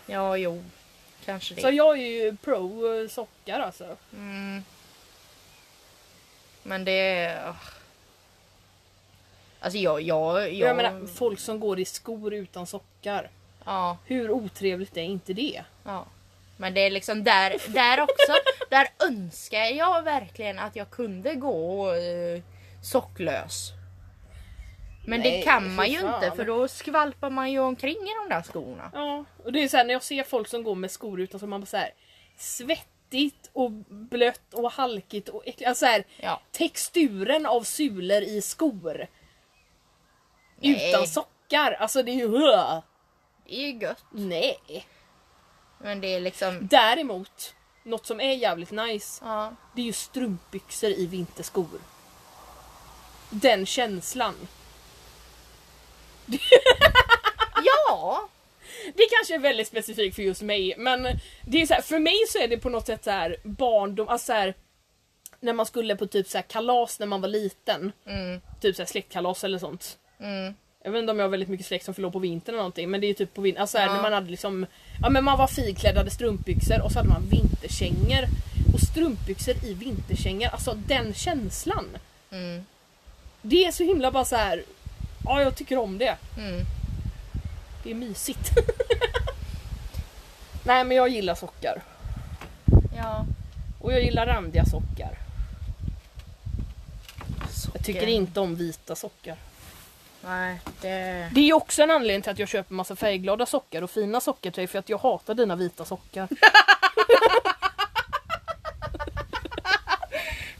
Ja 0.05 0.37
jo, 0.37 0.63
kanske 1.25 1.55
det. 1.55 1.61
Så 1.61 1.69
jag 1.69 1.97
är 1.99 2.05
ju 2.23 2.35
pro 2.37 2.93
eh, 3.01 3.07
sockar 3.09 3.59
alltså. 3.59 3.97
Mm. 4.13 4.63
Men 6.67 6.85
det 6.85 6.91
är... 7.15 7.53
Alltså 9.59 9.77
jag... 9.77 10.01
Jag, 10.01 10.41
jag, 10.41 10.53
Jag 10.53 10.75
menar 10.75 11.07
folk 11.07 11.39
som 11.39 11.59
går 11.59 11.79
i 11.79 11.85
skor 11.85 12.33
utan 12.33 12.67
sockar. 12.67 13.29
ja, 13.65 13.97
Hur 14.05 14.31
otrevligt 14.31 14.97
är 14.97 15.01
inte 15.01 15.33
det? 15.33 15.63
ja. 15.83 16.05
Men 16.57 16.73
det 16.73 16.81
är 16.81 16.91
liksom 16.91 17.23
där, 17.23 17.55
där 17.67 18.01
också. 18.01 18.33
där 18.69 18.87
önskar 19.07 19.65
jag 19.65 20.01
verkligen 20.03 20.59
att 20.59 20.75
jag 20.75 20.89
kunde 20.89 21.35
gå 21.35 21.93
eh, 21.93 22.41
socklös. 22.83 23.71
Men 25.07 25.21
det 25.21 25.29
Nej, 25.31 25.43
kan 25.43 25.75
man 25.75 25.87
ju 25.89 25.99
fan. 26.01 26.23
inte 26.23 26.35
för 26.35 26.45
då 26.45 26.67
skvalpar 26.67 27.29
man 27.29 27.51
ju 27.51 27.59
omkring 27.59 27.95
i 27.95 28.11
de 28.23 28.35
där 28.35 28.41
skorna. 28.41 28.91
Ja, 28.93 29.25
och 29.43 29.51
det 29.53 29.63
är 29.63 29.67
så 29.67 29.77
här, 29.77 29.85
när 29.85 29.93
jag 29.93 30.03
ser 30.03 30.23
folk 30.23 30.47
som 30.47 30.63
går 30.63 30.75
med 30.75 30.91
skor 30.91 31.21
utan 31.21 31.39
så 31.39 31.47
man 31.47 31.61
bara 31.61 31.65
så 31.65 31.77
här 31.77 31.89
svettigt 33.09 33.49
och 33.53 33.71
blött 33.89 34.53
och 34.53 34.71
halkigt 34.71 35.29
och 35.29 35.47
äckligt. 35.47 35.67
Alltså 35.67 35.85
så 35.85 35.91
här, 35.91 36.05
Ja. 36.17 36.41
texturen 36.51 37.45
av 37.45 37.63
sulor 37.63 38.21
i 38.21 38.41
skor. 38.41 39.07
Nej. 40.59 40.89
Utan 40.89 41.07
sockar. 41.07 41.71
Alltså 41.71 42.03
det 42.03 42.11
är 42.11 42.15
ju... 42.15 42.29
Det 43.47 43.55
är 43.55 43.67
ju 43.67 43.79
gött. 43.79 44.03
Nej. 44.11 44.87
Men 45.79 46.01
det 46.01 46.07
är 46.15 46.19
liksom... 46.19 46.67
Däremot, 46.67 47.55
något 47.83 48.05
som 48.05 48.19
är 48.21 48.33
jävligt 48.33 48.71
nice, 48.71 49.25
Ja. 49.25 49.55
det 49.75 49.81
är 49.81 49.85
ju 49.85 49.93
strumpbyxor 49.93 50.89
i 50.89 51.05
vinterskor. 51.05 51.79
Den 53.29 53.65
känslan. 53.65 54.47
Ja! 57.65 58.29
Det 58.95 59.03
kanske 59.17 59.35
är 59.35 59.39
väldigt 59.39 59.67
specifikt 59.67 60.15
för 60.15 60.23
just 60.23 60.41
mig 60.41 60.73
men 60.77 61.03
det 61.45 61.61
är 61.61 61.65
så 61.65 61.73
här, 61.73 61.81
för 61.81 61.99
mig 61.99 62.17
så 62.29 62.39
är 62.39 62.47
det 62.47 62.57
på 62.57 62.69
något 62.69 62.85
sätt 62.85 63.03
så 63.03 63.09
här 63.11 63.37
barndom, 63.43 64.07
alltså 64.07 64.25
så 64.25 64.33
här, 64.33 64.53
när 65.39 65.53
man 65.53 65.65
skulle 65.65 65.95
på 65.95 66.07
typ 66.07 66.27
så 66.27 66.37
här 66.37 66.43
kalas 66.43 66.99
när 66.99 67.07
man 67.07 67.21
var 67.21 67.27
liten. 67.29 67.91
Mm, 68.07 68.41
Typ 68.61 68.75
så 68.75 68.81
här 68.81 68.87
släktkalas 68.87 69.43
eller 69.43 69.59
sånt. 69.59 69.97
mm, 70.19 70.53
Jag 70.83 70.91
vet 70.91 70.99
inte 70.99 71.11
om 71.11 71.19
jag 71.19 71.25
har 71.25 71.29
väldigt 71.29 71.49
mycket 71.49 71.65
släkt 71.65 71.85
som 71.85 72.05
år 72.05 72.11
på 72.11 72.19
vintern 72.19 72.53
eller 72.55 72.57
någonting 72.63 72.89
men 72.91 73.01
det 73.01 73.07
är 73.07 73.09
ju 73.09 73.13
typ 73.13 73.33
på 73.33 73.41
vintern, 73.41 73.61
alltså 73.61 73.77
Ja. 73.77 73.93
när 73.95 74.01
man 74.01 74.13
hade 74.13 74.29
liksom 74.31 74.65
Ja 75.01 75.09
men 75.09 75.23
man 75.23 75.37
var 75.37 75.47
fiklädd, 75.47 75.97
hade 75.97 76.11
strumpbyxor 76.11 76.81
och 76.81 76.91
så 76.91 76.99
hade 76.99 77.09
man 77.09 77.29
vinterkängor. 77.29 78.23
Och 78.73 78.79
strumpbyxor 78.79 79.55
i 79.65 79.73
vinterkängor, 79.73 80.49
alltså 80.49 80.73
den 80.87 81.13
känslan. 81.13 81.85
mm, 82.31 82.65
Det 83.41 83.65
är 83.65 83.71
så 83.71 83.83
himla 83.83 84.11
bara 84.11 84.25
så 84.25 84.35
här. 84.35 84.63
Ja 85.25 85.41
jag 85.41 85.55
tycker 85.55 85.77
om 85.77 85.97
det. 85.97 86.17
mm. 86.37 86.61
Det 87.85 87.91
är 87.91 87.95
mysigt. 87.95 88.49
Nej 90.63 90.83
men 90.83 90.97
jag 90.97 91.09
gillar 91.09 91.35
sockar. 91.35 91.81
Ja. 92.97 93.25
Och 93.81 93.93
jag 93.93 94.03
gillar 94.03 94.25
randiga 94.25 94.65
sockar. 94.65 95.17
Jag 97.73 97.85
tycker 97.85 98.07
inte 98.07 98.39
om 98.39 98.55
vita 98.55 98.95
sockar. 98.95 99.35
Nej, 100.23 100.59
det... 100.81 101.29
Det 101.33 101.49
är 101.49 101.53
också 101.53 101.83
en 101.83 101.91
anledning 101.91 102.21
till 102.21 102.31
att 102.31 102.39
jag 102.39 102.49
köper 102.49 102.73
massa 102.73 102.95
färgglada 102.95 103.45
sockar 103.45 103.81
och 103.81 103.91
fina 103.91 104.21
sockar 104.21 104.51
till 104.51 104.61
dig 104.61 104.67
för 104.67 104.79
att 104.79 104.89
jag 104.89 104.97
hatar 104.97 105.33
dina 105.33 105.55
vita 105.55 105.85
sockar. 105.85 106.27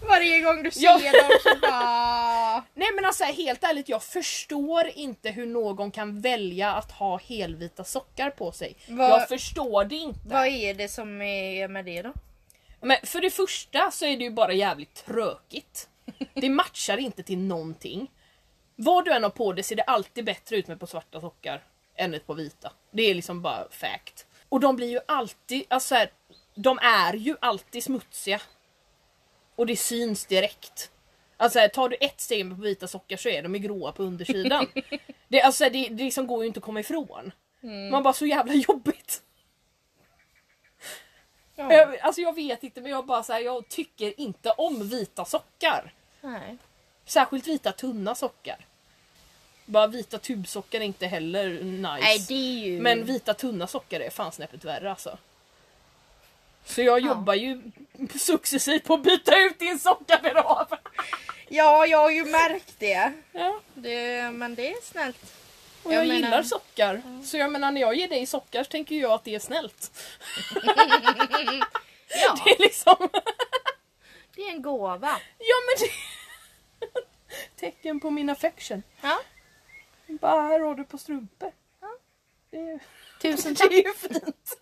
Varje 0.09 0.39
gång 0.41 0.63
du 0.63 0.71
ser 0.71 0.82
Ja. 0.84 0.93
dem 0.97 1.30
så 1.43 1.49
bara... 1.61 2.44
Nej 2.74 2.88
men 2.95 3.06
alltså 3.06 3.24
helt 3.24 3.64
ärligt, 3.64 3.89
jag 3.89 4.03
förstår 4.03 4.88
inte 4.95 5.30
hur 5.30 5.45
någon 5.45 5.91
kan 5.91 6.22
välja 6.22 6.72
att 6.72 6.91
ha 6.91 7.18
helvita 7.18 7.84
sockar 7.84 8.30
på 8.30 8.51
sig. 8.51 8.76
Vad- 8.89 9.10
Jag 9.12 9.28
förstår 9.30 9.84
det 9.84 9.95
inte. 9.95 10.20
Vad 10.26 10.47
är 10.47 10.74
det 10.74 10.88
som 10.89 11.22
är 11.22 11.68
med 11.68 11.86
det 11.86 12.01
då? 12.01 12.14
Men 12.82 12.97
för 13.03 13.22
det 13.22 13.30
första 13.30 13.91
så 13.91 14.06
är 14.06 14.18
det 14.18 14.24
ju 14.24 14.32
bara 14.32 14.53
jävligt 14.53 15.06
tråkigt. 15.06 15.89
Det 16.34 16.49
matchar 16.49 16.97
inte 16.97 17.24
till 17.24 17.38
någonting. 17.38 18.12
Vad 18.76 19.06
du 19.06 19.12
än 19.14 19.24
har 19.24 19.30
på 19.30 19.53
dig 19.53 19.64
ser 19.64 19.76
det 19.76 19.84
alltid 19.84 20.26
bättre 20.26 20.56
ut 20.56 20.68
med 20.68 20.80
på 20.80 20.88
svarta 20.88 21.22
sockar 21.22 21.64
än 21.95 22.14
ett 22.14 22.28
på 22.28 22.34
vita. 22.34 22.72
Det 22.91 23.03
är 23.03 23.16
liksom 23.16 23.41
bara 23.41 23.68
fact. 23.72 24.26
Och 24.49 24.60
de 24.60 24.76
blir 24.76 24.88
ju 24.89 24.99
alltid, 25.08 25.64
alltså 25.68 25.88
så 25.88 25.95
här, 25.95 26.12
de 26.56 26.80
är 26.82 27.14
ju 27.14 27.36
alltid 27.41 27.84
smutsiga. 27.84 28.41
Och 29.56 29.66
det 29.66 29.76
syns 29.76 30.26
direkt. 30.26 30.91
Alltså 31.38 31.59
tar 31.73 31.89
du 31.89 31.95
ett 31.99 32.21
steg 32.21 32.49
på 32.55 32.61
vita 32.61 32.88
sockar 32.88 33.17
så 33.17 33.29
är 33.29 33.41
de 33.43 33.55
ju 33.55 33.59
gråa 33.59 33.91
på 33.91 34.03
undersidan. 34.03 34.67
det, 35.27 35.41
alltså, 35.41 35.63
det, 35.63 35.89
det 35.89 36.03
liksom 36.03 36.27
går 36.27 36.43
ju 36.43 36.47
inte 36.47 36.57
att 36.57 36.63
komma 36.63 36.79
ifrån. 36.79 37.31
Man 37.91 38.03
bara 38.03 38.13
så 38.13 38.25
jävla 38.25 38.53
jobbigt. 38.53 39.21
Ja. 41.55 41.73
Jag, 41.73 41.99
alltså 41.99 42.21
jag 42.21 42.36
vet 42.36 42.63
inte 42.63 42.81
men 42.81 42.91
jag 42.91 43.05
bara 43.05 43.23
så 43.23 43.33
här, 43.33 43.39
jag 43.39 43.69
tycker 43.69 44.19
inte 44.19 44.49
om 44.51 44.89
vita 44.89 45.25
sockar. 45.25 45.93
Nej. 46.21 46.57
Särskilt 47.05 47.47
vita 47.47 47.71
tunna 47.71 48.15
sockar. 48.15 48.57
Bara 49.65 49.88
vita 49.88 50.17
tubsockar 50.17 50.79
är 50.79 50.83
inte 50.86 51.07
heller 51.07 51.49
nice. 51.63 52.27
Nej, 52.31 52.33
ju... 52.33 52.81
Men 52.81 53.05
vita 53.05 53.33
tunna 53.33 53.67
sockar 53.67 53.99
är 53.99 54.09
fan 54.09 54.31
snäppet 54.31 54.63
värre 54.65 54.89
alltså. 54.91 55.17
Så 56.65 56.81
jag 56.81 56.99
Ja. 57.01 57.07
jobbar 57.07 57.33
ju 57.33 57.61
successivt 58.19 58.83
på 58.83 58.93
att 58.93 59.03
byta 59.03 59.39
ut 59.39 59.59
din 59.59 59.79
sockargarderob. 59.79 60.67
Ja, 61.47 61.85
jag 61.85 61.97
har 61.97 62.09
ju 62.11 62.25
märkt 62.25 62.75
det. 62.79 63.11
Ja. 63.31 63.59
det. 63.73 64.31
Men 64.31 64.55
det 64.55 64.71
är 64.71 64.81
snällt. 64.81 65.33
Och 65.83 65.93
jag, 65.93 65.99
Jag 66.01 66.07
menar- 66.07 66.15
gillar 66.21 66.43
sockar. 66.43 67.01
Så 67.25 67.37
jag 67.37 67.51
menar 67.51 67.71
när 67.71 67.81
jag 67.81 67.95
ger 67.95 68.07
dig 68.07 68.25
sockar 68.25 68.63
så 68.63 68.69
tänker 68.69 68.95
jag 68.95 69.11
att 69.11 69.23
det 69.23 69.35
är 69.35 69.39
snällt. 69.39 69.91
Ja, 72.21 72.37
Det 72.45 72.51
är 72.51 72.59
liksom... 72.59 73.09
det 74.35 74.41
är 74.41 74.51
en 74.51 74.61
gåva. 74.61 75.19
Ja 75.37 75.55
men 75.67 75.87
det... 75.87 75.91
Tecken 77.59 77.99
på 77.99 78.09
min 78.09 78.29
affection. 78.29 78.83
Ja. 79.01 79.19
Bara 80.07 80.41
här 80.41 80.59
har 80.59 80.75
du 80.75 80.83
på 80.83 80.97
strumpor. 80.97 81.51
Ja. 81.81 81.87
Det 82.49 82.57
är, 82.57 82.79
Tusen 83.21 83.53
det 83.53 83.59
tack. 83.59 83.71
är 83.71 83.75
ju 83.83 83.93
fint. 83.93 84.57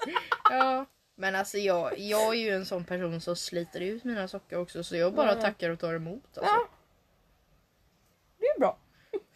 Ja. 0.49 0.86
Men 1.15 1.36
alltså 1.36 1.57
jag, 1.57 1.99
jag 1.99 2.29
är 2.36 2.39
ju 2.39 2.49
en 2.55 2.65
sån 2.65 2.86
person 2.86 3.21
som 3.21 3.36
sliter 3.36 3.79
ut 3.81 4.03
mina 4.03 4.27
sockar 4.27 4.57
också 4.57 4.84
så 4.84 4.95
jag 4.95 5.13
bara 5.13 5.36
Ja. 5.36 5.41
tackar 5.41 5.69
och 5.69 5.79
tar 5.79 5.93
emot 5.93 6.23
alltså. 6.38 6.53
Ja. 6.53 6.67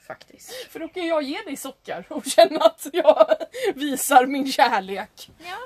Faktiskt. 0.07 0.51
För 0.69 0.79
då 0.79 0.87
kan 0.87 1.07
jag 1.07 1.23
ge 1.23 1.41
dig 1.41 1.55
sockar 1.57 2.05
och 2.09 2.25
känna 2.25 2.59
att 2.59 2.87
jag 2.93 3.27
visar 3.75 4.25
min 4.25 4.51
kärlek. 4.51 5.29
Ja. 5.45 5.57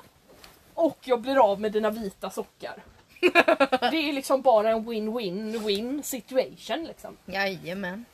Och 0.73 0.97
jag 1.03 1.21
blir 1.21 1.51
av 1.51 1.61
med 1.61 1.71
dina 1.71 1.89
vita 1.89 2.29
sockar. 2.29 2.83
Det 3.91 3.97
är 4.09 4.13
liksom 4.13 4.41
bara 4.41 4.69
en 4.69 4.89
win-win-win 4.89 6.01
situation 6.01 6.83
liksom. 6.83 7.17
Jajamän. 7.25 8.05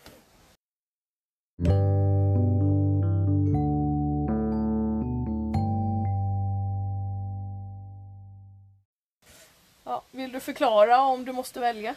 Ja, 9.84 10.02
vill 10.12 10.32
du 10.32 10.40
förklara 10.40 11.02
om 11.02 11.26
du 11.26 11.32
måste 11.32 11.60
välja? 11.60 11.96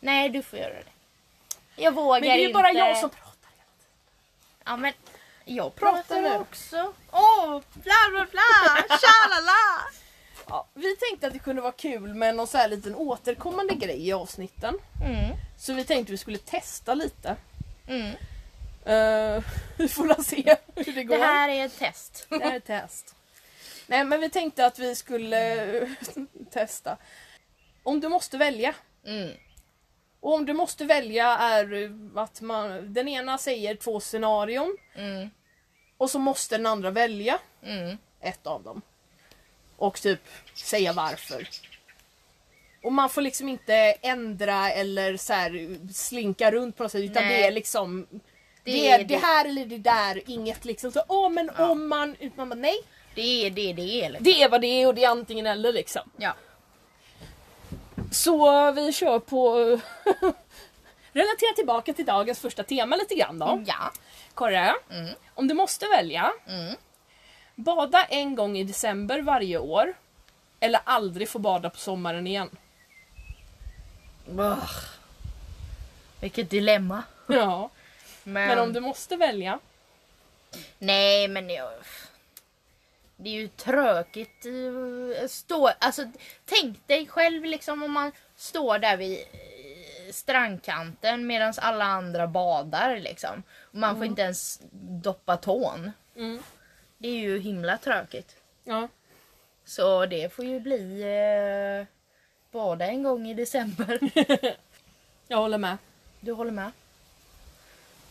Nej, 0.00 0.28
du 0.28 0.42
får 0.42 0.58
göra 0.58 0.72
det. 0.74 1.82
Jag 1.82 1.92
vågar 1.92 2.20
Men 2.20 2.28
det 2.28 2.34
är 2.34 2.38
ju 2.38 2.42
inte. 2.46 2.52
bara 2.54 2.72
jag 2.72 2.96
som 2.98 3.10
pratar. 3.10 3.35
Ja 4.66 4.76
men 4.76 4.92
jag 5.44 5.74
Prata 5.74 5.96
pratar 6.02 6.22
nu. 6.22 6.34
också. 6.38 6.92
Åh, 7.12 7.60
bla 7.74 7.94
bla 8.10 8.26
bla, 8.30 8.76
tjalala. 9.00 9.52
Ja, 10.48 10.66
vi 10.74 10.96
tänkte 10.96 11.26
att 11.26 11.32
det 11.32 11.38
kunde 11.38 11.62
vara 11.62 11.72
kul 11.72 12.14
med 12.14 12.34
någon 12.36 12.46
så 12.46 12.58
här 12.58 12.68
liten 12.68 12.94
återkommande 12.94 13.74
grej 13.74 14.08
i 14.08 14.12
avsnitten. 14.12 14.74
Mm, 15.04 15.36
Så 15.58 15.72
vi 15.72 15.84
tänkte 15.84 16.12
vi 16.12 16.18
skulle 16.18 16.38
testa 16.38 16.94
lite. 16.94 17.36
mm. 17.88 18.12
Uh, 18.88 19.42
vi 19.76 19.88
får 19.88 20.06
väl 20.06 20.24
se 20.24 20.56
hur 20.74 20.92
det 20.92 21.04
går. 21.04 21.18
Det 21.18 21.24
här 21.24 21.48
är 21.48 21.66
ett 21.66 21.78
test. 21.78 22.26
Det 22.30 22.44
här 22.44 22.52
är 22.52 22.56
ett 22.56 22.64
test. 22.66 23.14
Nej 23.86 24.04
men 24.04 24.20
vi 24.20 24.30
tänkte 24.30 24.66
att 24.66 24.78
vi 24.78 24.94
skulle 24.94 25.54
eh, 25.80 25.88
testa. 26.50 26.96
Om 27.82 28.00
du 28.00 28.08
måste 28.08 28.38
välja. 28.38 28.74
Mm. 29.06 29.30
Och 30.26 30.34
om 30.34 30.46
du 30.46 30.52
måste 30.52 30.84
välja 30.84 31.26
är 31.36 31.90
att 32.14 32.40
man, 32.40 32.92
den 32.94 33.08
ena 33.08 33.38
säger 33.38 33.74
två 33.74 34.00
scenarion 34.00 34.76
Mm. 34.94 35.30
och 35.96 36.10
så 36.10 36.18
måste 36.18 36.56
den 36.56 36.66
andra 36.66 36.90
välja 36.90 37.38
Mm. 37.62 37.96
ett 38.20 38.46
av 38.46 38.62
dem. 38.62 38.82
Och 39.76 40.00
typ 40.00 40.20
säga 40.54 40.92
varför. 40.92 41.48
Och 42.82 42.92
man 42.92 43.08
får 43.10 43.22
liksom 43.22 43.48
inte 43.48 43.74
ändra 44.02 44.70
eller 44.70 45.16
så 45.16 45.32
här 45.32 45.78
slinka 45.92 46.50
runt 46.50 46.76
på 46.76 46.82
något 46.82 46.92
sätt 46.92 47.00
utan 47.10 47.22
Nej. 47.24 47.38
det 47.42 47.46
är 47.46 47.52
liksom 47.52 48.06
det, 48.10 48.20
Det 48.64 48.88
är 48.88 48.94
är 48.94 48.98
det 48.98 49.04
det. 49.04 49.16
här 49.16 49.44
eller 49.48 49.66
det 49.66 49.78
där, 49.78 50.22
inget 50.26 50.64
liksom 50.64 50.92
så 50.92 51.02
åh 51.08 51.28
men 51.30 51.50
Ja. 51.58 51.68
om 51.68 51.88
man, 51.88 52.16
utan 52.20 52.36
man 52.36 52.48
bara, 52.48 52.54
nej. 52.54 52.78
Det 53.14 53.46
är 53.46 53.50
det 53.50 53.72
det 53.72 54.04
är 54.04 54.08
liksom. 54.10 54.24
Det 54.24 54.42
är 54.42 54.48
vad 54.48 54.60
det 54.60 54.66
är 54.82 54.86
och 54.86 54.94
det 54.94 55.04
är 55.04 55.08
antingen 55.10 55.46
eller 55.46 55.72
liksom. 55.72 56.10
Ja. 56.16 56.34
Så 58.10 58.72
vi 58.72 58.92
kör 58.92 59.18
på 59.18 59.54
Relatera 61.12 61.52
tillbaka 61.56 61.92
till 61.92 62.06
dagens 62.06 62.40
första 62.40 62.62
tema 62.62 62.96
lite 62.96 63.14
grann 63.14 63.38
då. 63.38 63.62
Ja. 63.66 63.90
Korre, 64.34 64.74
Mm. 64.90 65.14
om 65.34 65.48
du 65.48 65.54
måste 65.54 65.86
välja 65.86 66.32
Mm. 66.48 66.74
Bada 67.54 68.04
en 68.04 68.34
gång 68.34 68.56
i 68.58 68.64
december 68.64 69.22
varje 69.22 69.58
år 69.58 69.94
eller 70.60 70.80
aldrig 70.84 71.28
få 71.28 71.38
bada 71.38 71.70
på 71.70 71.78
sommaren 71.78 72.26
igen. 72.26 72.50
Ugh. 74.28 74.70
Vilket 76.20 76.50
dilemma. 76.50 77.02
Ja. 77.26 77.70
Men, 78.24 78.48
Men 78.48 78.58
om 78.58 78.72
du 78.72 78.80
måste 78.80 79.16
välja. 79.16 79.58
Nej 80.78 81.28
men 81.28 81.50
jag... 81.50 81.70
Det 83.16 83.28
är 83.28 83.34
ju 83.34 83.48
tråkigt. 83.48 84.46
eh, 84.46 85.28
Stå, 85.28 85.68
alltså, 85.78 86.02
tänk 86.44 86.86
dig 86.86 87.06
själv 87.06 87.44
liksom 87.44 87.82
om 87.82 87.92
man 87.92 88.12
står 88.36 88.78
där 88.78 88.96
vid 88.96 89.18
eh, 89.18 90.12
strandkanten 90.12 91.26
medan 91.26 91.54
alla 91.56 91.84
andra 91.84 92.26
badar 92.26 92.96
liksom. 92.98 93.42
Och 93.60 93.74
man 93.74 93.96
får 93.96 94.04
inte 94.06 94.22
ens 94.22 94.60
doppa 95.02 95.36
tån. 95.36 95.92
Mm. 96.16 96.42
Det 96.98 97.08
är 97.08 97.18
ju 97.20 97.38
himla 97.38 97.78
tråkigt. 97.78 98.36
Ja. 98.64 98.88
Så 99.64 100.06
det 100.06 100.32
får 100.32 100.44
ju 100.44 100.60
bli 100.60 101.02
eh, 101.02 101.86
bada 102.52 102.86
en 102.86 103.02
gång 103.02 103.28
i 103.28 103.34
december. 103.34 103.98
Jag 105.28 105.36
håller 105.38 105.58
med. 105.58 105.76
Du 106.20 106.32
håller 106.32 106.50
med? 106.50 106.70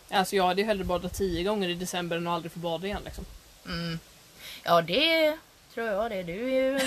Alltså 0.10 0.36
jag 0.36 0.43
hade 0.47 0.62
ju 0.62 0.68
hellre 0.68 0.84
badat 0.84 1.14
tio 1.14 1.43
gånger 1.43 1.70
i 1.70 1.74
december 1.74 2.18
än 2.18 2.28
att 2.28 2.34
aldrig 2.34 2.51
få 2.51 2.60
bada 2.60 2.88
igen 2.88 3.01
liksom. 3.06 3.26
Mm. 3.66 3.99
Ja 4.68 4.82
det 4.82 5.38
tror 5.74 5.88
jag 5.88 6.11
det. 6.11 6.24
Du 6.24 6.53
är 6.53 6.72
ju 6.72 6.80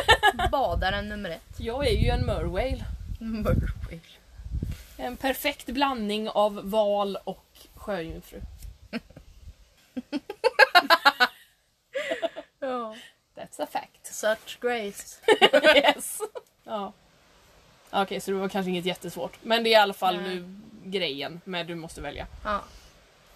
badaren 0.50 1.08
nummer 1.08 1.30
ett. 1.30 1.60
Jag 1.60 1.86
är 1.86 1.92
ju 1.92 2.08
en 2.08 2.26
merwhale. 2.26 2.84
Merwhale. 3.20 4.00
En 4.96 5.16
perfekt 5.16 5.66
blandning 5.66 6.28
av 6.28 6.70
val 6.70 7.18
och 7.24 7.46
sjöjungfru. 7.74 8.40
Ja. 12.60 12.96
That's 13.34 13.62
a 13.62 13.66
fact. 13.70 14.06
Such 14.14 14.60
grace. 14.60 15.18
yes. 15.76 16.20
Ja. 16.64 16.92
Okej, 17.90 18.20
så 18.20 18.30
det 18.30 18.36
var 18.36 18.48
kanske 18.48 18.70
inget 18.70 18.84
jättesvårt. 18.84 19.38
Men 19.42 19.64
det 19.64 19.70
är 19.70 19.72
i 19.72 19.74
alla 19.74 19.94
fall 19.94 20.16
Nej. 20.16 20.34
nu 20.34 20.60
grejen 20.84 21.40
med 21.44 21.66
du 21.66 21.74
måste 21.74 22.00
välja. 22.00 22.26
Ja. 22.44 22.60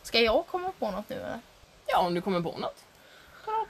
Ska 0.02 0.20
jag 0.20 0.46
komma 0.46 0.72
på 0.78 0.90
något 0.90 1.08
nu 1.08 1.16
eller? 1.16 1.40
Ja, 1.86 1.98
om 1.98 2.14
du 2.14 2.20
kommer 2.20 2.40
på 2.40 2.58
något. 2.58 2.84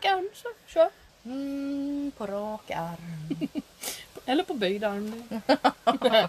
Arm 0.06 0.28
så 0.34 0.48
kör. 0.66 0.90
Mm, 1.24 2.12
på 2.16 2.26
rak 2.26 2.70
arm. 2.70 3.38
Eller 4.26 4.42
på 4.44 4.54
böjd 4.54 4.84
arm. 4.84 5.28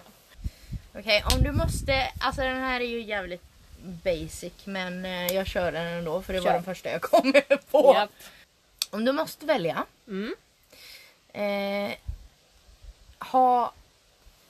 Okej, 0.94 1.24
om 1.34 1.42
du 1.42 1.52
måste... 1.52 2.12
Alltså 2.20 2.40
den 2.42 2.56
här 2.62 2.80
är 2.80 2.84
ju 2.84 3.02
jävligt 3.02 3.42
basic 3.82 4.52
men 4.64 5.04
eh, 5.04 5.26
jag 5.32 5.46
kör 5.46 5.72
den 5.72 5.86
ändå 5.86 6.22
för 6.22 6.32
det 6.32 6.40
var 6.40 6.46
Kör. 6.46 6.54
den 6.54 6.64
första 6.64 6.90
jag 6.90 7.02
kom 7.02 7.32
på. 7.70 7.94
Japp. 7.94 8.10
Om 8.90 9.04
du 9.04 9.12
måste 9.12 9.46
välja. 9.46 9.84
Mm. 10.08 10.34
Eh, 11.32 11.96
ha 13.18 13.72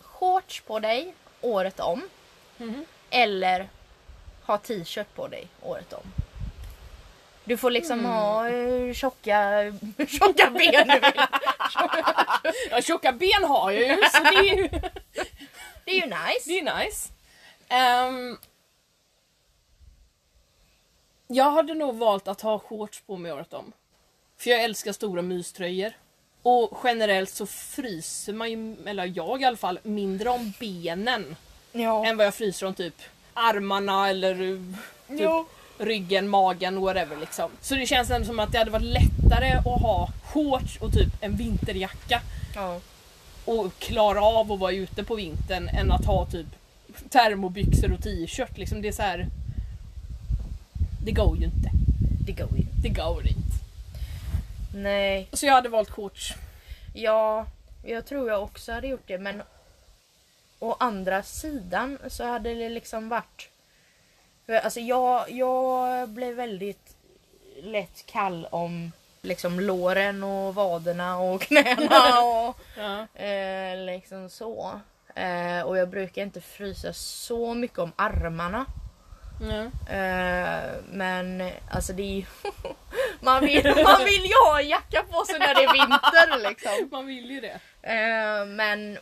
shorts 0.01 0.61
på 0.61 0.79
dig 0.79 1.15
året 1.41 1.81
om. 1.81 2.03
Mhm. 2.57 2.85
Eller 3.11 3.69
ha 4.43 4.59
t-shirt 4.59 5.15
på 5.15 5.29
dig 5.29 5.47
året 5.63 5.93
om. 5.93 6.13
Du 7.49 7.57
får 7.57 7.71
liksom 7.71 7.99
Mm. 8.01 8.11
ha 8.13 8.49
eh, 8.49 8.93
tjocka, 8.95 9.53
tjocka 10.09 10.51
ben 10.51 10.89
du 10.89 11.01
vill. 11.01 11.13
Ja, 12.71 12.81
tjocka 12.83 13.13
ben 13.13 13.45
har 13.45 13.71
jag 13.71 13.83
ju, 13.83 13.97
så 14.13 14.19
det 14.23 14.29
är 14.39 14.43
ju 14.57 14.69
Det 15.85 15.91
är 15.91 15.95
ju 15.95 16.07
nice. 16.07 16.45
det 16.45 16.59
är 16.59 16.85
nice. 16.85 17.09
Ehm, 17.69 18.39
jag 21.27 21.51
hade 21.51 21.75
nog 21.75 21.95
valt 21.97 22.29
att 22.29 22.41
ha 22.41 22.59
shorts 22.59 23.01
på 23.01 23.17
mig 23.17 23.33
året 23.33 23.53
om. 23.55 23.73
För 24.39 24.51
jag 24.51 24.63
älskar 24.65 24.93
stora 24.93 25.23
myströjor. 25.23 25.93
Och 26.43 26.79
generellt 26.85 27.31
så 27.31 27.47
fryser 27.47 28.33
man 28.33 28.51
ju, 28.51 28.77
eller 28.87 29.13
jag 29.17 29.43
i 29.43 29.45
alla 29.45 29.57
fall, 29.57 29.79
mindre 29.83 30.29
om 30.31 30.53
benen 30.61 31.37
Ja. 31.73 32.07
än 32.07 32.17
vad 32.17 32.27
jag 32.27 32.35
fryser 32.35 32.67
om 32.67 32.75
typ 32.75 32.95
armarna 33.35 34.09
eller 34.09 34.41
uh, 34.41 34.75
typ 35.09 35.21
Jo. 35.21 35.47
Ryggen, 35.79 36.29
magen, 36.29 36.81
whatever 36.81 37.17
liksom. 37.17 37.51
Så 37.61 37.75
det 37.75 37.87
känns 37.87 38.11
ändå 38.11 38.27
som 38.27 38.39
att 38.41 38.53
det 38.53 38.59
hade 38.59 38.71
varit 38.71 38.83
lättare 38.85 39.53
att 39.53 39.65
ha 39.81 40.09
shorts 40.25 40.77
och 40.77 40.93
typ 40.93 41.13
en 41.21 41.37
vinterjacka 41.37 42.21
Ja. 42.55 42.81
och 43.45 43.73
klara 43.79 44.23
av 44.23 44.53
att 44.53 44.59
vara 44.59 44.73
ute 44.73 45.05
på 45.05 45.15
vintern 45.15 45.69
än 45.69 45.93
att 45.93 46.05
ha 46.05 46.27
typ 46.27 46.47
termobyxor 47.11 47.93
och 47.93 48.03
t-shirt. 48.03 48.59
Liksom 48.59 48.83
det 48.83 48.89
är 48.89 48.93
så 48.93 49.03
här. 49.03 49.27
Det 51.05 51.13
går 51.13 51.37
ju 51.39 51.45
inte. 51.45 51.71
Det 52.27 52.33
går 52.33 52.59
ju. 52.59 52.65
Det 52.83 52.89
går 52.89 53.27
inte. 53.27 53.57
Nej. 54.75 55.29
Så 55.33 55.47
jag 55.47 55.53
hade 55.55 55.69
valt 55.69 55.91
shorts. 55.91 56.35
Ja, 56.95 57.47
jag 57.85 58.07
tror 58.07 58.29
jag 58.29 58.43
också 58.43 58.73
hade 58.73 58.87
gjort 58.89 59.07
det 59.07 59.19
men 59.19 59.43
å 60.59 60.77
andra 60.81 61.23
sidan 61.23 61.99
så 62.09 62.25
hade 62.25 62.55
det 62.55 62.69
liksom 62.69 63.09
varit... 63.09 63.49
För, 64.49 64.55
Alltså 64.55 64.81
jag, 64.81 65.31
jag 65.31 66.09
blev 66.09 66.35
väldigt 66.35 66.97
lätt 67.63 68.07
kall 68.07 68.49
om 68.51 68.93
liksom 69.23 69.61
låren 69.61 70.23
och 70.25 70.55
vaderna 70.55 71.19
och 71.19 71.41
knäna 71.49 72.21
och 72.23 72.57
Ja. 72.77 73.23
eh, 73.25 73.77
liksom 73.77 74.31
så. 74.31 74.81
Eh, 75.15 75.63
och 75.63 75.79
jag 75.79 75.89
brukar 75.89 76.23
inte 76.23 76.41
frysa 76.41 76.93
så 76.93 77.55
mycket 77.55 77.79
om 77.79 77.93
armarna. 77.97 78.67
Ja. 79.51 79.93
Eh, 79.95 80.71
men 80.91 81.51
alltså 81.71 81.93
det 81.93 82.03
är 82.03 82.15
ju... 82.17 82.25
man, 83.21 83.41
vill, 83.41 83.65
man 83.85 84.05
vill 84.05 84.25
ju 84.25 84.35
ha 84.47 84.61
en 84.61 84.69
jacka 84.69 85.03
på 85.11 85.25
sig 85.25 85.39
när 85.39 85.55
det 85.55 85.65
är 85.65 85.73
vinter 85.73 86.49
liksom. 86.49 86.89
Man 86.93 87.07
vill 87.07 87.31
ju 87.31 87.41
det. 87.41 87.59
Eh, 87.83 88.47
men 88.47 88.99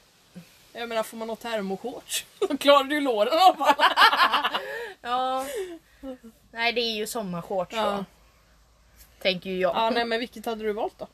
Jag 0.76 0.88
menar 0.88 1.02
får 1.02 1.16
man 1.16 1.28
ha 1.28 1.36
termoshorts 1.36 2.26
då 2.38 2.56
klarar 2.56 2.84
du 2.84 3.00
låren 3.00 3.32
alla 3.32 3.56
fall. 3.56 3.74
ja... 5.00 5.46
Nej 6.50 6.72
det 6.72 6.80
är 6.80 6.96
ju 6.96 7.06
sommarshorts 7.06 7.76
Ja. 7.76 7.90
då. 7.90 8.04
Tänker 9.22 9.50
ju 9.50 9.58
jag. 9.58 9.76
Ja, 9.76 9.90
nej 9.90 10.04
men 10.04 10.20
vilket 10.20 10.46
hade 10.46 10.64
du 10.64 10.72
valt 10.72 10.98
då? 10.98 11.08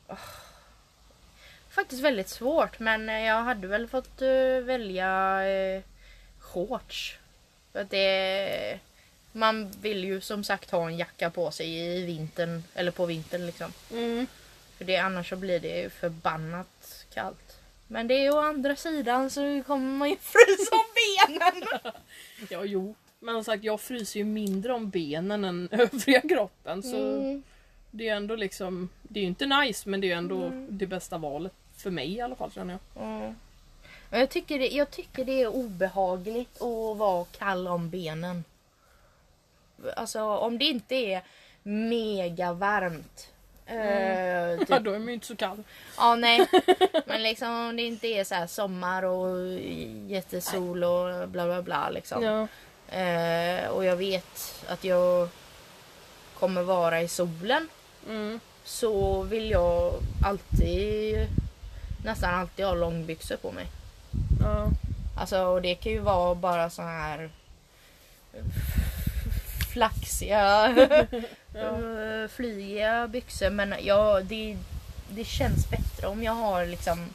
Faktiskt 1.71 2.03
väldigt 2.03 2.29
svårt 2.29 2.79
men 2.79 3.09
eh, 3.09 3.25
jag 3.25 3.43
hade 3.43 3.67
väl 3.67 3.89
fått 3.89 4.23
eh, 4.23 4.59
välja 4.63 5.41
uh, 5.47 5.83
shorts. 6.39 7.19
För 7.73 7.81
att 7.81 7.91
det... 7.91 8.79
Man 9.33 9.71
vill 9.81 10.05
ju 10.05 10.21
som 10.21 10.45
sagt 10.45 10.71
ha 10.71 10.87
en 10.87 10.97
jacka 10.97 11.31
på 11.31 11.51
sig 11.51 11.79
i 11.79 12.07
vintern, 12.07 12.65
eller 12.75 12.91
på 12.91 13.07
vintern 13.07 13.47
liksom. 13.47 13.73
Mm. 13.93 14.27
För 14.79 14.85
det, 14.85 14.97
annars 14.97 15.29
så 15.29 15.37
blir 15.37 15.61
det 15.61 15.81
ju 15.81 15.91
förbannat 15.91 17.07
kallt. 17.15 17.52
Men 17.93 18.07
det 18.07 18.15
är 18.27 18.35
å 18.35 18.39
andra 18.41 18.77
sidan 18.77 19.31
så 19.31 19.63
kommer 19.67 19.97
man 19.99 20.11
ju 20.11 20.17
frysa 20.21 20.75
om 20.77 20.85
benen. 21.29 21.93
Ja 22.51 22.65
jo. 22.65 22.95
Men 23.21 23.35
som 23.35 23.45
sagt 23.45 23.65
jag 23.65 23.81
fryser 23.81 24.19
ju 24.21 24.25
mindre 24.25 24.73
om 24.73 24.91
benen 24.91 25.45
än 25.45 25.69
övriga 25.73 26.21
kroppen 26.21 26.83
så 26.83 26.97
Mm. 26.97 27.43
det 27.91 28.09
är 28.09 28.17
ändå 28.17 28.37
liksom 28.37 28.89
Det 29.03 29.21
är 29.21 29.23
ju 29.23 29.29
inte 29.29 29.47
nice 29.47 29.89
men 29.89 30.01
det 30.01 30.07
är 30.07 30.09
ju 30.09 30.15
ändå 30.15 30.51
det 30.69 30.87
bästa 30.87 31.19
valet. 31.19 31.53
För 31.77 31.91
mig 31.91 32.13
i 32.13 32.21
alla 32.21 32.35
fall 32.37 32.51
känner 32.53 32.79
jag. 32.95 33.05
Mm. 33.05 33.35
Men 34.11 34.21
jag 34.21 34.31
tycker, 34.31 34.59
det, 34.59 34.69
jag 34.69 34.91
tycker 34.91 35.25
det 35.25 35.43
är 35.43 35.49
obehagligt 35.49 36.63
att 36.63 36.97
vara 36.97 37.25
kall 37.25 37.69
om 37.69 37.91
benen. 37.91 38.45
Alltså 39.97 40.23
om 40.23 40.59
det 40.59 40.65
inte 40.65 40.95
är 40.95 41.23
mega 41.63 42.53
varmt. 42.53 43.32
Eh, 43.73 44.59
typ 44.59 44.69
Ja, 44.71 44.79
då 44.79 44.91
är 44.91 44.99
man 44.99 45.09
ju 45.09 45.15
inte 45.15 45.27
så 45.27 45.37
kall. 45.37 45.63
Ja, 45.97 46.15
nej. 46.15 46.47
Men 47.07 47.23
liksom 47.23 47.69
om 47.69 47.77
det 47.77 47.83
inte 47.83 48.07
är 48.07 48.25
så 48.25 48.35
här 48.35 48.47
sommar 48.47 49.03
och 49.03 49.59
jättesol 50.07 50.85
och 50.85 51.29
bla 51.29 51.47
bla 51.47 51.63
bla 51.63 51.91
liksom. 51.91 52.23
Ja. 52.23 52.49
Eh, 52.97 53.69
och 53.69 53.85
jag 53.85 53.97
vet 53.97 54.65
att 54.69 54.85
jag 54.85 55.29
kommer 56.39 56.63
vara 56.63 57.03
i 57.03 57.09
solen. 57.09 57.69
Mm. 58.09 58.41
Så 58.65 59.23
vill 59.23 59.51
jag 59.51 59.93
alltid, 60.25 61.27
nästan 62.05 62.35
alltid 62.35 62.65
ha 62.65 62.75
långbyxor 62.75 63.37
på 63.37 63.53
mig. 63.53 63.67
Ja. 64.41 64.69
Alltså 65.17 65.45
och 65.45 65.63
det 65.63 65.75
kan 65.75 65.93
ju 65.93 65.99
vara 65.99 66.35
bara 66.35 66.71
så 66.71 66.83
här 66.83 67.31
flaxiga, 69.73 70.67
eh, 71.55 72.29
flygiga 72.29 73.09
byxor. 73.09 73.51
Men 73.51 73.75
ja, 73.81 74.21
det, 74.21 74.57
det 75.11 75.25
känns 75.25 75.71
bättre 75.71 76.07
om 76.07 76.23
jag 76.23 76.33
har 76.33 76.67
liksom 76.67 77.09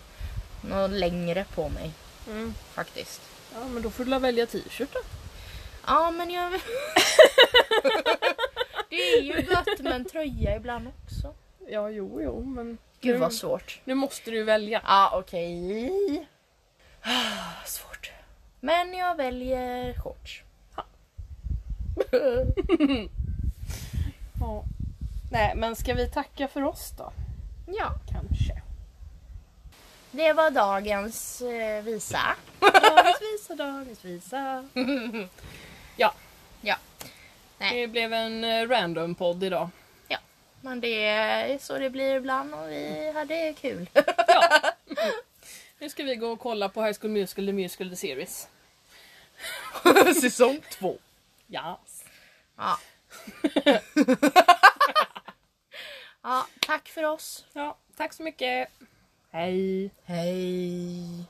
något 0.62 0.92
längre 0.92 1.46
på 1.56 1.70
mig 1.70 1.92
Mm. 2.30 2.54
faktiskt. 2.74 3.22
ja 3.54 3.68
men 3.68 3.82
då 3.84 3.90
får 3.90 4.06
du 4.06 4.20
välja 4.20 4.46
t-shirt 4.46 4.90
då. 4.94 5.00
Ja 5.88 6.12
men 6.12 6.30
jag... 6.32 6.52
det 8.90 8.96
är 8.96 9.22
ju 9.22 9.34
gött 9.42 9.80
med 9.80 9.94
en 9.94 10.06
tröja 10.06 10.56
ibland 10.56 10.88
också. 10.88 11.34
Ja 11.68 11.90
jo 11.90 12.22
jo 12.22 12.44
men 12.46 12.78
Gud 13.02 13.14
nu, 13.14 13.20
vad 13.20 13.34
svårt. 13.34 13.80
nu 13.84 13.94
måste 13.94 14.32
du 14.32 14.44
välja. 14.44 14.82
Ja 14.86 15.12
okej. 15.14 16.28
Ah, 17.02 17.66
Svårt. 17.66 18.12
Men 18.60 18.94
jag 18.94 19.16
väljer 19.16 19.94
shorts. 20.04 20.42
Ja. 24.40 24.64
Nej 25.32 25.56
men 25.56 25.76
ska 25.76 25.94
vi 25.94 26.08
tacka 26.10 26.48
för 26.48 26.64
oss 26.64 26.94
då? 26.98 27.12
Ja. 27.66 27.94
Kanske. 28.12 28.62
det 30.12 30.34
var 30.34 30.52
dagens 30.52 31.42
eh, 31.42 31.84
visa. 31.84 32.20
Dagens 32.60 33.22
visa, 33.22 33.56
dagens 33.56 34.06
visa. 34.06 34.68
Ja, 35.98 36.14
Ja. 36.62 36.76
Nej, 37.58 37.82
det 37.82 37.88
blev 37.88 38.14
en 38.14 38.44
eh, 38.44 38.68
random 38.70 39.16
podd 39.16 39.44
idag. 39.44 39.70
ja. 40.08 40.18
Men 40.62 40.82
det 40.82 41.06
är 41.06 41.58
så 41.60 41.78
det 41.78 41.90
blir 41.90 42.16
ibland 42.16 42.54
och 42.54 42.70
vi 42.70 43.12
hade 43.16 43.54
kul. 43.62 43.90
Ja. 44.28 44.62
Nu 45.80 45.90
ska 45.90 46.04
vi 46.04 46.16
gå 46.16 46.28
och 46.28 46.40
kolla 46.40 46.70
på 46.70 46.84
High 46.84 46.98
School 47.02 47.12
Musical, 47.12 47.46
The 47.46 47.54
Musical, 47.54 47.90
The 47.90 47.96
Series. 47.96 48.48
Säsong 50.22 50.60
två. 50.72 50.98
Yes. 51.50 52.04
Ja. 52.58 52.80
ja, 56.24 56.48
tack 56.60 56.88
för 56.88 57.04
oss. 57.04 57.46
Ja, 57.54 57.78
tack 57.98 58.14
så 58.14 58.24
mycket. 58.24 58.70
Hej. 59.32 59.92
Hej. 60.06 61.28